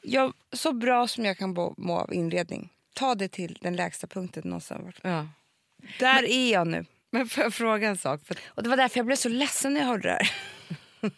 jag, 0.02 0.34
så 0.54 0.74
bra 0.74 1.08
som 1.08 1.26
jag 1.26 1.38
kan 1.38 1.50
må 1.50 1.74
må 1.78 2.00
av 2.00 2.14
inredning, 2.14 2.70
ta 2.94 3.16
det 3.16 3.28
till 3.28 3.58
den 3.62 3.76
lägsta 3.76 4.08
punkten 4.08 4.44
någonsin. 4.46 4.84
varit. 4.84 5.00
Ja. 5.02 5.28
Där 6.00 6.24
är 6.24 6.52
jag 6.52 6.68
nu. 6.68 6.86
Men 7.12 7.30
får 7.30 7.44
jag 7.44 7.54
fråga 7.54 7.88
en 7.88 7.98
sak? 7.98 8.26
För 8.26 8.38
Och 8.46 8.64
Det 8.64 8.70
var 8.70 8.78
därför 8.78 9.00
jag 9.00 9.06
blev 9.06 9.16
så 9.16 9.30
ledsen 9.30 9.74
när 9.74 9.82
jag 9.82 9.88
hörde 9.88 10.10
det 10.10 10.14
här. 10.14 10.32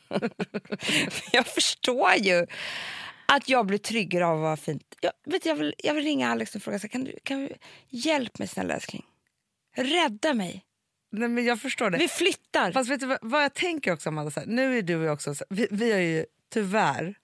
jag 1.32 1.48
förstår 1.48 2.14
ju 2.14 2.48
att 3.28 3.50
jag 3.50 3.66
blir 3.66 3.78
tryggare 3.78 4.26
av 4.26 4.38
att 4.38 4.42
vara 4.42 4.58
fint. 4.58 4.96
Jag, 5.02 5.12
vet, 5.26 5.46
jag, 5.46 5.56
vill, 5.56 5.74
jag 5.78 5.94
vill 5.94 6.04
ringa 6.04 6.30
Alex 6.30 6.56
och 6.56 6.62
fråga, 6.62 6.80
så 6.80 6.88
kan 6.88 7.04
du, 7.04 7.20
kan 7.24 7.40
du 7.40 7.54
hjälp 7.90 8.40
mig 8.40 8.48
snälla 8.48 8.74
älskling. 8.74 9.06
Rädda 9.76 10.34
mig. 10.34 10.64
Nej, 11.12 11.30
men 11.30 11.46
jag 11.46 11.62
förstår 11.62 11.90
det. 11.90 11.98
Vi 11.98 12.08
flyttar. 12.08 12.72
Fast 12.72 12.90
vet 12.90 13.00
du 13.00 13.06
vad, 13.06 13.18
vad 13.22 13.44
jag 13.44 13.54
tänker 13.54 13.94
också 13.94 14.10
Amanda? 14.10 14.32
Så 14.32 14.40
här, 14.40 14.48
nu 14.48 14.78
är 14.78 14.82
du 14.82 14.96
och 14.96 15.04
jag 15.06 15.14
också, 15.14 15.36
så 15.36 15.46
här, 15.50 15.58
vi, 15.58 15.68
vi 15.72 15.92
har 15.92 16.00
ju 16.00 16.26
tyvärr 16.54 17.16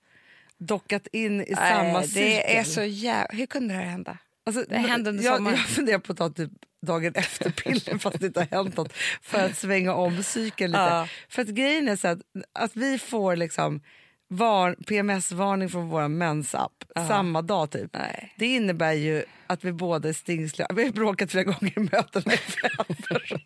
dockat 0.58 1.08
in 1.12 1.42
i 1.42 1.56
samma 1.56 2.00
Nej, 2.00 2.08
cykel. 2.08 2.24
det 2.24 2.58
är 2.58 2.64
så 2.64 2.84
jävla... 2.84 3.38
Hur 3.38 3.46
kunde 3.46 3.74
det 3.74 3.80
här 3.80 3.86
hända? 3.86 4.18
Alltså, 4.46 4.66
Det 4.70 4.78
hände 4.78 5.10
under 5.10 5.24
jag, 5.24 5.36
sommaren. 5.38 5.58
jag 5.58 5.68
funderar 5.68 6.00
på 6.00 6.12
att 6.12 6.18
ta 6.18 6.30
typ 6.30 6.52
dagen 6.82 7.14
efter 7.16 7.50
piller 7.64 7.98
fast 7.98 8.20
det 8.20 8.26
inte 8.26 8.40
har 8.40 8.58
hänt 8.58 8.78
något 8.78 8.94
för 9.22 9.46
att 9.46 9.58
svänga 9.58 9.94
om 9.94 10.24
cykeln 10.24 10.72
lite. 10.72 10.82
Ja. 10.82 11.08
För 11.30 11.42
att 11.42 11.48
grejen 11.48 11.88
är 11.88 11.96
så 11.96 12.08
att, 12.08 12.20
att 12.54 12.76
vi 12.76 12.98
får 13.00 13.36
liksom 13.36 13.82
var, 14.28 14.76
PMS-varning 14.88 15.70
från 15.70 15.90
vår 15.90 16.08
mensapp 16.08 16.84
samma 17.08 17.42
dag 17.42 17.72
typ. 17.72 17.94
Nej. 17.94 18.34
Det 18.38 18.46
innebär 18.46 18.94
ju 18.94 19.24
att 19.48 19.64
vi 19.64 19.72
båda 19.72 20.10
är 20.10 20.14
stingsliga. 20.14 20.68
Vi 20.74 20.84
har 20.84 20.92
bråkat 20.92 21.32
flera 21.32 21.44
gånger 21.44 21.74
i 21.78 21.80
mötena 21.80 22.34
i 22.34 22.38
föräldrar. 22.38 23.44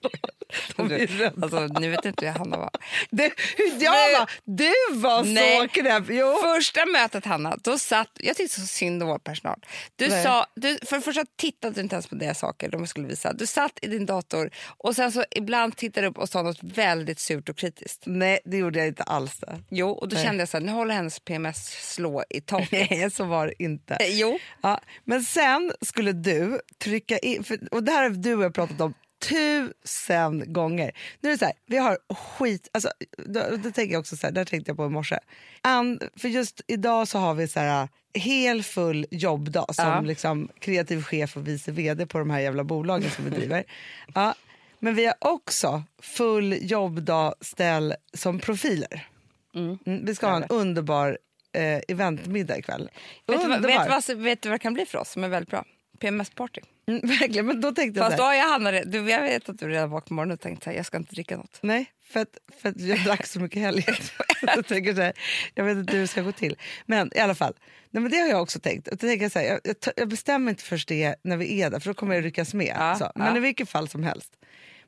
Alltså, 1.42 1.68
nu 1.80 1.90
vet 1.90 2.06
inte 2.06 2.26
hur 2.26 2.34
Hanna 2.34 2.58
var. 2.58 2.70
Det, 3.10 3.34
hur 3.58 3.84
jag 3.84 4.20
var, 4.20 4.32
du 4.44 4.74
var 4.92 5.24
Nej. 5.24 5.62
så 5.62 5.68
knäpp. 5.68 6.04
Jo. 6.10 6.38
Första 6.42 6.86
mötet, 6.86 7.26
Hanna, 7.26 7.58
då 7.64 7.78
satt... 7.78 8.10
Jag 8.14 8.36
tyckte 8.36 8.60
så 8.60 8.68
synd 8.68 9.04
om 9.04 9.10
vår 9.10 9.20
personal. 9.20 9.60
Du 9.96 10.08
Nej. 10.08 10.24
sa, 10.24 10.46
du, 10.56 10.78
för 10.86 10.96
det 10.96 11.02
första 11.02 11.26
tittade 11.36 11.74
du 11.74 11.82
inte 11.82 11.96
ens 11.96 12.08
på 12.08 12.16
deras 12.16 12.40
saker 12.40 12.70
de 12.70 12.88
skulle 12.88 13.08
visa. 13.08 13.34
Du 13.34 13.46
satt 13.46 13.80
i 13.82 13.88
din 13.88 14.06
dator 14.06 14.52
och 14.78 14.96
sen 14.96 15.12
så 15.12 15.26
ibland 15.32 15.76
tittade 15.76 16.08
du 16.08 16.12
upp 16.12 16.18
och 16.18 16.30
sa 16.30 16.42
något 16.42 16.64
väldigt 16.64 17.20
surt 17.20 17.50
och 17.50 17.58
kritiskt. 17.58 18.04
Nej, 18.06 18.40
det 18.46 18.58
gjorde 18.58 18.80
jag 18.80 18.88
inte 18.88 19.04
alls. 19.04 19.38
Det. 19.38 19.60
Jo, 19.70 19.90
och 19.90 20.08
då 20.10 20.16
Nej. 20.16 20.26
kände 20.26 20.42
jag 20.42 20.50
så 20.50 20.58
här, 20.58 20.66
nu 20.66 20.72
håller 20.72 20.94
hennes 20.94 21.20
PMS 21.20 21.94
slå 21.94 22.24
i 22.30 22.42
taket. 22.42 22.72
Nej, 22.90 23.12
så 23.12 23.24
var 23.24 23.48
det 23.48 23.64
inte. 23.64 23.96
Eh, 23.96 24.20
jo. 24.20 24.40
Ja, 24.62 24.82
men 25.04 25.24
sen 25.24 25.74
skulle 25.88 26.12
du 26.12 26.60
trycka 26.78 27.18
in, 27.18 27.44
för, 27.44 27.74
och 27.74 27.84
det 27.84 27.92
här 27.92 28.04
har 28.04 28.10
du 28.10 28.36
och 28.36 28.44
jag 28.44 28.54
pratat 28.54 28.82
om 28.82 28.94
tusen 29.30 30.54
gånger. 30.54 30.92
Nu 31.22 31.30
är 31.30 31.34
det 31.34 31.40
så 31.40 31.46
här, 31.46 31.54
vi 31.66 31.78
har 31.78 31.98
skit, 32.16 32.70
alltså, 32.72 32.90
då, 33.18 33.42
då 33.64 33.72
tänker 33.72 33.92
jag 33.94 34.00
också 34.00 34.18
så 34.18 34.28
här, 34.28 34.34
där 34.34 34.46
tänkte 34.46 34.70
jag 34.70 34.78
på 34.78 34.86
i 34.86 34.90
morse. 34.90 35.20
An, 35.62 36.00
för 36.16 36.28
just 36.28 36.62
idag 36.68 37.08
så 37.08 37.20
har 37.20 37.34
vi 37.34 37.48
så 37.48 37.60
här 37.60 37.88
hel 38.14 38.64
full 38.64 39.06
jobbdag 39.12 39.76
som 39.76 39.86
Ja. 39.86 40.02
liksom 40.02 40.50
kreativ 40.60 41.04
chef 41.04 41.38
och 41.38 41.48
vice 41.48 41.72
vd 41.72 42.06
på 42.06 42.18
de 42.20 42.30
här 42.30 42.40
jävla 42.40 42.64
bolagen 42.64 43.12
som 43.12 43.26
vi 43.26 43.30
driver. 43.32 43.64
Ja, 44.16 44.36
men 44.80 44.96
vi 44.96 45.06
har 45.06 45.16
också 45.20 45.84
full 46.02 46.58
jobbdag 46.72 47.34
ställ 47.42 47.94
som 48.14 48.40
profiler. 48.40 49.08
Mm, 49.56 50.06
vi 50.06 50.16
ska 50.16 50.28
ha 50.28 50.36
en 50.36 50.44
underbar 50.50 51.18
eh, 51.54 51.80
eventmiddag 51.88 52.58
ikväll. 52.58 52.90
Vet 53.28 53.42
du, 53.42 53.48
vad, 53.48 53.56
Underbar. 53.56 53.90
vet, 53.90 54.08
vad, 54.08 54.18
vet 54.18 54.46
vad 54.46 54.54
det 54.54 54.60
kan 54.60 54.74
bli 54.74 54.86
för 54.86 54.98
oss 54.98 55.12
som 55.12 55.24
är 55.24 55.28
väldigt 55.28 55.50
bra? 55.50 55.66
PMS-party. 56.00 56.62
Mm, 56.88 57.02
verkligen, 57.08 57.46
men 57.46 57.62
då 57.62 57.72
tänkte 57.72 58.00
jag 58.00 58.08
Fast 58.08 58.18
då 58.18 58.24
har 58.24 58.34
jag 58.34 58.92
du, 58.92 59.10
jag 59.10 59.22
vet 59.22 59.50
att 59.50 59.60
du 59.60 59.68
redan 59.68 59.90
vaknade 59.90 60.08
på 60.08 60.14
morgonen 60.14 60.34
och 60.34 60.40
tänkte 60.40 60.70
här, 60.70 60.78
jag 60.78 60.86
ska 60.86 60.98
inte 60.98 61.16
dricka 61.16 61.38
något. 61.38 61.60
Nej, 61.62 61.92
för 62.10 62.20
att, 62.20 62.38
för 62.62 62.70
att 62.70 62.82
jag 62.82 63.04
drack 63.04 63.26
så 63.26 63.40
mycket 63.40 63.62
helg. 63.62 63.86
jag, 64.42 64.66
tänker 64.68 64.96
så 64.96 65.02
här, 65.02 65.14
jag 65.56 65.64
vet 65.64 65.78
inte 65.78 65.94
hur 65.94 66.02
det 66.02 66.08
ska 66.08 66.22
gå 66.22 66.32
till. 66.32 66.56
Men 66.86 67.12
i 67.16 67.20
alla 67.20 67.36
fall, 67.36 67.54
nej, 67.90 68.02
men 68.02 68.12
det 68.12 68.18
har 68.18 68.28
jag 68.28 68.42
också 68.42 68.60
tänkt. 68.60 68.88
Och 68.88 68.98
då 68.98 69.08
tänker 69.08 69.26
jag, 69.26 69.32
så 69.32 69.40
här, 69.40 69.46
jag, 69.46 69.60
jag, 69.64 69.76
jag 69.96 70.10
bestämmer 70.10 70.50
inte 70.50 70.64
först 70.64 70.88
det 70.88 71.16
när 71.24 71.38
vi 71.38 71.62
är 71.62 71.70
där, 71.70 71.80
för 71.80 71.90
då 71.90 71.94
kommer 71.94 72.16
jag 72.16 72.26
ryckas 72.26 72.54
med. 72.54 72.76
Ja, 72.80 72.96
så. 72.96 73.12
Men 73.16 73.28
ja. 73.28 73.38
i 73.38 73.40
vilket 73.40 73.70
fall 73.70 73.90
som 73.90 74.04
helst. 74.04 74.34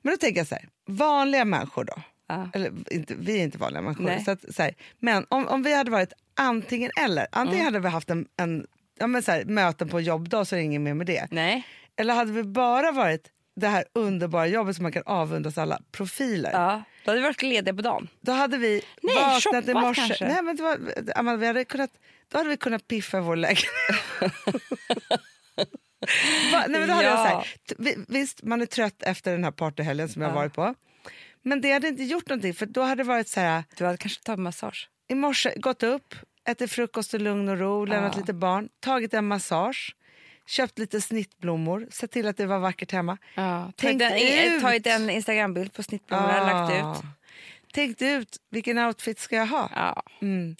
Men 0.01 0.13
då 0.13 0.17
tänker 0.17 0.39
jag 0.39 0.47
så 0.47 0.55
här, 0.55 0.69
vanliga 0.87 1.45
människor 1.45 1.83
då. 1.83 2.01
Ja. 2.27 2.49
Eller 2.53 2.73
inte, 2.91 3.15
vi 3.19 3.39
är 3.39 3.43
inte 3.43 3.57
vanliga 3.57 3.81
människor. 3.81 4.03
Nej. 4.03 4.23
Så 4.23 4.31
att, 4.31 4.55
så 4.55 4.63
här, 4.63 4.75
men 4.99 5.25
om, 5.29 5.47
om 5.47 5.63
vi 5.63 5.75
hade 5.75 5.91
varit 5.91 6.13
antingen 6.35 6.91
eller. 6.99 7.27
Antingen 7.31 7.61
Mm. 7.61 7.73
hade 7.73 7.79
vi 7.79 7.89
haft 7.89 8.09
en, 8.09 8.25
en 8.37 8.67
ja, 8.99 9.07
men 9.07 9.23
så 9.23 9.31
här, 9.31 9.45
möten 9.45 9.89
på 9.89 10.01
jobbdag 10.01 10.45
så 10.47 10.55
är 10.55 10.57
det 10.59 10.63
inget 10.65 10.81
mer 10.81 10.93
med 10.93 11.07
det. 11.07 11.27
Nej. 11.31 11.67
Eller 11.97 12.13
hade 12.13 12.31
vi 12.31 12.43
bara 12.43 12.91
varit 12.91 13.27
det 13.55 13.67
här 13.67 13.85
underbara 13.93 14.47
jobbet 14.47 14.75
som 14.75 14.83
man 14.83 14.91
kan 14.91 15.03
avundas 15.05 15.57
alla 15.57 15.79
profiler. 15.91 16.51
Ja. 16.51 16.83
Då 17.05 17.11
hade 17.11 17.21
vi 17.21 17.27
varit 17.27 17.41
lediga 17.41 17.73
på 17.75 17.81
dagen. 17.81 18.07
Då 18.21 18.31
hade 18.31 18.57
vi 18.57 18.81
Nej, 19.01 19.15
vaknat 19.15 19.67
i 19.67 19.73
morse. 19.73 20.01
kanske. 20.01 20.27
Nej, 20.27 20.41
men 20.43 20.55
var, 20.55 20.77
Amanda, 21.15 21.37
vi 21.37 21.47
hade 21.47 21.65
kunnat, 21.65 21.91
då 22.31 22.37
hade 22.37 22.49
vi 22.49 22.57
kunnat 22.57 22.87
piffa 22.87 23.21
vår 23.21 23.35
lägenhet. 23.35 23.65
Va? 26.51 26.65
Nej, 26.67 26.79
men 26.79 26.87
då 26.87 26.93
hade 26.93 27.07
jag 27.07 27.13
Ja. 27.19 27.23
så 27.29 27.35
här, 27.35 27.41
t- 27.69 27.75
vi- 27.77 27.97
visst, 28.07 28.43
man 28.43 28.61
är 28.61 28.65
trött 28.65 29.03
efter 29.03 29.31
den 29.31 29.43
här 29.43 29.51
partyhelgen 29.51 30.09
som 30.09 30.21
jag 30.21 30.31
Ja. 30.31 30.35
varit 30.35 30.53
på. 30.53 30.75
Men 31.43 31.61
det 31.61 31.71
hade 31.71 31.87
inte 31.87 32.03
gjort 32.03 32.29
någonting 32.29 32.53
för 32.53 32.65
då 32.65 32.81
hade 32.81 33.03
det 33.03 33.07
varit 33.07 33.27
så 33.27 33.39
här, 33.39 33.63
Du 33.77 33.85
hade 33.85 33.97
kanske 33.97 34.23
tagit 34.23 34.39
massage. 34.39 34.89
i 35.07 35.15
morse 35.15 35.53
gått 35.57 35.83
upp, 35.83 36.15
ätit 36.51 36.71
frukost 36.71 37.13
i 37.13 37.19
lugn 37.19 37.49
och 37.49 37.57
ro, 37.59 37.85
lämnat 37.85 38.13
Ja. 38.15 38.19
lite 38.19 38.33
barn, 38.33 38.69
tagit 38.79 39.13
en 39.13 39.27
massage, 39.27 39.95
köpt 40.47 40.79
lite 40.79 41.01
snittblommor, 41.01 41.87
sett 41.91 42.11
till 42.11 42.27
att 42.27 42.37
det 42.37 42.45
var 42.45 42.59
vackert 42.59 42.91
hemma. 42.91 43.17
Ja. 43.35 43.71
Tänkt 43.75 44.01
Tagit 44.09 44.23
en, 44.23 44.53
ut. 44.55 44.61
tagit 44.61 44.87
en 44.87 45.09
Instagrambild 45.09 45.73
på 45.73 45.83
snittblommorna, 45.83 46.43
lagt 46.67 46.73
ut. 46.73 47.03
Tänkt 47.73 48.01
ut 48.01 48.37
vilken 48.49 48.77
outfit 48.77 49.19
ska 49.19 49.35
jag 49.35 49.45
ha. 49.47 49.69
Ja. 49.75 50.03
Mm. 50.21 50.55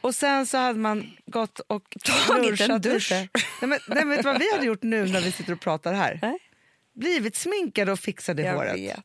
Och 0.00 0.14
sen 0.14 0.46
så 0.46 0.58
hade 0.58 0.78
man 0.78 1.10
gått 1.26 1.58
och 1.60 1.96
Tagit 2.26 2.60
en 2.60 2.80
dusch. 2.80 3.10
lite. 3.10 3.28
Nej, 3.62 3.68
men, 3.68 3.78
nej, 3.88 4.04
vet 4.04 4.24
vad 4.24 4.38
vi 4.38 4.52
hade 4.52 4.66
gjort 4.66 4.82
nu 4.82 5.06
när 5.06 5.20
vi 5.20 5.32
sitter 5.32 5.52
och 5.52 5.60
pratar 5.60 5.92
här? 5.92 6.18
Nej. 6.22 6.38
Blivit 6.94 7.36
sminkade 7.36 7.92
och 7.92 7.98
fixade 7.98 8.42
Jag 8.42 8.54
håret. 8.54 8.74
vet. 8.76 9.00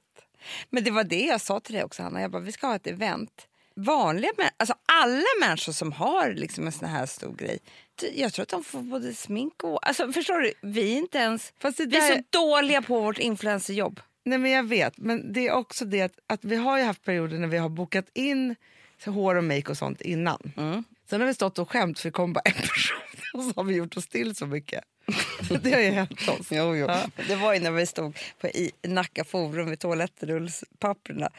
Men 0.69 0.83
det 0.83 0.91
var 0.91 1.03
det 1.03 1.25
jag 1.25 1.41
sa 1.41 1.59
till 1.59 1.75
dig 1.75 1.83
också, 1.83 2.03
Hanna. 2.03 2.21
Jag 2.21 2.31
bara, 2.31 2.41
vi 2.41 2.51
ska 2.51 2.67
ha 2.67 2.75
ett 2.75 2.87
event. 2.87 3.47
Vanliga 3.75 4.31
alltså 4.57 4.75
alla 4.85 5.23
människor 5.41 5.71
som 5.73 5.91
har 5.91 6.33
liksom 6.33 6.65
en 6.65 6.71
sån 6.71 6.87
här 6.89 7.05
stor 7.05 7.35
grej, 7.35 7.59
jag 8.13 8.33
tror 8.33 8.43
att 8.43 8.49
de 8.49 8.63
får 8.63 8.81
både 8.81 9.13
smink 9.13 9.63
och... 9.63 9.87
Alltså, 9.87 10.11
förstår 10.11 10.39
du? 10.39 10.53
Vi 10.61 10.93
är 10.93 10.97
inte 10.97 11.17
ens... 11.17 11.53
Fast 11.59 11.77
det 11.77 11.85
Vi 11.85 11.97
är 11.97 12.01
där- 12.09 12.15
så 12.15 12.23
dåliga 12.29 12.81
på 12.81 12.99
vårt 13.01 13.17
influencerjobb. 13.19 13.99
Nej, 14.25 14.37
men 14.37 14.51
jag 14.51 14.63
vet, 14.63 14.97
men 14.97 15.33
det 15.33 15.47
är 15.47 15.51
också 15.51 15.85
det 15.85 16.01
att, 16.01 16.13
att 16.27 16.43
vi 16.45 16.55
har 16.55 16.77
ju 16.77 16.83
haft 16.83 17.03
perioder 17.03 17.37
när 17.37 17.47
vi 17.47 17.57
har 17.57 17.69
bokat 17.69 18.05
in 18.13 18.55
så 19.03 19.11
hår 19.11 19.35
och 19.35 19.43
make 19.43 19.71
och 19.71 19.77
sånt 19.77 20.01
innan. 20.01 20.51
Sen 21.09 21.21
har 21.21 21.27
vi 21.27 21.33
stått 21.33 21.59
och 21.59 21.71
skämt 21.71 21.99
för 21.99 22.09
det 22.09 22.13
kom 22.13 22.33
bara 22.33 22.41
en 22.45 22.53
person 22.53 22.97
och 23.37 23.43
så 23.43 23.53
har 23.55 23.63
vi 23.63 23.75
gjort 23.75 23.97
oss 23.97 24.07
till 24.07 24.35
så 24.35 24.45
mycket. 24.45 24.83
det 25.61 25.71
har 25.71 25.79
ju 25.79 25.89
hänt 25.89 26.29
oss. 26.29 26.47
Jo, 26.51 26.75
jo. 26.75 26.85
Ja. 26.87 27.05
Det 27.27 27.35
var 27.35 27.53
ju 27.53 27.59
när 27.59 27.71
vi 27.71 27.85
stod 27.85 28.17
på 28.39 28.47
i 28.47 28.71
Nacka 28.83 29.23
Forum 29.23 29.69
vid 29.69 29.79
toalettrullspapperna 29.79 31.29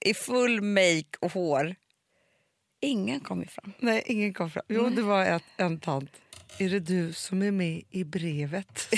i 0.00 0.14
full 0.14 0.60
make 0.60 1.18
och 1.20 1.32
hår. 1.32 1.74
Ingen 2.80 3.20
kom 3.20 3.46
fram. 3.46 3.72
Nej, 3.78 4.02
ingen 4.06 4.34
kom 4.34 4.50
fram. 4.50 4.64
Jo, 4.68 4.90
det 4.90 5.02
var 5.02 5.24
ett, 5.24 5.42
en 5.56 5.80
tant. 5.80 6.10
Är 6.58 6.68
det 6.68 6.80
du 6.80 7.12
som 7.12 7.42
är 7.42 7.50
med 7.50 7.82
i 7.90 8.04
brevet? 8.04 8.78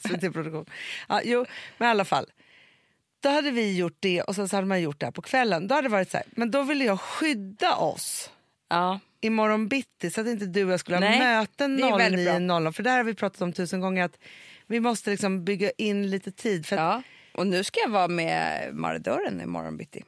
SVT-produktion. 0.00 0.66
Ja, 1.08 1.20
jo, 1.24 1.46
men 1.78 1.88
i 1.88 1.90
alla 1.90 2.04
fall. 2.04 2.26
Då 3.22 3.28
hade 3.28 3.50
vi 3.50 3.76
gjort 3.76 3.96
det 4.00 4.22
och 4.22 4.34
sen 4.34 4.48
så 4.48 4.56
hade 4.56 4.68
man 4.68 4.82
gjort 4.82 5.00
det 5.00 5.06
här 5.06 5.10
på 5.10 5.22
kvällen. 5.22 5.68
Då 5.68 5.74
hade 5.74 5.88
det 5.88 5.92
varit 5.92 6.10
så 6.10 6.16
här, 6.16 6.26
men 6.30 6.50
då 6.50 6.62
ville 6.62 6.84
jag 6.84 7.00
skydda 7.00 7.76
oss 7.76 8.30
Ja. 8.70 9.00
Imorgon 9.20 9.68
bitti 9.68 10.10
så 10.10 10.20
att 10.20 10.26
inte 10.26 10.46
du 10.46 10.64
och 10.64 10.72
jag 10.72 10.80
skulle 10.80 10.96
ha 10.96 11.00
Nej, 11.00 11.18
möten 11.18 11.76
det 11.76 11.82
är 11.82 11.98
väldigt 11.98 12.26
bra. 12.26 12.34
09.00. 12.34 12.72
För 12.72 12.82
där 12.82 12.96
har 12.96 13.04
vi 13.04 13.14
pratat 13.14 13.42
om 13.42 13.52
tusen 13.52 13.80
gånger 13.80 14.04
att 14.04 14.18
vi 14.66 14.80
måste 14.80 15.10
liksom 15.10 15.44
bygga 15.44 15.70
in 15.70 16.10
lite 16.10 16.32
tid. 16.32 16.66
För 16.66 16.76
ja. 16.76 17.02
Och 17.34 17.46
nu 17.46 17.64
ska 17.64 17.80
jag 17.80 17.88
vara 17.90 18.08
med 18.08 18.68
Maridören 18.74 19.40
imorgon 19.40 19.76
bitti. 19.76 20.04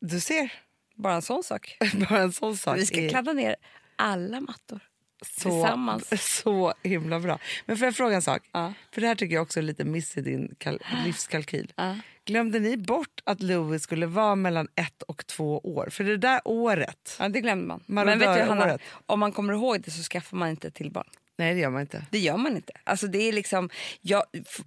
Du 0.00 0.20
ser, 0.20 0.52
Bara 0.94 1.14
en 1.14 1.22
sån 1.22 1.42
sak. 1.42 1.76
bara 2.10 2.20
en 2.20 2.32
sån 2.32 2.56
sak. 2.56 2.76
Vi 2.78 2.86
ska 2.86 3.00
är- 3.00 3.08
kladda 3.08 3.32
ner 3.32 3.56
alla 3.96 4.40
mattor. 4.40 4.80
Så, 5.26 5.50
tillsammans. 5.50 6.34
så 6.42 6.74
himla 6.82 7.20
bra. 7.20 7.38
Men 7.66 7.76
får 7.76 7.84
jag 7.86 7.94
fråga 7.96 8.14
en 8.16 8.22
sak? 8.22 8.42
Ja. 8.52 8.72
För 8.92 9.00
det 9.00 9.06
här 9.06 9.14
tycker 9.14 9.34
jag 9.34 9.42
också 9.42 9.60
är 9.60 9.62
lite 9.64 9.84
miss 9.84 10.16
i 10.16 10.20
din 10.20 10.54
kal- 10.58 10.82
livskalkyl. 11.04 11.72
Ja. 11.76 11.96
Glömde 12.24 12.58
ni 12.58 12.76
bort 12.76 13.20
att 13.24 13.42
Louis 13.42 13.82
skulle 13.82 14.06
vara 14.06 14.34
mellan 14.34 14.68
ett 14.74 15.02
och 15.02 15.26
två 15.26 15.58
år? 15.58 15.88
För 15.90 16.04
det 16.04 16.16
där 16.16 16.40
året, 16.44 17.16
Ja, 17.18 17.28
det 17.28 17.40
glömde 17.40 17.66
man. 17.66 17.84
Marodör- 17.86 18.04
Men 18.04 18.18
vet 18.18 18.36
du, 18.36 18.42
Hanna, 18.42 18.64
året. 18.64 18.80
om 19.06 19.20
man 19.20 19.32
kommer 19.32 19.52
ihåg 19.52 19.80
det 19.80 19.90
så 19.90 20.02
skaffar 20.02 20.36
man 20.36 20.48
inte 20.48 20.70
till 20.70 20.90
barn. 20.90 21.06
nej 21.38 21.54
det 21.54 21.60
gör 21.60 21.70
man 21.70 21.80
inte. 21.80 22.06
Det 22.10 22.18
gör 22.18 22.36
man 22.36 22.56
inte. 22.56 22.72
Alltså 22.84 23.06
det 23.06 23.18
är 23.28 23.32
liksom, 23.32 23.70
jag, 24.00 24.22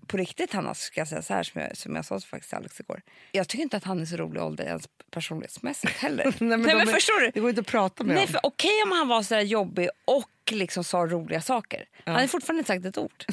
på 0.07 0.17
riktigt 0.17 0.53
Hanna, 0.53 0.73
ska 0.73 1.01
jag 1.01 1.07
säga 1.07 1.21
så 1.21 1.33
här 1.33 1.43
som 1.43 1.61
jag, 1.61 1.77
som 1.77 1.95
jag 1.95 2.05
sa 2.05 2.19
faktiskt 2.19 2.49
till 2.49 2.57
Alex 2.57 2.79
igår. 2.79 3.01
Jag 3.31 3.47
tycker 3.47 3.63
inte 3.63 3.77
att 3.77 3.83
han 3.83 3.99
är 4.01 4.05
så 4.05 4.17
rolig 4.17 4.43
ålder 4.43 4.63
ens 4.65 4.87
personlighetsmässigt 5.11 5.93
heller. 5.97 6.23
Nej, 6.25 6.33
men, 6.39 6.61
Nej, 6.61 6.75
men 6.75 6.87
är- 6.89 6.93
förstår 6.93 7.19
du? 7.21 7.31
Det 7.33 7.39
går 7.39 7.49
inte 7.49 7.61
att 7.61 7.67
prata 7.67 8.03
med 8.03 8.15
Nej, 8.15 8.27
för 8.27 8.39
okej 8.43 8.83
om 8.85 8.91
han 8.91 9.07
var 9.07 9.23
så 9.23 9.33
där 9.35 9.41
jobbig 9.41 9.89
och 10.05 10.29
liksom 10.51 10.83
sa 10.83 10.97
roliga 10.97 11.41
saker. 11.41 11.85
Han 12.05 12.15
har 12.15 12.27
fortfarande 12.27 12.59
inte 12.59 12.67
sagt 12.67 12.85
ett 12.85 12.97
ord. 12.97 13.25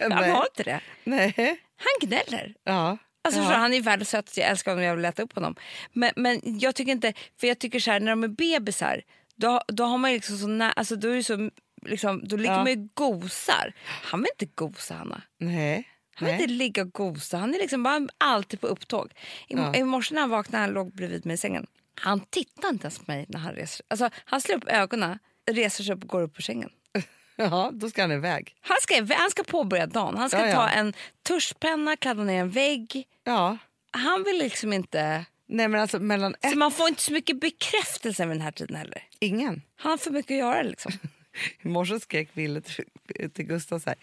han 0.00 0.12
har 0.12 0.46
inte 0.46 0.62
det. 0.62 0.80
Nej. 1.04 1.34
Han 1.76 2.08
gnäller. 2.08 2.54
Ja. 2.64 2.98
Alltså, 3.24 3.40
ja. 3.40 3.46
han 3.46 3.74
är 3.74 3.80
världens 3.80 4.10
sötaste, 4.10 4.40
jag 4.40 4.50
älskar 4.50 4.70
honom 4.70 4.84
jag 4.84 4.96
vill 4.96 5.04
äta 5.04 5.22
upp 5.22 5.34
honom. 5.34 5.54
Men, 5.92 6.12
men 6.16 6.40
jag 6.44 6.74
tycker 6.74 6.92
inte, 6.92 7.12
för 7.40 7.46
jag 7.46 7.58
tycker 7.58 7.80
så 7.80 7.90
här, 7.90 8.00
när 8.00 8.12
de 8.12 8.24
är 8.24 8.28
bebisar, 8.28 9.02
då, 9.36 9.60
då 9.68 9.84
har 9.84 9.98
man 9.98 10.12
liksom 10.12 10.38
så 10.38 10.46
nä, 10.46 10.72
alltså 10.72 10.96
då 10.96 11.08
är 11.08 11.14
det 11.16 11.22
så, 11.22 11.50
liksom, 11.86 12.28
då 12.28 12.36
ligger 12.36 12.52
Ja. 12.52 12.58
man 12.58 12.70
ju 12.72 12.88
gosar. 12.94 13.72
Han 13.84 14.20
vill 14.20 14.28
inte 14.40 14.54
gosa 14.54 14.94
Hanna. 14.94 15.22
Nej. 15.38 15.88
Han 16.14 16.26
vill 16.26 16.34
Nej. 16.34 16.42
inte 16.42 16.54
ligga 16.54 16.82
och 16.82 16.92
gosa, 16.92 17.36
han 17.36 17.54
är 17.54 17.58
liksom 17.58 17.82
bara 17.82 18.06
alltid 18.18 18.60
på 18.60 18.66
upptåg. 18.66 19.12
I, 19.48 19.54
Ja. 19.54 19.74
I 19.74 19.84
morse 19.84 20.14
när 20.14 20.20
han 20.20 20.30
vaknade, 20.30 20.64
han 20.64 20.70
låg 20.72 20.94
bredvid 20.94 21.26
mig 21.26 21.34
i 21.34 21.38
sängen. 21.38 21.66
Han 21.94 22.20
tittar 22.20 22.68
inte 22.68 22.84
ens 22.84 22.98
på 22.98 23.04
mig 23.06 23.26
när 23.28 23.38
han 23.38 23.52
reser 23.52 23.86
alltså, 23.90 24.10
Han 24.24 24.40
slår 24.40 24.56
upp 24.56 24.68
ögonen, 24.68 25.18
reser 25.50 25.84
sig 25.84 25.94
upp 25.94 26.02
och 26.02 26.08
går 26.08 26.22
upp 26.22 26.34
på 26.36 26.42
sängen. 26.42 26.70
Ja, 27.36 27.70
då 27.72 27.90
ska 27.90 28.02
han 28.02 28.12
iväg. 28.12 28.54
Han 28.60 28.76
ska, 28.80 29.14
han 29.14 29.30
ska 29.30 29.42
påbörja 29.42 29.86
dagen. 29.86 30.16
Han 30.16 30.28
ska 30.30 30.38
Ja, 30.38 30.46
ja. 30.46 30.54
ta 30.54 30.68
en 30.68 30.92
tuschpenna, 31.28 31.96
kladda 31.96 32.24
ner 32.24 32.40
en 32.40 32.50
vägg. 32.50 33.04
Ja. 33.24 33.58
Han 33.90 34.24
vill 34.24 34.38
liksom 34.38 34.72
inte... 34.72 35.24
Nej 35.48 35.68
men 35.68 35.80
alltså 35.80 35.98
mellan 35.98 36.34
ett... 36.40 36.50
Så 36.50 36.58
man 36.58 36.72
får 36.72 36.88
inte 36.88 37.02
så 37.02 37.12
mycket 37.12 37.40
bekräftelse 37.40 38.26
vid 38.26 38.36
den 38.36 38.40
här 38.42 38.50
tiden 38.52 38.76
heller. 38.76 39.02
Ingen. 39.18 39.62
Han 39.76 39.90
har 39.90 39.96
för 39.98 40.10
mycket 40.10 40.30
att 40.34 40.38
göra 40.38 40.62
liksom. 40.62 40.92
I 41.62 41.68
morse 41.68 42.00
skrek 42.00 42.28
Ville 42.32 42.60
till, 42.60 42.84
till 43.30 43.44
Gustav 43.44 43.78
så 43.78 43.90
här. 43.90 43.98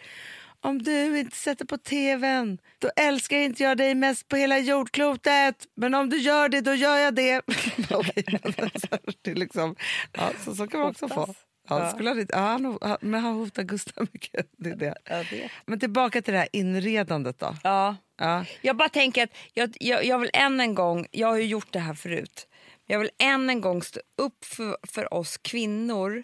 Om 0.62 0.82
du 0.82 1.20
inte 1.20 1.36
sätter 1.38 1.66
på 1.66 1.78
tvn, 1.78 2.58
då 2.80 2.90
älskar 2.96 3.38
inte 3.38 3.64
jag 3.64 3.78
dig 3.78 3.96
mest 3.96 4.28
på 4.28 4.36
hela 4.36 4.60
jordklotet. 4.60 5.68
Men 5.76 5.94
om 5.94 6.10
du 6.10 6.18
gör 6.18 6.50
det, 6.50 6.62
då 6.62 6.74
gör 6.74 6.98
jag 6.98 7.16
det. 7.16 7.42
Det 9.22 9.34
liksom, 9.34 9.76
ja, 10.14 10.32
så, 10.46 10.56
så 10.56 10.68
kan 10.68 10.80
man 10.80 10.90
också 10.90 11.08
få. 11.08 11.26
Ja, 11.70 11.80
Ja. 11.84 11.92
skulle 11.92 12.10
han, 12.10 12.26
ja, 12.30 12.78
han, 12.88 12.98
men 13.02 13.22
han 13.22 13.34
hotar 13.34 13.64
Gustav 13.64 14.08
mycket. 14.14 14.48
Det 14.58 14.70
är 14.70 14.76
det. 14.76 14.96
Ja, 15.06 15.24
det. 15.30 15.50
Men 15.66 15.80
tillbaka 15.80 16.22
till 16.22 16.34
det 16.34 16.40
här 16.40 16.50
inredandet 16.54 17.40
då. 17.40 17.56
Ja. 17.64 17.96
Ja. 18.18 18.46
Jag 18.62 18.76
bara 18.78 18.90
tänker 18.90 19.24
att 19.24 19.30
jag, 19.54 19.76
jag, 19.80 20.06
jag 20.06 20.20
vill 20.20 20.30
än 20.34 20.60
en 20.60 20.76
gång, 20.76 21.06
jag 21.12 21.28
har 21.28 21.38
ju 21.38 21.46
gjort 21.46 21.74
det 21.74 21.80
här 21.80 21.94
förut. 21.94 22.48
Jag 22.88 23.00
vill 23.00 23.10
än 23.20 23.50
en 23.50 23.62
gång 23.62 23.84
stå 23.84 24.00
upp 24.18 24.46
för, 24.46 24.78
för 24.88 25.14
oss 25.14 25.38
kvinnor 25.38 26.24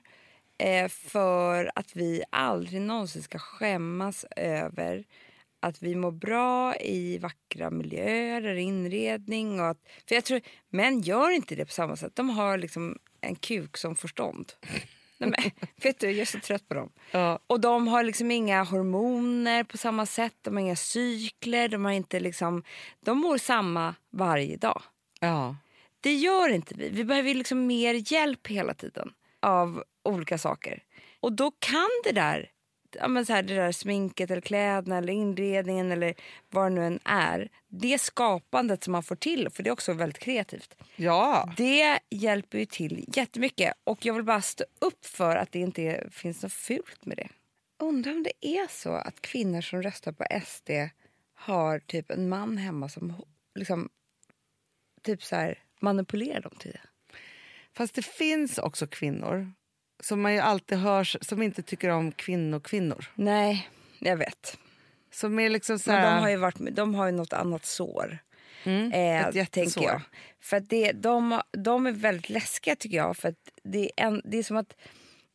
eh, 0.58 0.88
för 0.88 1.72
att 1.76 1.96
vi 1.96 2.24
aldrig 2.30 2.82
någonsin 2.82 3.24
ska 3.24 3.40
skämmas 3.40 4.26
över 4.36 5.06
att 5.60 5.84
vi 5.84 5.96
mår 5.96 6.12
bra 6.12 6.76
i 6.76 7.18
vackra 7.18 7.70
miljöer 7.70 8.42
eller 8.42 8.56
inredning. 8.56 9.60
Och 9.60 9.68
att, 9.68 9.80
för 10.08 10.16
jag 10.16 10.24
tror 10.24 10.42
Män 10.70 11.02
gör 11.02 11.30
inte 11.30 11.56
det 11.56 11.66
på 11.66 11.72
samma 11.72 11.96
sätt. 11.96 12.16
De 12.16 12.30
har 12.30 12.58
liksom 12.58 12.98
en 13.22 13.36
kuk 13.36 13.78
som 13.78 13.96
förstånd. 13.96 14.54
Nej, 15.18 15.30
men, 15.30 15.52
vet 15.76 16.00
du, 16.00 16.12
jag 16.12 16.20
är 16.20 16.26
så 16.26 16.40
trött 16.40 16.68
på 16.68 16.74
dem. 16.74 16.92
Ja. 17.12 17.40
Och 17.48 17.60
de 17.60 17.88
har 17.88 18.04
liksom 18.04 18.32
inga 18.32 18.64
hormoner 18.64 19.64
på 19.64 19.78
samma 19.78 20.06
sätt. 20.06 20.36
De 20.42 20.56
har 20.56 20.62
inga 20.62 20.76
cykler. 20.76 21.68
De, 21.68 21.86
har 21.86 21.92
inte 21.92 22.20
liksom, 22.20 22.64
de 23.06 23.18
mår 23.18 23.38
samma 23.38 23.96
varje 24.12 24.58
dag. 24.58 24.82
Ja. 25.20 25.56
Det 26.02 26.14
gör 26.14 26.50
inte 26.50 26.76
vi. 26.76 26.90
Vi 26.90 27.04
behöver 27.04 27.34
liksom 27.34 27.68
mer 27.68 28.14
hjälp 28.14 28.48
hela 28.48 28.74
tiden 28.74 29.14
av 29.46 29.84
olika 30.04 30.38
saker. 30.38 30.84
Och 31.20 31.34
då 31.34 31.52
kan 31.52 31.90
det 32.04 32.12
där, 32.12 32.52
ja 32.92 33.08
men 33.08 33.26
så 33.26 33.34
här, 33.34 33.44
det 33.44 33.56
där 33.56 33.72
sminket 33.72 34.32
eller 34.32 34.42
kläderna 34.42 34.98
eller 34.98 35.14
inredningen 35.14 35.92
eller 35.92 36.14
vad 36.50 36.66
det 36.66 36.76
nu 36.76 36.86
än 36.86 37.00
är. 37.06 37.50
Det 37.68 38.02
skapandet 38.02 38.84
som 38.84 38.92
man 38.92 39.04
får 39.04 39.16
till, 39.16 39.50
för 39.50 39.64
det 39.64 39.70
är 39.70 39.72
också 39.72 39.94
väldigt 39.94 40.20
kreativt. 40.20 40.76
ja. 40.96 41.54
Det 41.58 42.00
hjälper 42.10 42.58
ju 42.58 42.66
till 42.66 43.06
jättemycket. 43.16 43.74
Och 43.84 44.06
jag 44.06 44.14
vill 44.14 44.24
bara 44.24 44.42
stå 44.42 44.64
upp 44.80 45.06
för 45.06 45.36
att 45.36 45.52
det 45.52 45.60
inte 45.60 46.08
finns 46.12 46.44
något 46.44 46.54
fult 46.54 47.06
med 47.06 47.18
det. 47.18 47.28
Undrar 47.80 48.12
om 48.12 48.24
det 48.24 48.48
är 48.48 48.68
så 48.70 48.94
att 48.94 49.22
kvinnor 49.22 49.62
som 49.62 49.82
röstar 49.82 50.12
på 50.12 50.26
SD 50.46 50.70
har 51.34 51.80
typ 51.80 52.12
en 52.12 52.30
man 52.30 52.58
hemma 52.58 52.90
som 52.90 53.14
liksom 53.56 53.90
typ 55.02 55.24
så 55.24 55.36
här 55.36 55.60
manipulerar 55.80 56.42
dem 56.42 56.56
till 56.60 56.72
det. 56.72 56.82
Fast 57.78 57.96
det 57.96 58.06
finns 58.06 58.58
också 58.58 58.88
kvinnor 58.88 59.52
som 60.04 60.22
man 60.22 60.34
ju 60.34 60.40
alltid 60.40 60.78
hörs 60.78 61.18
som 61.22 61.42
inte 61.42 61.62
tycker 61.62 61.90
om 61.90 62.12
kvinnor-kvinnor. 62.12 63.06
Nej, 63.16 63.70
jag 64.00 64.18
vet. 64.18 64.58
Som 65.12 65.40
är 65.40 65.50
liksom 65.50 65.80
så 65.80 65.92
Men 65.92 66.00
här... 66.00 66.16
de 66.16 66.22
har 66.22 66.30
ju, 66.30 66.38
varit, 66.38 66.76
de 66.76 66.96
har 66.96 67.06
ju 67.06 67.12
något 67.12 67.34
annat 67.34 67.66
sår. 67.66 68.18
Mm, 68.64 68.92
eh, 68.92 69.28
ett 69.28 69.36
jättesår. 69.36 69.84
jag. 69.84 70.02
För 70.42 70.60
det, 70.60 70.92
de, 70.92 71.42
de 71.52 71.86
är 71.86 71.92
väldigt 71.92 72.30
läskiga 72.30 72.76
tycker 72.76 72.98
jag. 72.98 73.18
För 73.18 73.36
det, 73.64 73.92
är 73.98 74.06
en, 74.06 74.22
det 74.26 74.38
är 74.38 74.44
som 74.44 74.58
att 74.58 74.76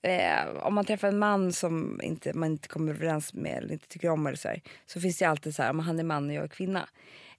eh, 0.02 0.48
om 0.56 0.74
man 0.74 0.84
träffar 0.84 1.08
en 1.08 1.18
man 1.18 1.52
som 1.52 2.00
inte, 2.02 2.32
man 2.32 2.50
inte 2.50 2.68
kommer 2.68 2.92
överens 2.92 3.34
med 3.34 3.56
eller 3.56 3.72
inte 3.72 3.88
tycker 3.88 4.08
om 4.08 4.26
eller 4.26 4.36
så, 4.36 4.48
här, 4.48 4.62
så 4.86 5.00
finns 5.00 5.18
det 5.18 5.24
alltid 5.24 5.54
så 5.54 5.62
här, 5.62 5.72
han 5.74 5.98
är 5.98 6.04
man 6.04 6.28
och 6.28 6.34
jag 6.34 6.44
är 6.44 6.48
kvinna. 6.48 6.88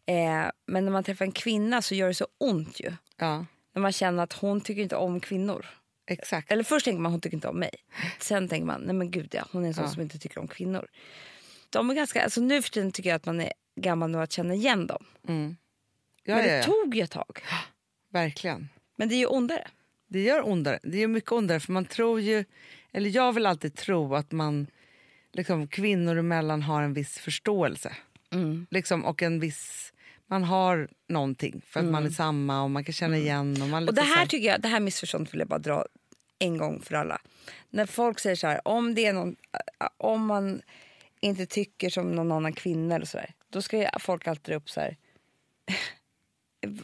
Eh, 0.05 0.45
men 0.65 0.85
när 0.85 0.91
man 0.91 1.03
träffar 1.03 1.25
en 1.25 1.31
kvinna 1.31 1.81
så 1.81 1.95
gör 1.95 2.07
det 2.07 2.13
så 2.13 2.27
ont 2.37 2.79
ju. 2.79 2.93
Ja, 3.17 3.45
När 3.73 3.81
man 3.81 3.91
känner 3.91 4.23
att 4.23 4.33
hon 4.33 4.61
tycker 4.61 4.81
inte 4.81 4.95
om 4.95 5.19
kvinnor. 5.19 5.65
exakt. 6.07 6.51
Eller 6.51 6.63
först 6.63 6.85
tänker 6.85 7.01
man 7.01 7.11
hon 7.11 7.21
tycker 7.21 7.37
inte 7.37 7.47
om 7.47 7.59
mig. 7.59 7.71
Sen 8.19 8.47
tänker 8.47 8.65
man 8.65 8.81
nej 8.81 8.95
men 8.95 9.11
gud 9.11 9.29
ja, 9.31 9.45
hon 9.51 9.63
är 9.63 9.67
en 9.67 9.73
sån 9.73 9.83
Ja. 9.83 9.89
som 9.91 10.01
inte 10.01 10.19
tycker 10.19 10.39
om 10.39 10.47
kvinnor. 10.47 10.87
De 11.69 11.89
är 11.89 11.93
ganska, 11.93 12.23
alltså 12.23 12.41
nu 12.41 12.61
för 12.61 12.69
tiden 12.69 12.91
tycker 12.91 13.09
jag 13.09 13.15
att 13.15 13.25
man 13.25 13.41
är 13.41 13.53
gammal 13.75 14.09
nog 14.09 14.21
att 14.21 14.31
känna 14.31 14.53
igen 14.53 14.87
dem. 14.87 15.05
Mm. 15.27 15.57
Ja, 16.23 16.35
men 16.35 16.43
det 16.45 16.57
ja. 16.57 16.63
tog 16.63 16.95
ju 16.95 17.01
ett 17.01 17.11
tag. 17.11 17.39
Verkligen. 18.09 18.69
Men 18.95 19.09
det 19.09 19.15
är 19.15 19.19
ju 19.19 19.25
ondare. 19.25 19.67
Det 20.07 20.23
gör 20.23 20.47
ondare. 20.47 20.79
Det 20.83 20.97
gör 20.99 21.07
mycket 21.07 21.31
ondare 21.31 21.59
för 21.59 21.71
man 21.71 21.85
tror 21.85 22.21
ju, 22.21 22.45
eller 22.91 23.09
jag 23.09 23.33
vill 23.33 23.45
alltid 23.45 23.75
tro 23.75 24.15
att 24.15 24.31
man 24.31 24.67
liksom 25.33 25.67
kvinnor 25.67 26.17
emellan 26.17 26.61
har 26.61 26.81
en 26.83 26.93
viss 26.93 27.19
förståelse. 27.19 27.95
Liksom, 28.69 29.05
och 29.05 29.21
en 29.23 29.39
viss, 29.39 29.90
man 30.31 30.43
har 30.43 30.89
någonting 31.07 31.61
för 31.67 31.79
att 31.79 31.85
man 31.85 32.05
är 32.05 32.09
samma 32.09 32.63
och 32.63 32.71
man 32.71 32.83
kan 32.83 32.93
känna 32.93 33.17
igen. 33.17 33.61
Och, 33.61 33.67
man 33.67 33.87
Och 33.87 33.93
det 33.93 34.01
här 34.01 34.25
tycker 34.25 34.47
jag, 34.47 34.61
det 34.61 34.67
här 34.67 34.79
missförståndet 34.79 35.33
vill 35.33 35.39
jag 35.39 35.47
bara 35.47 35.59
dra 35.59 35.85
en 36.39 36.57
gång 36.57 36.81
för 36.81 36.95
alla. 36.95 37.21
När 37.69 37.85
folk 37.85 38.19
säger 38.19 38.35
så 38.35 38.47
här, 38.47 38.67
om 38.67 38.95
det 38.95 39.05
är 39.05 39.13
någon, 39.13 39.35
om 39.97 40.25
man 40.25 40.61
inte 41.19 41.45
tycker 41.45 41.89
som 41.89 42.11
någon 42.11 42.31
annan 42.31 42.53
kvinna 42.53 42.95
eller 42.95 43.05
så 43.05 43.17
där, 43.17 43.33
då 43.49 43.61
ska 43.61 43.89
folk 43.99 44.27
alltid 44.27 44.43
dra 44.43 44.55
upp 44.55 44.69
så 44.69 44.79
här. 44.79 44.97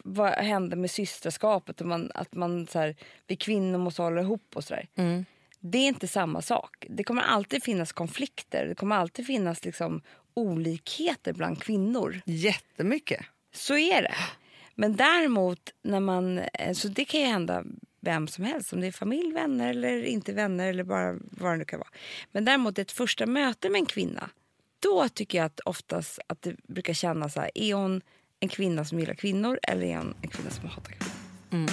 Vad 0.03 0.29
händer 0.29 0.77
med 0.77 0.91
systerskapet? 0.91 1.81
Och 1.81 1.87
man, 1.87 2.11
att 2.13 2.33
man 2.33 2.67
så 2.67 2.79
här, 2.79 2.95
vi 3.27 3.35
kvinnor 3.35 3.77
måste 3.77 4.01
hålla 4.01 4.21
ihop 4.21 4.51
och 4.55 4.63
så 4.63 4.73
där. 4.73 4.87
Det 5.59 5.77
är 5.77 5.87
inte 5.87 6.07
samma 6.07 6.41
sak. 6.41 6.85
Det 6.89 7.03
kommer 7.03 7.21
alltid 7.21 7.63
finnas 7.63 7.91
konflikter. 7.91 8.65
Det 8.65 8.75
kommer 8.75 8.95
alltid 8.95 9.25
finnas 9.27 9.65
liksom 9.65 10.01
olikheter 10.33 11.33
bland 11.33 11.63
kvinnor. 11.63 12.21
Jättemycket. 12.25 13.25
Så 13.53 13.77
är 13.77 14.01
det. 14.01 14.15
Men 14.75 14.95
däremot, 14.95 15.73
när 15.81 15.99
man, 15.99 16.37
eh, 16.37 16.73
så 16.73 16.87
det 16.87 17.05
kan 17.05 17.19
ju 17.19 17.25
hända 17.25 17.63
vem 17.99 18.27
som 18.27 18.43
helst, 18.43 18.73
om 18.73 18.81
det 18.81 18.87
är 18.87 18.91
familj, 18.91 19.33
vänner 19.33 19.69
eller 19.69 20.03
inte 20.03 20.33
vänner 20.33 20.67
eller 20.67 20.83
bara 20.83 21.15
vad 21.21 21.51
det 21.51 21.57
nu 21.57 21.65
kan 21.65 21.79
vara. 21.79 21.89
Men 22.31 22.45
däremot 22.45 22.79
ett 22.79 22.91
första 22.91 23.25
möte 23.25 23.69
med 23.69 23.79
en 23.79 23.85
kvinna, 23.85 24.29
då 24.79 25.09
tycker 25.09 25.37
jag 25.37 25.45
att 25.45 25.59
oftast 25.59 26.19
att 26.27 26.41
det 26.41 26.55
brukar 26.67 26.93
kännas 26.93 27.33
så 27.33 27.39
här, 27.39 27.51
är 27.55 27.73
hon 27.73 28.01
en 28.39 28.49
kvinna 28.49 28.85
som 28.85 28.99
gillar 28.99 29.15
kvinnor 29.15 29.59
eller 29.63 29.87
är 29.87 29.97
hon 29.97 30.15
en 30.21 30.29
kvinna 30.29 30.49
som 30.49 30.69
hatar 30.69 30.91
kvinnor? 30.91 31.15
Mm. 31.51 31.69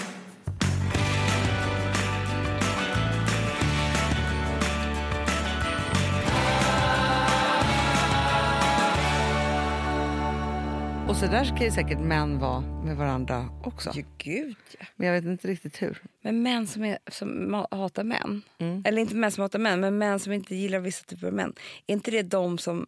Och 11.15 11.21
så 11.21 11.27
där 11.27 11.45
kan 11.45 11.61
ju 11.61 11.71
säkert 11.71 11.99
män 11.99 12.39
vara 12.39 12.61
med 12.61 12.97
varandra 12.97 13.49
också. 13.65 13.93
Ja, 13.95 14.03
gud 14.19 14.57
ja. 14.79 14.87
Men 14.97 15.07
jag 15.07 15.15
vet 15.15 15.25
inte 15.25 15.49
riktigt 15.49 15.83
hur. 15.83 16.03
Men 16.21 16.43
män 16.43 16.67
som, 16.67 16.85
är, 16.85 16.99
som 17.11 17.55
hatar 17.71 18.05
män, 18.05 18.43
eller 18.85 18.99
inte 18.99 19.15
män 19.15 19.33
som 19.33 19.43
hatar 19.43 19.59
män, 19.59 19.81
men 19.81 19.99
män 19.99 20.21
som 20.21 20.33
inte 20.33 20.57
gillar 20.57 20.79
vissa 20.79 21.05
typer 21.05 21.27
av 21.27 21.33
män. 21.33 21.55
Är 21.87 21.93
inte 21.93 22.11
det 22.11 22.23
de 22.23 22.59
som 22.59 22.87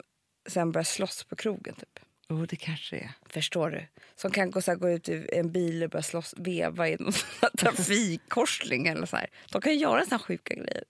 sen 0.48 0.72
börjar 0.72 0.84
slåss 0.84 1.24
på 1.24 1.36
krogen? 1.36 1.74
Typ? 1.74 1.98
Jo, 2.28 2.46
det 2.46 2.56
kanske 2.56 2.96
är. 2.96 3.10
Förstår 3.28 3.70
du? 3.70 3.86
Som 4.16 4.30
kan 4.30 4.50
gå, 4.50 4.62
så 4.62 4.70
här, 4.70 4.78
gå 4.78 4.90
ut 4.90 5.08
i 5.08 5.28
en 5.32 5.52
bil 5.52 5.82
och 5.82 5.90
börja 5.90 6.02
slåss, 6.02 6.34
veva 6.36 6.88
i 6.88 6.96
någon 6.98 7.12
trafikkorsning. 7.58 8.86
Eller 8.86 9.06
så 9.06 9.16
här. 9.16 9.26
De 9.52 9.60
kan 9.60 9.72
ju 9.72 9.78
göra 9.78 10.04
såna 10.04 10.18
sjuka 10.18 10.54
grejer. 10.54 10.84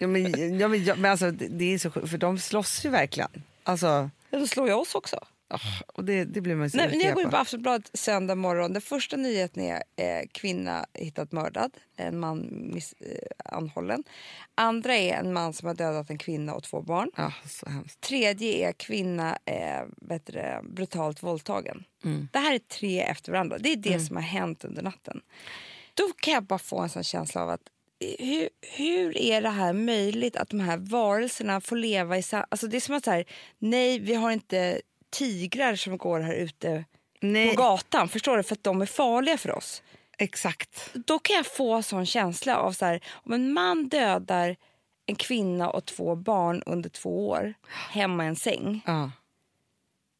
Ja, 0.00 0.06
men, 0.06 0.58
ja, 0.58 0.68
men, 0.68 0.84
ja, 0.84 0.94
men 0.94 1.10
alltså, 1.10 1.30
det, 1.30 1.48
det 1.48 1.74
är 1.74 1.78
så 1.78 1.90
sjukt, 1.90 2.10
för 2.10 2.18
de 2.18 2.38
slåss 2.38 2.84
ju 2.84 2.90
verkligen. 2.90 3.42
Alltså, 3.62 4.10
Ja, 4.30 4.38
då 4.38 4.46
slår 4.46 4.68
jag 4.68 4.80
oss 4.80 4.94
också. 4.94 5.26
Ah, 5.48 5.58
och 5.86 6.04
det, 6.04 6.24
det 6.24 6.40
blir 6.40 6.56
man 6.56 6.70
så 6.70 6.76
Nej, 6.76 6.98
när 6.98 7.04
jag 7.04 7.14
går 7.14 7.22
in 7.22 7.30
på. 7.30 7.36
Aftonbladet 7.36 7.90
söndag 7.94 8.34
morgon, 8.34 8.72
den 8.72 8.82
första 8.82 9.16
nyheten 9.16 9.62
är 9.62 9.82
eh, 9.96 10.26
kvinna 10.32 10.86
hittat 10.94 11.32
mördad, 11.32 11.76
en 11.96 12.18
man 12.18 12.48
miss, 12.50 12.92
eh, 12.92 13.54
anhållen. 13.54 14.04
Andra 14.54 14.96
är 14.96 15.14
en 15.14 15.32
man 15.32 15.52
som 15.52 15.68
har 15.68 15.74
dödat 15.74 16.10
en 16.10 16.18
kvinna 16.18 16.54
och 16.54 16.62
två 16.62 16.82
barn. 16.82 17.10
Ja, 17.16 17.32
så 17.46 17.68
hemskt. 17.68 18.00
Tredje 18.00 18.68
är 18.68 18.72
kvinna 18.72 19.38
eh, 19.44 20.18
det, 20.24 20.60
brutalt 20.62 21.22
våldtagen. 21.22 21.84
Mm. 22.04 22.28
Det 22.32 22.38
här 22.38 22.54
är 22.54 22.58
tre 22.58 23.00
efter 23.00 23.32
varandra. 23.32 23.58
Det 23.58 23.72
är 23.72 23.76
det 23.76 24.00
som 24.00 24.16
har 24.16 24.22
hänt 24.22 24.64
under 24.64 24.82
natten. 24.82 25.20
Då 25.94 26.08
kan 26.20 26.34
jag 26.34 26.44
bara 26.44 26.58
få 26.58 26.80
en 26.80 26.88
sån 26.88 27.04
känsla 27.04 27.42
av 27.42 27.50
att 27.50 27.62
eh, 28.00 28.26
hur, 28.26 28.48
hur 28.76 29.18
är 29.18 29.42
det 29.42 29.50
här 29.50 29.72
möjligt 29.72 30.36
att 30.36 30.48
de 30.48 30.60
här 30.60 30.76
varelserna 30.76 31.60
får 31.60 31.76
leva 31.76 32.18
i 32.18 32.22
alltså 32.48 32.66
Det 32.66 32.76
är 32.76 32.80
som 32.80 32.94
att 32.94 33.04
så 33.04 33.10
här, 33.10 33.24
nej, 33.58 33.98
vi 33.98 34.14
har 34.14 34.30
inte 34.30 34.80
tigrar 35.18 35.76
som 35.76 35.98
går 35.98 36.20
här 36.20 36.34
ute 36.34 36.84
Nej. 37.20 37.50
på 37.56 37.62
gatan, 37.62 38.08
förstår 38.08 38.36
du? 38.36 38.42
För 38.42 38.54
att 38.54 38.64
de 38.64 38.82
är 38.82 38.86
farliga 38.86 39.38
för 39.38 39.50
oss. 39.56 39.82
Exakt. 40.18 40.90
Då 40.94 41.18
kan 41.18 41.36
jag 41.36 41.46
få 41.46 41.82
sån 41.82 42.06
känsla 42.06 42.56
av 42.56 42.72
så 42.72 42.84
här, 42.84 43.00
om 43.12 43.32
en 43.32 43.52
man 43.52 43.88
dödar 43.88 44.56
en 45.06 45.16
kvinna 45.16 45.70
och 45.70 45.84
två 45.86 46.14
barn 46.14 46.62
under 46.66 46.90
två 46.90 47.28
år 47.28 47.54
hemma 47.90 48.24
i 48.24 48.28
en 48.28 48.36
säng 48.36 48.80
Ja. 48.86 49.10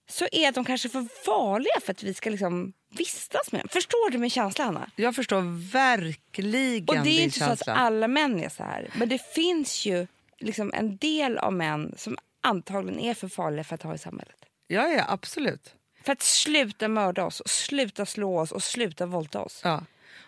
så 0.08 0.26
är 0.32 0.52
de 0.52 0.64
kanske 0.64 0.88
för 0.88 1.24
farliga 1.24 1.80
för 1.84 1.92
att 1.92 2.02
vi 2.02 2.14
ska 2.14 2.30
liksom 2.30 2.72
vistas 2.90 3.52
med 3.52 3.60
dem. 3.60 3.68
Förstår 3.68 4.10
du 4.10 4.18
min 4.18 4.30
känsla, 4.30 4.64
Hanna? 4.64 4.90
Jag 4.96 5.14
förstår 5.14 5.70
verkligen 5.72 6.88
Och 6.88 7.04
det 7.04 7.10
är 7.10 7.24
inte 7.24 7.38
så 7.38 7.44
känsla. 7.44 7.72
att 7.72 7.78
alla 7.78 8.08
män 8.08 8.40
är 8.40 8.48
så 8.48 8.62
här. 8.62 8.90
Men 8.94 9.08
det 9.08 9.18
finns 9.34 9.86
ju 9.86 10.06
liksom 10.38 10.72
en 10.74 10.96
del 10.96 11.38
av 11.38 11.52
män 11.52 11.94
som 11.96 12.16
antagligen 12.40 13.00
är 13.00 13.14
för 13.14 13.28
farliga 13.28 13.64
för 13.64 13.74
att 13.74 13.82
ha 13.82 13.94
i 13.94 13.98
samhället. 13.98 14.45
Ja, 14.66 14.88
ja, 14.88 15.04
absolut. 15.08 15.74
För 16.04 16.12
att 16.12 16.22
sluta 16.22 16.88
mörda 16.88 17.24
oss, 17.24 17.40
och 17.40 17.50
sluta 17.50 18.06
slå 18.06 18.38
oss 18.40 18.52
och 18.52 18.62
sluta 18.62 19.06
våldta 19.06 19.40
oss. 19.40 19.60
Ja. 19.64 19.84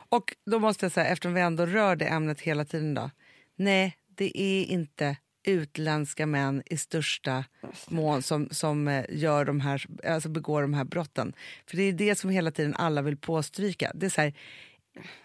Och 0.08 0.34
då 0.46 0.58
måste 0.58 0.84
jag 0.84 0.92
säga, 0.92 1.06
eftersom 1.06 1.34
vi 1.34 1.40
ändå 1.40 1.66
rör 1.66 1.96
det 1.96 2.06
ämnet 2.06 2.40
hela 2.40 2.64
tiden 2.64 2.94
då. 2.94 3.10
Nej, 3.56 3.96
det 4.16 4.40
är 4.40 4.64
inte 4.64 5.16
utländska 5.46 6.26
män 6.26 6.62
i 6.66 6.76
största 6.76 7.44
mån 7.88 8.22
som, 8.22 8.48
som 8.50 8.88
eh, 8.88 9.04
gör 9.08 9.44
de 9.44 9.60
här, 9.60 9.86
alltså 10.06 10.28
begår 10.28 10.62
de 10.62 10.74
här 10.74 10.84
brotten. 10.84 11.32
För 11.66 11.76
det 11.76 11.82
är 11.82 11.92
det 11.92 12.14
som 12.14 12.30
hela 12.30 12.50
tiden 12.50 12.74
alla 12.76 13.02
vill 13.02 13.16
påstryka. 13.16 13.92
Det 13.94 14.06
är 14.06 14.10
så 14.10 14.20
här, 14.20 14.32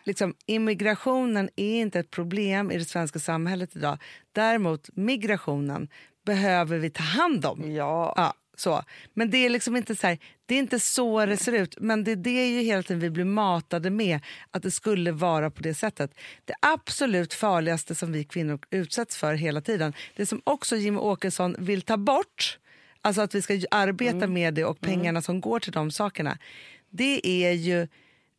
liksom, 0.04 0.36
immigrationen 0.46 1.50
är 1.56 1.82
inte 1.82 2.00
ett 2.00 2.12
problem 2.12 2.72
i 2.72 2.78
det 2.78 2.86
svenska 2.86 3.20
samhället 3.20 3.76
idag. 3.76 3.98
Däremot 4.32 4.90
migrationen 4.94 5.88
behöver 6.26 6.78
vi 6.78 6.90
ta 6.90 7.04
hand 7.04 7.46
om. 7.46 7.72
Ja. 7.72 8.14
Ja, 8.18 8.34
så. 8.58 8.84
Men 9.14 9.30
det 9.30 9.38
är 9.38 9.50
liksom 9.50 9.76
inte 9.76 9.96
så 9.96 10.08
här, 10.08 10.18
det 10.46 10.56
är 10.56 10.60
inte 10.60 10.80
så 10.80 11.26
det 11.26 11.38
ser 11.38 11.52
ut. 11.52 11.76
Men 11.80 12.04
det 12.04 12.12
är 12.12 12.16
det 12.16 12.48
ju 12.48 12.62
hela 12.62 12.84
tiden 12.84 13.00
vi 13.00 13.10
blir 13.10 13.26
matade 13.26 13.90
med, 13.90 14.20
att 14.52 14.64
det 14.64 14.72
skulle 14.72 15.12
vara 15.12 15.50
på 15.50 15.62
det 15.62 15.74
sättet. 15.74 16.12
Det 16.46 16.54
absolut 16.60 17.34
farligaste 17.34 17.96
som 17.96 18.12
vi 18.12 18.24
kvinnor 18.24 18.60
utsätts 18.70 19.18
för 19.18 19.34
hela 19.34 19.62
tiden, 19.62 19.94
det 20.16 20.26
som 20.26 20.42
också 20.44 20.76
Jimmy 20.76 20.98
Åkesson 20.98 21.56
vill 21.60 21.82
ta 21.82 21.98
bort, 21.98 22.60
alltså 23.02 23.22
att 23.22 23.36
vi 23.36 23.42
ska 23.42 23.60
arbeta 23.72 24.28
med 24.28 24.54
det 24.54 24.66
och 24.66 24.80
pengarna 24.82 25.22
som 25.22 25.42
går 25.42 25.60
till 25.60 25.72
de 25.72 25.92
sakerna, 25.92 26.38
det 26.90 27.28
är 27.28 27.52
ju 27.52 27.88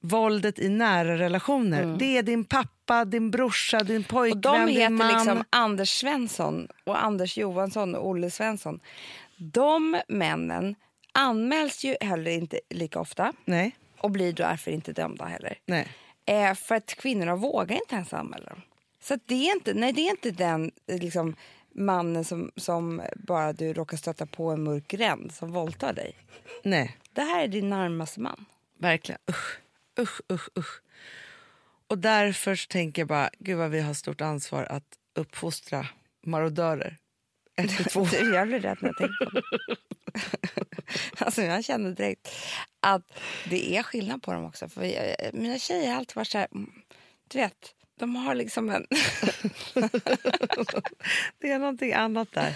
våldet 0.01 0.59
i 0.59 0.69
nära 0.69 1.19
relationer. 1.19 1.97
Det 1.99 2.19
är 2.19 2.23
din 2.23 2.45
pappa, 2.45 3.05
din 3.05 3.31
brorsa, 3.31 3.83
din 3.83 4.03
Och 4.03 4.09
pojkvän, 4.09 4.41
de 4.41 4.67
din 4.67 4.77
heter 4.77 4.91
man. 4.91 5.13
liksom 5.13 5.45
Anders 5.51 6.01
Svensson 6.01 6.69
och 6.85 7.05
Anders 7.05 7.39
Johansson 7.39 7.95
och 7.95 8.09
Olle 8.09 8.31
Svensson. 8.31 8.81
De 9.37 10.03
männen 10.09 10.75
anmäls 11.13 11.85
ju 11.85 11.97
heller 12.01 12.31
inte 12.31 12.61
lika 12.71 13.01
ofta 13.01 13.33
Nej, 13.45 13.77
och 13.99 14.11
blir 14.11 14.33
därför 14.33 14.71
inte 14.71 14.93
dömda 14.93 15.25
heller. 15.25 15.59
nej. 15.67 15.89
Eh, 16.27 16.55
för 16.55 16.75
att 16.75 16.95
kvinnorna 16.95 17.37
vågar 17.37 17.77
inte 17.77 17.95
ens 17.95 18.13
anmäla 18.13 18.45
dem. 18.47 18.63
Så 19.01 19.19
det, 19.27 19.49
är 19.49 19.55
inte, 19.55 19.75
nej, 19.75 19.93
det 19.93 20.01
är 20.01 20.11
inte 20.11 20.31
den 20.31 20.71
eh, 20.87 20.99
liksom, 20.99 21.37
mannen 21.75 22.25
som, 22.25 22.51
som 22.57 23.03
bara 23.17 23.53
du 23.53 23.73
råkar 23.73 23.97
stöta 23.97 24.27
på 24.27 24.51
en 24.51 24.63
mörk 24.63 24.89
gränd 24.89 25.33
som 25.35 25.53
våldtar 25.53 25.93
dig. 25.93 26.15
nej. 26.63 26.97
Det 27.13 27.23
här 27.23 27.43
är 27.45 27.49
din 27.49 27.71
närmaste 27.71 28.21
man. 28.21 28.45
Verkligen. 28.79 29.21
Usch, 29.31 29.59
usch, 29.99 30.21
usch, 30.33 30.49
usch. 30.59 30.81
Och 31.87 31.99
därför 31.99 32.69
tänker 32.69 33.03
jag 33.03 33.09
bara, 33.09 33.31
gud 33.39 33.59
vad 33.59 33.71
vi 33.71 33.81
har 33.81 33.95
stort 33.95 34.21
ansvar 34.21 34.65
att 34.65 34.99
uppfostra 35.15 35.87
marodörer. 36.27 36.97
Ett 37.57 37.77
till 37.77 37.85
två. 37.85 38.05
Du, 38.05 38.35
jag 38.35 38.47
blir 38.49 38.61
rädd 38.61 38.79
när 38.81 38.89
jag 38.89 38.97
tänker 38.97 39.25
på 39.25 39.31
det. 39.41 39.43
alltså, 41.25 41.43
jag 41.43 41.65
känner 41.65 41.91
direkt 41.91 42.29
att 42.81 43.03
det 43.51 43.77
är 43.77 43.83
skillnad 43.83 44.23
på 44.23 44.33
dem 44.33 44.45
också. 44.45 44.69
För 44.69 44.85
jag, 44.85 45.35
mina 45.35 45.59
tjejer 45.59 45.91
har 45.91 45.97
alltid 45.99 46.17
varit 46.17 46.29
så 46.29 46.39
här... 46.39 46.49
mm, 46.55 46.71
Du 47.29 47.39
vet, 47.39 47.75
de 47.99 48.17
har 48.17 48.35
liksom 48.35 48.71
en... 48.71 48.87
Det 51.39 51.51
är 51.51 51.59
någonting 51.59 51.93
annat 51.93 52.33
där. 52.33 52.55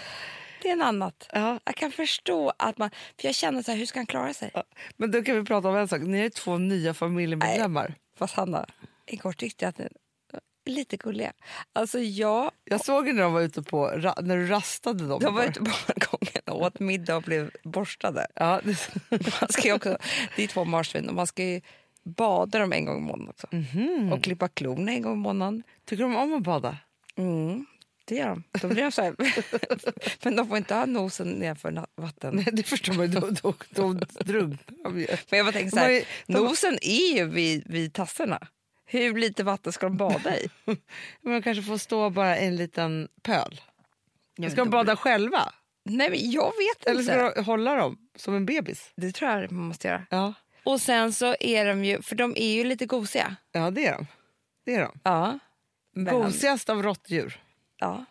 det 0.62 0.68
är 0.68 0.72
en 0.72 0.82
annat. 0.82 1.28
Ja. 1.32 1.60
Jag 1.64 1.74
kan 1.74 1.92
förstå 1.92 2.52
att 2.58 2.78
man... 2.78 2.90
För 2.90 3.28
jag 3.28 3.34
känner 3.34 3.62
så 3.62 3.70
här, 3.70 3.78
hur 3.78 3.86
ska 3.86 3.98
han 3.98 4.06
klara 4.06 4.34
sig? 4.34 4.50
Men 4.96 5.10
då 5.10 5.22
kan 5.22 5.36
vi 5.36 5.44
prata 5.44 5.68
om 5.68 5.76
en 5.76 5.88
sak. 5.88 6.00
Ni 6.02 6.18
är 6.20 6.30
två 6.30 6.58
nya 6.58 6.94
familjemedlemmar. 6.94 7.94
Fast 8.18 8.34
Hanna, 8.34 8.66
igår 9.06 9.32
tyckte 9.32 9.64
jag 9.64 9.68
att 9.70 9.80
lite 10.68 10.96
gulliga. 10.96 11.32
Alltså 11.72 11.98
jag... 11.98 12.50
Jag 12.64 12.84
såg 12.84 13.06
när 13.06 13.22
de 13.22 13.32
var 13.32 13.40
ute 13.40 13.62
på, 13.62 13.90
när 14.22 14.36
du 14.36 14.46
rastade 14.46 15.06
dem. 15.08 15.20
De 15.20 15.34
var 15.34 15.44
ute 15.44 15.60
på 15.60 15.70
balkongen 15.86 16.42
och 16.46 16.62
åt 16.62 16.80
middag 16.80 17.16
och 17.16 17.22
blev 17.22 17.50
borstade. 17.64 18.26
Ja, 18.34 18.60
det, 18.64 18.90
Man 19.10 19.48
ska 19.48 19.74
också, 19.74 19.98
det 20.36 20.44
är 20.44 20.48
två 20.48 20.64
marsvin 20.64 21.08
och 21.08 21.14
man 21.14 21.26
ska 21.26 21.44
ju 21.44 21.60
bada 22.04 22.58
dem 22.58 22.72
en 22.72 22.84
gång 22.84 22.98
i 22.98 23.00
månaden 23.00 23.28
också. 23.28 23.46
Och 24.12 24.22
klippa 24.24 24.48
klorna 24.48 24.92
en 24.92 25.02
gång 25.02 25.12
i 25.12 25.16
månaden. 25.16 25.62
tycker 25.84 26.02
de 26.02 26.16
om 26.16 26.34
att 26.34 26.42
bada? 26.42 26.76
Mm, 27.16 27.66
det 28.04 28.14
gör 28.14 28.28
de. 28.28 28.44
Då 28.60 28.68
blir 28.68 28.82
de 28.82 28.92
så 28.92 29.02
här. 29.02 29.14
Men 30.24 30.36
de 30.36 30.48
får 30.48 30.56
inte 30.56 30.74
ha 30.74 30.86
nosen 30.86 31.28
nedanför 31.28 31.86
vatten. 31.96 32.34
Nej, 32.34 32.48
det 32.52 32.62
förstår 32.62 32.94
man 32.94 33.06
ju. 33.06 33.20
Drunknar 34.24 34.84
de 34.84 35.00
ju. 35.00 35.06
Men 35.30 35.36
jag 35.36 35.46
bara 35.46 35.52
tänker 35.52 35.70
så 35.70 35.78
här, 35.78 36.02
nosen 36.26 36.78
är 36.82 37.16
ju 37.16 37.24
vid, 37.24 37.62
vid 37.66 37.92
tassorna. 37.92 38.48
Hur 38.90 39.14
lite 39.18 39.44
vatten 39.44 39.72
ska 39.72 39.86
de 39.86 39.96
bada 39.96 40.36
i? 40.38 40.48
Men 41.22 41.32
de 41.34 41.42
kanske 41.42 41.62
får 41.62 41.78
stå 41.78 42.10
bara 42.10 42.36
en 42.36 42.56
liten 42.56 43.08
pöl. 43.22 43.60
men 44.38 44.50
Ska 44.50 44.60
de 44.60 44.70
bada 44.70 44.96
själva? 44.96 45.52
Nej, 45.84 46.10
men 46.10 46.30
jag 46.30 46.44
vet 46.58 46.86
Eller 46.86 47.00
inte. 47.00 47.12
ska 47.12 47.30
de 47.34 47.44
hålla 47.44 47.74
dem 47.74 47.98
som 48.16 48.34
en 48.34 48.46
bebis? 48.46 48.90
Det 48.96 49.12
tror 49.12 49.30
jag 49.30 49.52
man 49.52 49.64
måste 49.64 49.88
göra. 49.88 50.06
Ja, 50.10 50.34
Och 50.64 50.80
sen 50.80 51.12
så 51.12 51.36
är 51.40 51.64
de 51.66 51.84
ju, 51.84 52.02
för 52.02 52.16
de 52.16 52.34
är 52.36 52.52
ju 52.54 52.64
lite 52.64 52.86
gosiga. 52.86 53.36
ja 53.52 53.70
det 53.70 53.86
är 53.86 53.92
de. 53.92 54.06
Det 54.66 54.74
är 54.74 54.80
de. 54.80 55.00
Ja. 55.02 55.38
Men, 55.94 56.14
Gosigast 56.14 56.70
av 56.70 56.82
råttdjur. 56.82 57.40
Ja. 57.78 58.04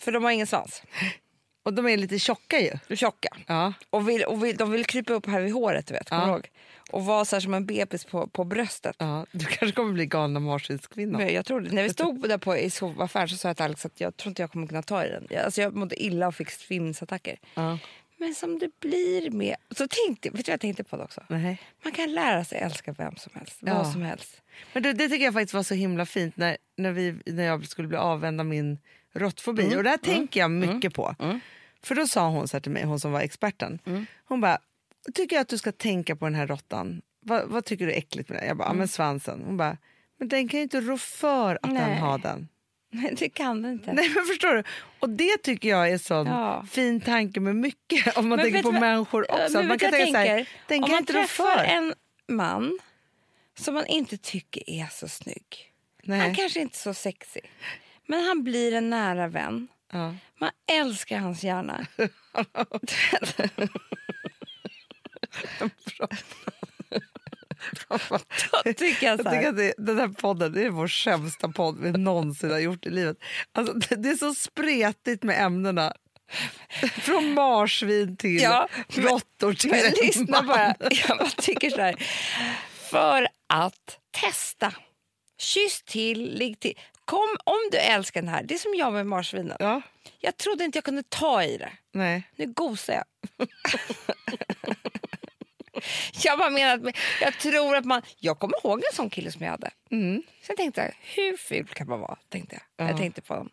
För 0.00 0.12
de 0.12 0.24
har 0.24 0.30
ingen 0.30 0.46
svans. 0.46 0.82
Och 1.62 1.72
de 1.74 1.88
är 1.88 1.96
lite 1.96 2.18
tjocka 2.18 2.60
ju. 2.60 2.96
Tjocka. 2.96 3.36
Ja. 3.46 3.72
Och, 3.90 4.08
vill, 4.08 4.24
och 4.24 4.44
vill, 4.44 4.56
de 4.56 4.70
vill 4.70 4.84
krypa 4.86 5.12
upp 5.12 5.26
här 5.26 5.40
vid 5.40 5.52
håret, 5.52 5.86
du 5.86 5.94
vet. 5.94 6.08
Kommer 6.08 6.22
Ja. 6.26 6.28
ihåg? 6.28 6.48
Och 6.92 7.04
vara 7.04 7.24
så 7.24 7.36
här 7.36 7.40
som 7.40 7.54
en 7.54 7.66
bebis 7.66 8.04
på, 8.04 8.26
på 8.26 8.44
bröstet. 8.44 8.96
ja. 8.98 9.26
Du 9.32 9.44
kanske 9.44 9.72
kommer 9.72 9.92
bli 9.92 10.06
galna 10.06 10.40
marsvinskvinna. 10.40 11.18
Men 11.18 11.34
jag 11.34 11.46
trodde, 11.46 11.70
när 11.70 11.82
vi 11.82 11.88
stod 11.88 12.28
där 12.28 12.38
på, 12.38 12.56
i 12.56 12.70
sovaffären 12.70 13.28
så 13.28 13.36
sa 13.36 13.48
jag 13.48 13.56
till 13.56 13.64
Alex 13.64 13.86
att 13.86 14.00
jag 14.00 14.16
tror 14.16 14.30
inte 14.30 14.42
jag 14.42 14.52
kommer 14.52 14.66
kunna 14.66 14.82
ta 14.82 15.04
i 15.04 15.08
den. 15.08 15.26
Jag, 15.30 15.44
alltså 15.44 15.60
jag 15.60 15.74
mådde 15.74 16.02
illa 16.02 16.26
och 16.28 16.34
fick 16.34 16.50
svimningsattacker. 16.50 17.38
Ja. 17.54 17.78
Men 18.16 18.34
som 18.34 18.58
det 18.58 18.80
blir 18.80 19.30
med... 19.30 19.56
Så 19.70 19.88
tänkte, 19.88 20.30
vet 20.30 20.36
du 20.46 20.50
vad 20.50 20.52
jag 20.52 20.60
tänkte 20.60 20.84
på 20.84 20.96
det 20.96 21.02
också? 21.04 21.20
Nej. 21.28 21.62
Man 21.84 21.92
kan 21.92 22.12
lära 22.12 22.44
sig 22.44 22.58
älska 22.58 22.92
vem 22.92 23.16
som 23.16 23.32
helst. 23.34 23.58
Ja. 23.60 23.74
Vad 23.74 23.92
som 23.92 24.02
helst. 24.02 24.42
Men 24.72 24.82
det, 24.82 24.92
det 24.92 25.08
tycker 25.08 25.24
jag 25.24 25.34
faktiskt 25.34 25.54
var 25.54 25.62
så 25.62 25.74
himla 25.74 26.06
fint 26.06 26.36
när, 26.36 26.56
när, 26.76 26.92
vi, 26.92 27.16
när 27.26 27.44
jag 27.44 27.66
skulle 27.66 27.88
bli 27.88 27.96
avvänd 27.96 28.40
av 28.40 28.46
min 28.46 28.78
råttfobi. 29.12 29.62
Mm. 29.64 29.78
Och 29.78 29.84
det 29.84 29.90
här 29.90 29.96
tänker 29.96 30.40
jag 30.40 30.50
mycket 30.50 30.94
på. 30.94 31.14
För 31.82 31.94
då 31.94 32.06
sa 32.06 32.28
hon 32.28 32.48
så 32.48 32.56
här 32.56 32.60
till 32.60 32.72
mig, 32.72 32.84
hon 32.84 33.00
som 33.00 33.12
var 33.12 33.20
experten. 33.20 33.78
Mm. 33.86 34.06
Hon 34.24 34.40
bara, 34.40 34.58
tycker 35.14 35.36
jag 35.36 35.40
att 35.40 35.48
du 35.48 35.58
ska 35.58 35.72
tänka 35.72 36.16
på 36.16 36.24
den 36.24 36.34
här 36.34 36.46
råttan. 36.46 37.02
Vad, 37.20 37.48
vad 37.48 37.64
tycker 37.64 37.86
du 37.86 37.92
är 37.92 37.96
äckligt 37.98 38.28
med 38.28 38.38
den? 38.38 38.48
Jag 38.48 38.56
bara, 38.56 38.68
ja 38.68 38.72
men 38.74 38.88
svansen. 38.88 39.42
Hon 39.46 39.56
bara, 39.56 39.76
men 40.18 40.28
den 40.28 40.48
kan 40.48 40.58
ju 40.58 40.62
inte 40.62 40.80
rå 40.80 40.98
för 40.98 41.54
att 41.54 41.62
den 41.62 41.76
Mm. 41.76 41.90
Nej. 41.90 41.98
har 41.98 42.18
den. 42.18 42.48
Nej, 42.92 43.14
det 43.18 43.28
kan 43.28 43.62
det 43.62 43.70
inte. 43.70 43.92
Nej 43.92 44.08
men 44.14 44.24
förstår 44.24 44.54
du? 44.54 44.62
Och 44.98 45.10
det 45.10 45.36
tycker 45.42 45.68
jag 45.68 45.90
är 45.90 45.98
sån 45.98 46.26
Ja. 46.26 46.64
fin 46.70 47.00
tanke 47.00 47.40
med 47.40 47.56
mycket. 47.56 48.16
Om 48.16 48.28
man 48.28 48.36
Men 48.36 48.44
tänker 48.46 48.62
på 48.62 48.70
vad- 48.70 48.80
människor 48.80 49.26
Ja, 49.28 49.44
också. 49.44 49.58
men 49.58 49.68
man 49.68 49.78
kan 49.78 49.90
tänka 49.90 50.06
jag 50.06 50.12
så 50.12 50.16
här, 50.18 50.36
tänker? 50.36 50.52
den 50.68 50.82
kan 50.82 50.90
man 50.90 50.98
inte 51.00 51.12
träffar 51.12 51.56
för. 51.56 51.64
en 51.64 51.94
man 52.28 52.78
som 53.58 53.74
man 53.74 53.86
inte 53.86 54.16
tycker 54.16 54.70
är 54.70 54.86
så 54.92 55.08
snygg. 55.08 55.72
Nej. 56.02 56.18
Han 56.20 56.34
kanske 56.34 56.60
inte 56.60 56.74
är 56.74 56.78
så 56.78 56.94
sexig. 56.94 57.50
Men 58.06 58.24
han 58.24 58.44
blir 58.44 58.72
en 58.72 58.90
nära 58.90 59.28
vän. 59.28 59.68
Ja. 59.92 60.14
Man 60.40 60.50
älskar 60.72 61.18
hans 61.18 61.44
hjärna. 61.44 61.86
Då 68.64 68.72
tycker 68.72 69.06
jag 69.06 69.18
Jag 69.20 69.32
tycker 69.32 69.48
att 69.48 69.56
det, 69.56 69.74
den 69.78 69.98
här 69.98 70.08
podden 70.08 70.52
det 70.52 70.62
är 70.64 70.70
vår 70.70 70.88
sämsta 70.88 71.48
podd 71.48 71.78
vi 71.80 71.90
någonsin 71.92 72.50
har 72.50 72.58
gjort 72.58 72.86
i 72.86 72.90
livet. 72.90 73.16
Alltså, 73.52 73.72
det, 73.74 73.96
det 73.96 74.08
är 74.10 74.16
så 74.16 74.34
spretigt 74.34 75.22
med 75.22 75.42
ämnena. 75.44 75.92
Från 76.92 77.34
marsvin 77.34 78.16
till 78.16 78.42
Ja, 78.42 78.68
råttor 78.88 79.52
till 79.54 79.70
Men 79.70 79.84
en 79.86 79.92
lyssna 80.02 80.42
bara. 80.42 80.74
Jag 81.08 81.36
tycker 81.36 81.70
så 81.70 81.80
här. 81.80 81.94
För 82.90 83.28
att 83.48 83.98
testa. 84.10 84.74
Kyss 85.38 85.82
till, 85.82 86.34
ligg 86.34 86.60
till. 86.60 86.78
Kom 87.04 87.36
om 87.44 87.58
du 87.72 87.78
älskar 87.78 88.20
den 88.22 88.30
här. 88.30 88.42
Det 88.42 88.54
är 88.54 88.58
som 88.58 88.74
jag 88.74 88.92
med 88.92 89.06
marsvinen. 89.06 89.56
Ja, 89.60 89.82
Jag 90.18 90.36
trodde 90.36 90.64
inte 90.64 90.76
jag 90.76 90.84
kunde 90.84 91.02
ta 91.08 91.44
i 91.44 91.56
det. 91.56 91.72
nej. 91.92 92.22
Nu 92.36 92.46
gosar 92.46 92.94
jag. 92.94 93.04
jag 96.24 96.38
bara 96.38 96.50
menar 96.50 96.88
att 96.88 96.96
jag 97.20 97.38
tror 97.38 97.76
att 97.76 97.84
man... 97.84 98.02
Jag 98.18 98.38
kommer 98.38 98.66
ihåg 98.66 98.78
en 98.78 98.96
sån 98.96 99.10
kille 99.10 99.32
som 99.32 99.44
jag 99.44 99.50
hade. 99.50 99.70
Mm. 99.90 100.22
Jag 100.48 100.56
tänkte, 100.56 100.80
här, 100.80 100.94
hur 101.00 101.36
ful 101.36 101.66
kan 101.66 101.88
man 101.88 102.00
vara? 102.00 102.18
Tänkte 102.28 102.54
jag. 102.54 102.86
Ja. 102.86 102.90
jag 102.90 102.98
tänkte 102.98 103.22
på 103.22 103.34
dem. 103.34 103.50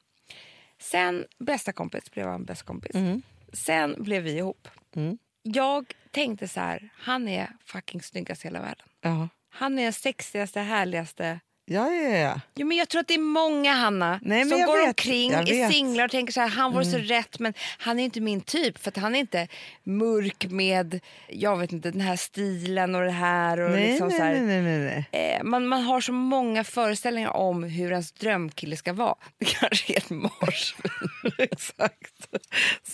Sen 0.79 1.25
bästa 1.39 1.73
kompis 1.73 2.11
blev 2.11 2.27
han 2.27 2.45
bästa 2.45 2.65
kompis. 2.65 2.95
Mm. 2.95 3.21
Sen 3.53 4.03
blev 4.03 4.23
vi 4.23 4.37
ihop. 4.37 4.67
Mm. 4.95 5.17
Jag 5.41 5.93
tänkte 6.11 6.47
så 6.47 6.59
här, 6.59 6.89
han 6.93 7.27
är 7.27 7.51
fucking 7.65 8.01
snyggast 8.01 8.45
i 8.45 8.47
hela 8.47 8.61
världen. 8.61 8.87
Ja. 9.01 9.29
Han 9.49 9.79
är 9.79 9.83
den 9.83 9.93
sexigaste, 9.93 10.59
härligaste. 10.59 11.39
Ja, 11.69 11.91
ja, 11.91 12.09
ja. 12.17 12.41
Jo, 12.55 12.67
men 12.67 12.77
jag 12.77 12.89
tror 12.89 13.01
att 13.01 13.07
det 13.07 13.13
är 13.13 13.17
många, 13.19 13.73
Hanna, 13.73 14.19
Nej, 14.23 14.45
som 14.45 14.61
går 14.61 14.77
vet. 14.77 14.87
omkring, 14.87 15.31
Jag 15.31 15.49
är 15.49 15.69
singlar 15.69 16.05
och 16.05 16.11
tänker 16.11 16.33
så 16.33 16.41
här, 16.41 16.47
han 16.47 16.85
så 16.85 16.95
Mm. 16.95 17.01
rätt 17.07 17.39
men 17.39 17.53
han 17.77 17.99
är 17.99 18.03
inte 18.03 18.21
min 18.21 18.41
typ 18.41 18.77
för 18.77 18.99
han 19.01 19.15
är 19.15 19.19
inte 19.19 19.47
mörk 19.83 20.45
med, 20.49 20.99
jag 21.27 21.57
vet 21.57 21.71
inte, 21.71 21.91
den 21.91 22.01
här 22.01 22.15
stilen 22.15 22.95
och 22.95 23.01
det 23.01 23.11
här. 23.11 23.59
Och 23.59 23.71
Nej, 23.71 23.89
liksom 23.91 24.07
nej, 24.07 24.17
så 24.17 24.23
här. 24.23 24.33
nej, 24.41 24.61
nej, 24.61 25.05
nej. 25.11 25.35
Eh, 25.37 25.43
man, 25.43 25.67
man 25.67 25.81
har 25.83 26.01
så 26.01 26.11
många 26.13 26.63
föreställningar 26.63 27.29
om 27.29 27.63
hur 27.63 27.91
ens 27.91 28.11
drömkille 28.11 28.75
ska 28.77 28.93
vara. 28.93 29.15
Det 29.37 29.45
kanske 29.45 29.93
är 29.93 29.97
ett 29.97 30.09
marsvin. 30.09 30.91
Exakt. 31.37 32.27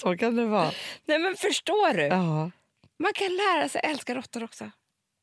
Så 0.01 0.17
kan 0.17 0.35
det 0.35 0.45
vara. 0.45 0.71
Nej 1.05 1.19
men 1.19 1.35
förstår 1.35 1.93
du? 1.93 2.03
Ja. 2.03 2.51
Man 2.99 3.13
kan 3.13 3.27
lära 3.35 3.69
sig 3.69 3.81
älska 3.83 4.15
råttor 4.15 4.43
också. 4.43 4.71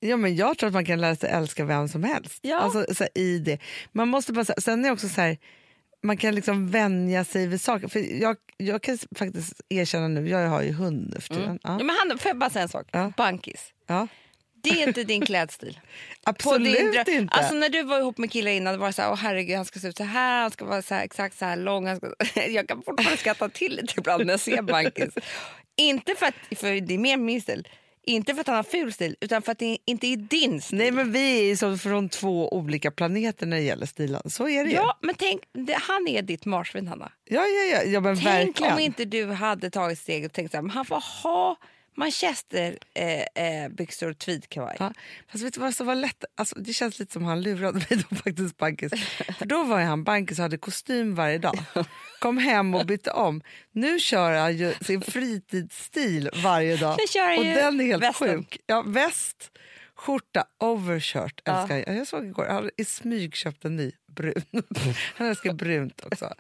Ja, 0.01 0.17
men 0.17 0.37
jag 0.37 0.59
tror 0.59 0.67
att 0.69 0.75
man 0.75 0.85
kan 0.85 1.01
lära 1.01 1.17
sig 1.17 1.31
älska 1.31 1.65
vem 1.65 1.89
som 1.89 2.05
helst. 2.05 2.39
Ja. 2.43 2.59
Alltså, 2.59 2.95
så 2.95 3.05
här, 3.05 3.19
i 3.19 3.39
det. 3.39 3.59
Man 3.93 4.09
måste 4.09 4.33
bara, 4.33 4.45
sen 4.45 4.85
är 4.85 4.91
också 4.91 5.09
så 5.09 5.21
här, 5.21 5.39
man 6.03 6.17
kan 6.17 6.35
liksom 6.35 6.71
vänja 6.71 7.25
sig 7.25 7.47
vid 7.47 7.61
saker. 7.61 7.89
För 7.89 8.21
jag, 8.23 8.37
jag 8.57 8.83
kan 8.83 8.99
faktiskt 9.17 9.61
erkänna 9.69 10.09
nu, 10.09 10.29
jag 10.29 10.49
har 10.49 10.63
ju 10.63 10.73
hund 10.73 11.11
nu 11.15 11.21
för 11.21 11.35
tiden. 11.35 11.59
Ja. 11.63 11.77
Ja, 11.79 11.85
men 11.85 11.97
han, 11.97 12.19
får 12.19 12.29
jag 12.29 12.39
bara 12.39 12.51
säga 12.51 12.63
en 12.63 12.69
sak? 12.69 12.89
Ja. 12.93 13.13
Bankis. 13.17 13.73
Ja. 13.87 14.07
Det 14.63 14.71
är 14.71 14.89
inte 14.89 15.05
din 15.05 15.21
klädstil. 15.21 15.81
Absolut 16.25 17.07
din 17.07 17.21
inte. 17.21 17.35
Alltså 17.35 17.55
när 17.55 17.69
du 17.69 17.83
var 17.83 17.99
ihop 17.99 18.19
med 18.19 18.33
killar 18.33 18.51
innan, 18.51 18.79
var 18.79 18.87
det 18.87 18.93
så 18.93 19.03
här, 19.03 19.11
åh 19.11 19.17
herregud 19.17 19.57
han 19.57 19.65
ska 19.65 19.81
se 19.81 19.89
ut 19.89 19.97
så 19.97 20.05
här, 20.05 20.43
han 20.43 20.51
ska 20.51 20.65
vara 20.65 20.83
så 20.83 20.95
här, 20.95 21.05
exakt 21.05 21.39
så 21.39 21.45
här 21.45 21.57
lång. 21.57 21.87
Han 21.87 21.97
ska... 21.97 22.13
Jag 22.49 22.69
kan 22.69 22.83
fortfarande 22.83 23.17
skratta 23.17 23.49
till 23.49 23.77
lite 23.77 23.95
ibland 23.97 24.27
när 24.27 24.33
jag 24.33 24.41
ser 24.41 24.63
Bankis. 24.63 25.15
inte 25.77 26.15
för 26.15 26.27
att, 26.27 26.59
för 26.59 26.81
det 26.81 26.95
är 26.95 26.99
mer 26.99 27.17
min 27.17 27.43
stil, 27.43 27.69
inte 28.07 28.35
för 28.35 28.41
att 28.41 28.47
han 28.47 28.57
har 28.57 28.63
ful 28.63 28.93
stil, 28.93 29.17
utan 29.21 29.43
för 29.43 29.53
att 29.53 29.59
det 29.59 29.79
inte 29.85 30.07
är 30.07 30.17
din 30.17 30.61
stil. 30.61 30.79
Nej 30.79 30.91
men 30.91 31.13
vi 31.13 31.41
är 31.41 31.45
ju 31.45 31.57
som 31.57 31.79
från 31.79 32.09
två 32.09 32.55
olika 32.55 32.91
planeter 32.91 33.47
när 33.47 33.57
det 33.57 33.63
gäller 33.63 33.87
stilen. 33.87 34.31
Så 34.31 34.49
är 34.49 34.65
det 34.65 34.71
ju. 34.71 34.77
Ja, 34.77 34.99
men 35.03 35.15
tänk, 35.15 35.41
det, 35.53 35.75
han 35.81 36.09
är 36.09 36.23
ditt 36.23 36.45
marsvin 36.45 36.89
Hanna. 36.89 37.13
ja, 37.25 37.41
ja, 37.41 37.77
ja, 37.77 37.83
ja 37.83 38.01
men 38.01 38.17
Tänk 38.17 38.27
verkligen. 38.27 38.73
om 38.73 38.79
inte 38.81 39.05
du 39.05 39.27
hade 39.27 39.71
tagit 39.71 39.99
steget 39.99 40.31
och 40.31 40.35
tänkt 40.35 40.51
så 40.51 40.57
här, 40.57 40.63
men 40.63 40.71
han 40.71 40.85
får 40.85 41.03
ha 41.23 41.57
manchesterbyxor 42.01 42.79
eh, 43.35 43.65
eh, 43.65 43.69
byxor 43.69 44.11
och 44.11 44.19
tweedkavaj. 44.19 44.77
Ja, 44.79 44.93
fast 45.33 45.45
vet 45.45 45.55
du 45.55 45.61
vad 45.61 45.75
som 45.75 45.87
var 45.87 45.95
lätt? 45.95 46.25
Alltså, 46.37 46.59
det 46.59 46.73
känns 46.73 46.99
lite 46.99 47.13
som 47.13 47.25
han 47.25 47.43
lurade 47.43 47.79
mig 47.79 48.05
då 48.11 48.17
faktiskt 48.25 48.57
Bankis. 48.57 48.93
För 49.39 49.47
då 49.47 49.63
var 49.63 49.81
han 49.81 50.05
Bankis 50.05 50.39
och 50.39 50.43
hade 50.43 50.59
kostym 50.59 51.15
varje 51.15 51.39
dag. 51.39 51.59
Kom 52.19 52.39
hem 52.39 52.75
och 52.75 52.87
bytte 52.87 53.11
om. 53.11 53.43
Nu 53.73 53.99
kör 53.99 54.33
han 54.33 54.57
ju 54.57 54.75
sin 54.81 55.03
fritidsstil 55.03 56.31
varje 56.43 56.77
dag. 56.77 56.99
Och 57.39 57.45
den 57.45 57.81
är 57.81 57.85
helt 57.85 58.03
västen. 58.03 58.29
sjuk. 58.29 58.59
Ja, 58.67 58.83
väst, 58.87 59.51
skjorta, 60.01 60.45
overshirt 60.59 61.41
Ja. 61.45 61.61
älskar 61.61 61.77
jag. 61.87 61.97
Jag 61.97 62.07
såg 62.07 62.25
igår, 62.25 62.45
han 62.47 62.55
hade 62.57 62.71
i 62.77 62.85
smyg 62.85 63.35
köpt 63.35 63.65
en 63.65 63.77
ny 63.77 63.93
brun. 64.17 64.43
Han 65.15 65.27
älskar 65.27 65.53
brunt 65.53 66.05
också. 66.05 66.35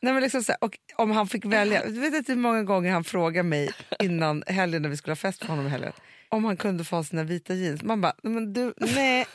Nej, 0.00 0.12
men 0.12 0.22
liksom 0.22 0.42
så 0.42 0.52
här, 0.52 0.64
och 0.64 0.78
om 0.96 1.10
han 1.10 1.28
fick 1.28 1.44
välja, 1.44 1.86
du 1.86 2.00
vet 2.00 2.14
inte 2.14 2.32
hur 2.32 2.38
många 2.38 2.62
gånger 2.62 2.92
han 2.92 3.04
frågade 3.04 3.48
mig 3.48 3.70
innan 4.02 4.42
helgen 4.46 4.82
när 4.82 4.88
vi 4.88 4.96
skulle 4.96 5.10
ha 5.10 5.16
fest 5.16 5.38
för 5.38 5.46
honom 5.46 5.66
helgen 5.66 5.92
om 6.28 6.44
han 6.44 6.56
kunde 6.56 6.84
få 6.84 6.96
ha 6.96 7.04
sina 7.04 7.22
vita 7.22 7.54
jeans. 7.54 7.82
Man 7.82 8.00
bara, 8.00 8.14
men 8.22 8.52
du, 8.52 8.74
nej, 8.76 9.26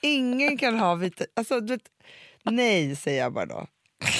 ingen 0.00 0.58
kan 0.58 0.78
ha 0.78 0.94
vita... 0.94 1.24
Alltså, 1.36 1.60
du 1.60 1.72
vet, 1.72 1.88
nej, 2.42 2.96
säger 2.96 3.22
jag 3.22 3.32
bara 3.32 3.46
då. 3.46 3.66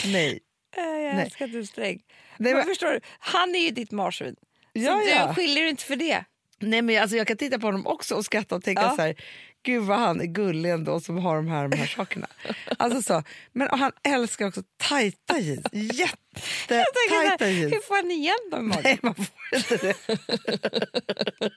Nej. 0.06 0.40
Jag 0.76 1.20
älskar 1.22 1.44
att 1.44 1.52
du 1.52 1.58
är 1.58 1.64
sträng. 1.64 2.02
Nej, 2.36 2.52
men 2.52 2.54
men- 2.54 2.64
förstår 2.66 2.92
du, 2.92 3.00
han 3.18 3.54
är 3.54 3.58
ju 3.58 3.70
ditt 3.70 3.90
marsvin. 3.90 4.36
Ja, 4.72 5.00
så 5.04 5.10
ja. 5.10 5.26
du 5.26 5.34
skiljer 5.34 5.66
inte 5.66 5.84
för 5.84 5.96
det. 5.96 6.24
Nej, 6.58 6.82
men 6.82 7.02
alltså, 7.02 7.16
jag 7.16 7.26
kan 7.26 7.36
titta 7.36 7.58
på 7.58 7.66
honom 7.66 7.86
också 7.86 8.14
och 8.14 8.24
skratta 8.24 8.54
och 8.54 8.64
tänka 8.64 8.82
Ja. 8.82 8.96
så 8.96 9.02
här, 9.02 9.14
gud 9.62 9.82
vad 9.82 9.98
han 9.98 10.20
är 10.20 10.24
gullig 10.24 10.70
ändå 10.70 11.00
som 11.00 11.18
har 11.18 11.36
de 11.36 11.48
här, 11.48 11.68
de 11.68 11.76
här 11.76 11.86
sakerna. 11.86 12.26
Alltså 12.78 13.02
så. 13.02 13.22
Men 13.52 13.68
han 13.70 13.92
älskar 14.02 14.46
också 14.46 14.62
tajta 14.76 15.38
jeans. 15.38 15.66
Jättetajta 15.72 17.48
jeans. 17.50 17.74
hur 17.74 17.80
får 17.80 17.94
han 17.96 18.10
igen 18.10 18.50
dem 18.50 18.72
i? 18.72 18.76
Nej, 18.84 18.98
man 19.02 19.14
får 19.14 19.26
inte 19.56 19.76
det. 19.76 19.96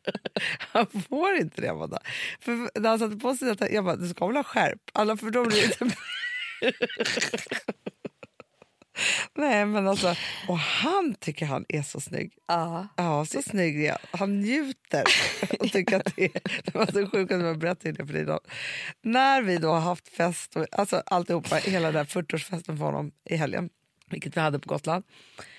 Han 0.60 0.88
får 1.10 1.36
inte 1.36 1.62
det, 1.62 1.68
Amanda. 1.68 2.00
För 2.39 2.80
när 2.80 2.89
han 2.89 3.00
satte 3.00 3.16
på 3.18 3.36
sig 3.36 3.48
detta, 3.48 3.70
jag 3.70 3.86
bara, 3.86 3.95
du 3.95 4.10
ska 4.10 4.28
väl 4.28 4.36
ha 4.36 4.43
skärp? 4.43 4.80
Alla 4.93 5.18
för 5.18 5.30
då 5.30 5.45
blir. 5.45 5.78
Nej, 9.36 9.66
men 9.66 9.88
alltså, 9.88 10.16
och 10.48 10.58
han 10.58 11.16
tycker 11.20 11.45
han 11.45 11.66
är 11.70 11.82
så 11.82 12.00
snygg. 12.00 12.34
Ja. 12.48 12.88
Ja, 12.95 13.26
så 13.26 13.41
snygg 13.41 13.86
är 13.86 13.89
han. 13.89 14.00
Han 14.12 14.39
njuter 14.39 15.04
och 15.60 15.72
tycker 15.72 15.98
att 15.98 16.16
det 16.16 16.26
är... 16.26 16.41
Det 16.64 16.76
var 16.76 16.86
så 16.86 17.10
sjukt 17.10 17.32
att 17.32 17.41
jag 17.41 17.60
berättade 17.60 17.91
det 17.91 18.06
för 18.06 18.14
dig 18.14 18.22
idag. 18.22 18.39
När 19.04 19.41
vi 19.41 19.58
då 19.58 19.70
har 19.70 19.80
haft 19.80 20.08
fest, 20.08 20.56
och, 20.56 20.66
alltså 20.72 21.04
alltihopa, 21.06 21.56
hela 21.56 21.88
den 21.88 21.95
här 21.95 22.22
40-årsfesten 22.22 22.78
för 22.78 22.86
honom 22.86 23.12
i 23.30 23.36
helgen, 23.36 23.70
vilket 24.10 24.38
vi 24.38 24.41
hade 24.41 24.60
på 24.60 24.70
Gotland. 24.70 25.04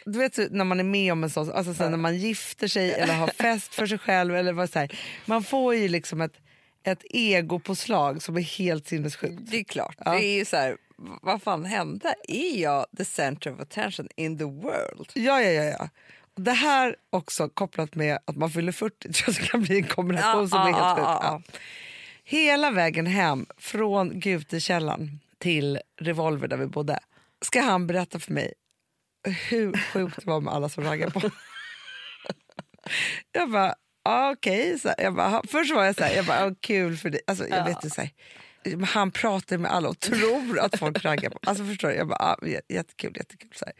Du 0.05 0.19
vet 0.19 0.53
när 0.53 0.65
man 0.65 0.81
är 0.81 0.85
med 0.85 1.13
om 1.13 1.25
en 1.25 1.31
sån, 1.31 1.53
alltså 1.53 1.75
sen 1.75 1.91
när 1.91 1.99
man 1.99 2.19
gifter 2.19 2.69
sig 2.69 2.93
eller 2.93 3.15
har 3.15 3.27
fest 3.27 3.75
för 3.75 3.87
sig 3.87 3.99
själv, 3.99 4.37
eller 4.37 4.53
vad 4.53 4.71
så 4.71 4.79
här, 4.79 4.99
man 5.27 5.43
får 5.43 5.75
ju 5.75 5.89
liksom 5.89 6.21
ett, 6.21 6.35
ett 6.83 7.03
egopåslag 7.11 8.23
som 8.23 8.37
är 8.37 8.41
helt 8.41 8.89
sinnessjukt. 8.89 9.51
Det 9.51 9.57
är 9.57 9.65
klart. 9.65 9.97
Ja. 9.99 10.13
Det 10.13 10.25
är 10.25 10.39
ju 10.39 10.45
så 10.45 10.57
här, 10.57 10.77
vad 10.99 11.43
fan 11.43 11.65
hände? 11.65 12.15
Är 12.29 12.63
jag 12.63 12.87
the 12.97 13.05
center 13.05 13.53
of 13.53 13.61
attention 13.61 14.09
in 14.17 14.39
the 14.39 14.45
world? 14.45 15.11
Ja, 15.15 15.43
ja, 15.43 15.51
ja. 15.51 15.77
ja. 15.79 15.89
Det 16.35 16.53
här 16.53 16.97
också 17.11 17.49
kopplat 17.49 17.95
med 17.95 18.19
att 18.25 18.37
man 18.37 18.51
fyller 18.51 18.73
40 18.73 19.13
tror 19.13 19.25
jag 19.27 19.35
det 19.35 19.49
kan 19.49 19.63
bli 19.63 19.77
en 19.79 19.87
kombination 19.87 20.41
Ja, 20.41 20.49
som 20.49 20.61
är 20.61 20.71
ja, 20.71 20.87
helt 20.87 20.99
ja, 20.99 21.21
Ja. 21.23 21.43
Hela 22.25 22.71
vägen 22.71 23.07
hem 23.07 23.47
från 23.57 24.21
Gutekällan 24.21 25.21
till 25.39 25.81
Revolver 26.01 26.49
där 26.49 26.57
vi 26.57 26.67
bodde 26.67 26.99
ska 27.45 27.61
han 27.61 27.87
berätta 27.87 28.19
för 28.19 28.33
mig 28.33 28.55
hur 29.51 29.73
sjukt 29.93 30.17
det 30.17 30.27
var 30.27 30.41
med 30.41 30.55
alla 30.55 30.69
som 30.69 30.85
raggade 30.85 31.11
på 31.11 31.31
Jag 33.33 33.51
bara, 33.51 33.75
ah, 34.05 34.31
okej. 34.31 34.79
Så 34.79 34.95
Jag 34.99 35.15
bara, 35.15 35.43
Först 35.49 35.75
var 35.75 35.85
jag 35.85 35.97
så 35.97 36.05
här, 36.05 36.17
jag 36.17 36.27
bara, 36.27 36.47
ah, 36.47 36.55
kul 36.61 36.97
för 36.97 37.11
dig. 37.11 37.21
Alltså, 37.27 37.49
jag 37.49 37.65
vet 37.65 37.85
ju 37.85 37.91
så 37.91 38.01
här, 38.01 38.11
han 38.89 39.11
pratar 39.11 39.59
med 39.59 39.71
alla 39.73 39.89
och 39.89 40.01
tror 40.01 40.59
att 40.59 40.79
folk 40.79 41.05
raggar 41.05 41.31
på 41.31 41.39
Alltså 41.47 41.65
förstår 41.65 41.89
du? 41.89 41.95
Jag 41.95 42.09
bara, 42.09 42.19
ah, 42.19 42.37
jättekul, 42.69 43.13
jättekul. 43.17 43.51
Så 43.55 43.65
här. 43.65 43.75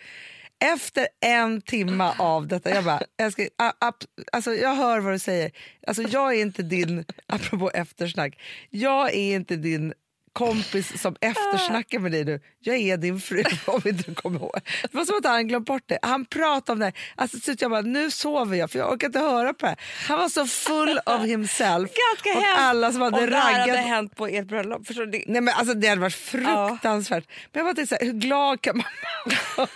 Efter 0.73 1.09
en 1.21 1.61
timme 1.63 2.13
av 2.19 2.47
detta, 2.49 2.71
jag 2.71 2.85
bara, 2.85 3.01
älskling, 3.19 3.49
a- 3.59 3.73
ap- 3.81 4.05
alltså 4.33 4.55
jag 4.55 4.75
hör 4.75 5.01
vad 5.01 5.13
du 5.13 5.19
säger. 5.19 5.51
Alltså 5.87 6.03
jag 6.03 6.35
är 6.35 6.41
inte 6.43 6.63
din, 6.63 7.05
apropå 7.27 7.71
eftersnack, 7.71 8.41
jag 8.71 9.15
är 9.15 9.35
inte 9.35 9.57
din 9.57 9.93
kompis 10.39 11.03
som 11.03 11.17
eftersnackar 11.21 11.99
med 11.99 12.13
dig 12.13 12.25
nu. 12.25 12.41
Jag 12.61 12.77
är 12.77 12.97
din 12.97 13.21
fru 13.21 13.45
om 13.67 13.83
inte 13.85 14.03
du 14.03 14.15
kommer 14.15 14.39
ihåg. 14.39 14.61
Det 14.83 14.95
var 14.95 15.05
som 15.05 15.17
att 15.19 15.25
han 15.25 15.49
glömt 15.49 15.67
bort 15.67 15.83
det. 15.87 15.99
Han 16.03 16.25
pratade 16.25 16.73
om 16.73 16.79
det. 16.79 16.93
Alltså, 17.17 17.39
så 17.39 17.55
jag 17.59 17.71
bara, 17.71 17.81
nu 17.81 18.11
sover 18.11 18.57
jag 18.57 18.71
för 18.71 18.79
jag 18.79 18.93
orkar 18.93 19.07
inte 19.07 19.19
höra 19.19 19.55
på 19.55 19.67
det 19.67 19.69
här. 19.69 19.79
Han 20.09 20.19
var 20.19 20.29
så 20.29 20.47
full 20.47 21.01
of 21.07 21.23
himself. 21.23 21.91
Ganska 21.91 22.39
och 22.39 22.59
alla 22.59 22.93
som 22.93 23.03
hade 23.03 23.19
om 23.19 23.31
det 23.31 23.37
här 23.37 23.53
raggat. 23.53 23.77
hade 23.77 23.89
hänt 23.89 24.17
på 24.17 24.27
ert 24.27 24.47
bröllop. 24.47 24.87
Förstår 24.87 25.07
du? 25.07 25.25
Nej, 25.27 25.41
men 25.41 25.55
alltså, 25.55 25.75
det 25.75 25.89
hade 25.89 26.01
varit 26.01 26.15
fruktansvärt. 26.15 27.25
Men 27.53 27.61
jag 27.61 27.65
bara 27.67 27.75
tänkte 27.75 27.97
så 27.97 28.05
här, 28.05 28.13
hur 28.13 28.21
glad 28.21 28.61
kan 28.61 28.77
man 28.77 28.87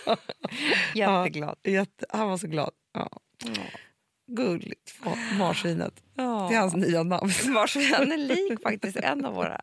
vara? 0.04 0.16
Jätteglad. 1.24 1.58
Ja, 1.62 1.70
jätte, 1.70 2.06
han 2.08 2.28
var 2.28 2.38
så 2.38 2.46
glad. 2.46 2.70
Ja. 2.94 3.08
Gulligt, 4.36 4.94
marsvinet. 5.38 5.94
Ja. 6.16 6.46
Det 6.50 6.56
är 6.56 6.60
hans 6.60 6.74
nya 6.74 7.02
namn. 7.02 7.30
Marsvin, 7.48 7.94
han 7.94 8.12
är 8.12 8.16
lik 8.16 8.62
faktiskt 8.62 8.96
en 8.96 9.24
av 9.24 9.34
våra. 9.34 9.60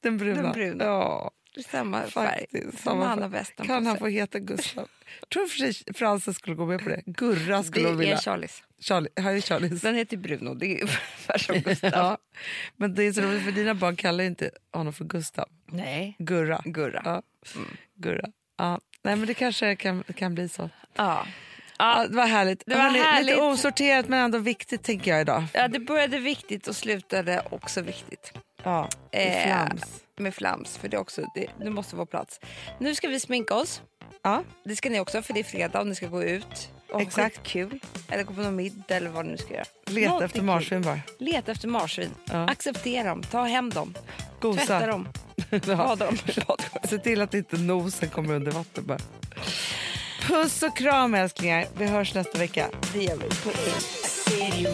Den 0.00 0.18
bruna. 0.18 0.42
Den 0.42 0.52
bruna. 0.52 0.84
Ja, 0.84 1.30
Samma 1.70 2.02
färg. 2.02 2.10
faktiskt. 2.40 2.78
Samma 2.82 3.04
han 3.04 3.16
färg. 3.18 3.22
har 3.22 3.30
västen 3.30 3.66
Kan 3.66 3.86
han 3.86 3.98
få 3.98 4.06
heta 4.06 4.38
Gustav? 4.38 4.88
Tror 5.32 5.46
för 5.46 5.58
sig 5.58 5.94
Frances 5.94 6.36
skulle 6.36 6.56
gå 6.56 6.66
med 6.66 6.82
på 6.82 6.88
det. 6.88 7.02
Gurra 7.06 7.62
skulle 7.62 7.88
Det 7.88 7.94
vilja. 7.96 8.14
är 8.16 8.20
Charlies. 8.20 8.62
Charlie, 8.80 9.08
här 9.16 9.34
är 9.34 9.40
Charlies. 9.40 9.80
Den 9.80 9.94
heter 9.94 10.16
Bruno. 10.16 10.54
Det 10.54 10.66
är 10.66 10.80
ungefär 10.82 11.38
som 11.46 11.58
Gustav. 11.60 11.90
Ja. 11.92 12.18
Men 12.76 12.94
det 12.94 13.02
är 13.02 13.12
så 13.12 13.20
roligt 13.20 13.44
för 13.44 13.52
dina 13.52 13.74
barn 13.74 13.96
kallar 13.96 14.24
inte 14.24 14.50
honom 14.72 14.92
för 14.92 15.04
Gustav. 15.04 15.48
Nej. 15.66 16.16
Gurra. 16.18 16.62
Gurra. 16.64 17.02
Ja. 17.04 17.22
Gurra. 17.94 18.28
Ja. 18.58 18.80
Nej, 19.02 19.16
men 19.16 19.26
det 19.26 19.34
kanske 19.34 19.76
kan, 19.76 20.02
kan 20.02 20.34
bli 20.34 20.48
så. 20.48 20.70
Ja. 20.94 21.26
Ja, 21.78 22.06
det 22.08 22.16
var 22.16 22.26
härligt. 22.26 22.62
Det 22.66 22.74
var 22.74 22.82
Hörrni, 22.82 22.98
härligt. 22.98 23.26
Lite 23.34 23.42
osorterat 23.42 24.08
men 24.08 24.18
ändå 24.24 24.38
viktigt 24.38 24.82
tänker 24.82 25.10
jag 25.10 25.20
idag. 25.20 25.44
ja, 25.54 25.68
det 25.68 25.78
började 25.78 26.18
viktigt 26.18 26.68
och 26.68 26.76
slutade 26.76 27.42
också 27.50 27.80
viktigt. 27.80 28.32
Ja, 28.62 28.88
i 29.12 29.16
Eh, 29.18 29.42
flams. 29.46 30.04
Med 30.16 30.34
flams, 30.34 30.78
för 30.78 30.88
det, 30.88 30.98
också, 30.98 31.22
det, 31.34 31.46
det 31.64 31.70
måste 31.70 31.96
vara 31.96 32.06
plats. 32.06 32.40
Nu 32.78 32.94
ska 32.94 33.08
vi 33.08 33.20
sminka 33.20 33.54
oss. 33.54 33.82
Ja. 34.22 34.42
Det 34.64 34.76
ska 34.76 34.90
ni 34.90 35.00
också, 35.00 35.22
för 35.22 35.34
det 35.34 35.40
är 35.40 35.44
fredag 35.44 35.80
och 35.80 35.86
ni 35.86 35.94
ska 35.94 36.06
gå 36.06 36.22
ut. 36.22 36.70
Och 36.92 37.00
Exakt. 37.00 37.42
kul. 37.42 37.80
Eller 38.08 38.24
gå 38.24 38.34
på 38.34 38.40
någon 38.40 38.56
middag 38.56 38.96
eller 38.96 39.10
vad 39.10 39.24
ni 39.24 39.30
nu 39.30 39.36
ska 39.38 39.54
göra. 39.54 39.64
Leta 39.86 40.08
Någonting 40.08 40.26
efter 40.26 40.42
marsvin 40.42 40.82
bara. 40.82 41.00
Leta 41.18 41.52
efter 41.52 41.68
marsvin. 41.68 42.10
Ja. 42.24 42.46
Acceptera 42.48 43.08
dem. 43.08 43.22
Ta 43.22 43.44
hem 43.44 43.70
dem. 43.70 43.94
Gosa. 44.40 44.66
Tvätta 44.66 44.86
dem. 44.86 45.08
Bada 45.66 46.06
dem. 46.06 46.16
Se 46.88 46.98
till 46.98 47.20
att 47.22 47.34
inte 47.34 47.56
nosen 47.56 48.08
kommer 48.08 48.34
under 48.34 48.52
vatten 48.52 48.86
bara. 48.86 48.98
Puss 50.28 50.62
och 50.62 50.76
kram 50.76 51.14
älsklingar. 51.14 51.66
Vi 51.78 51.86
hörs 51.86 52.14
nästa 52.14 52.38
vecka. 52.38 52.66
Det 52.92 53.02
gör 53.02 53.16
vi. 53.16 53.30
City 54.00 54.66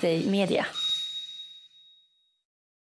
dig 0.00 0.26
Media. 0.26 0.79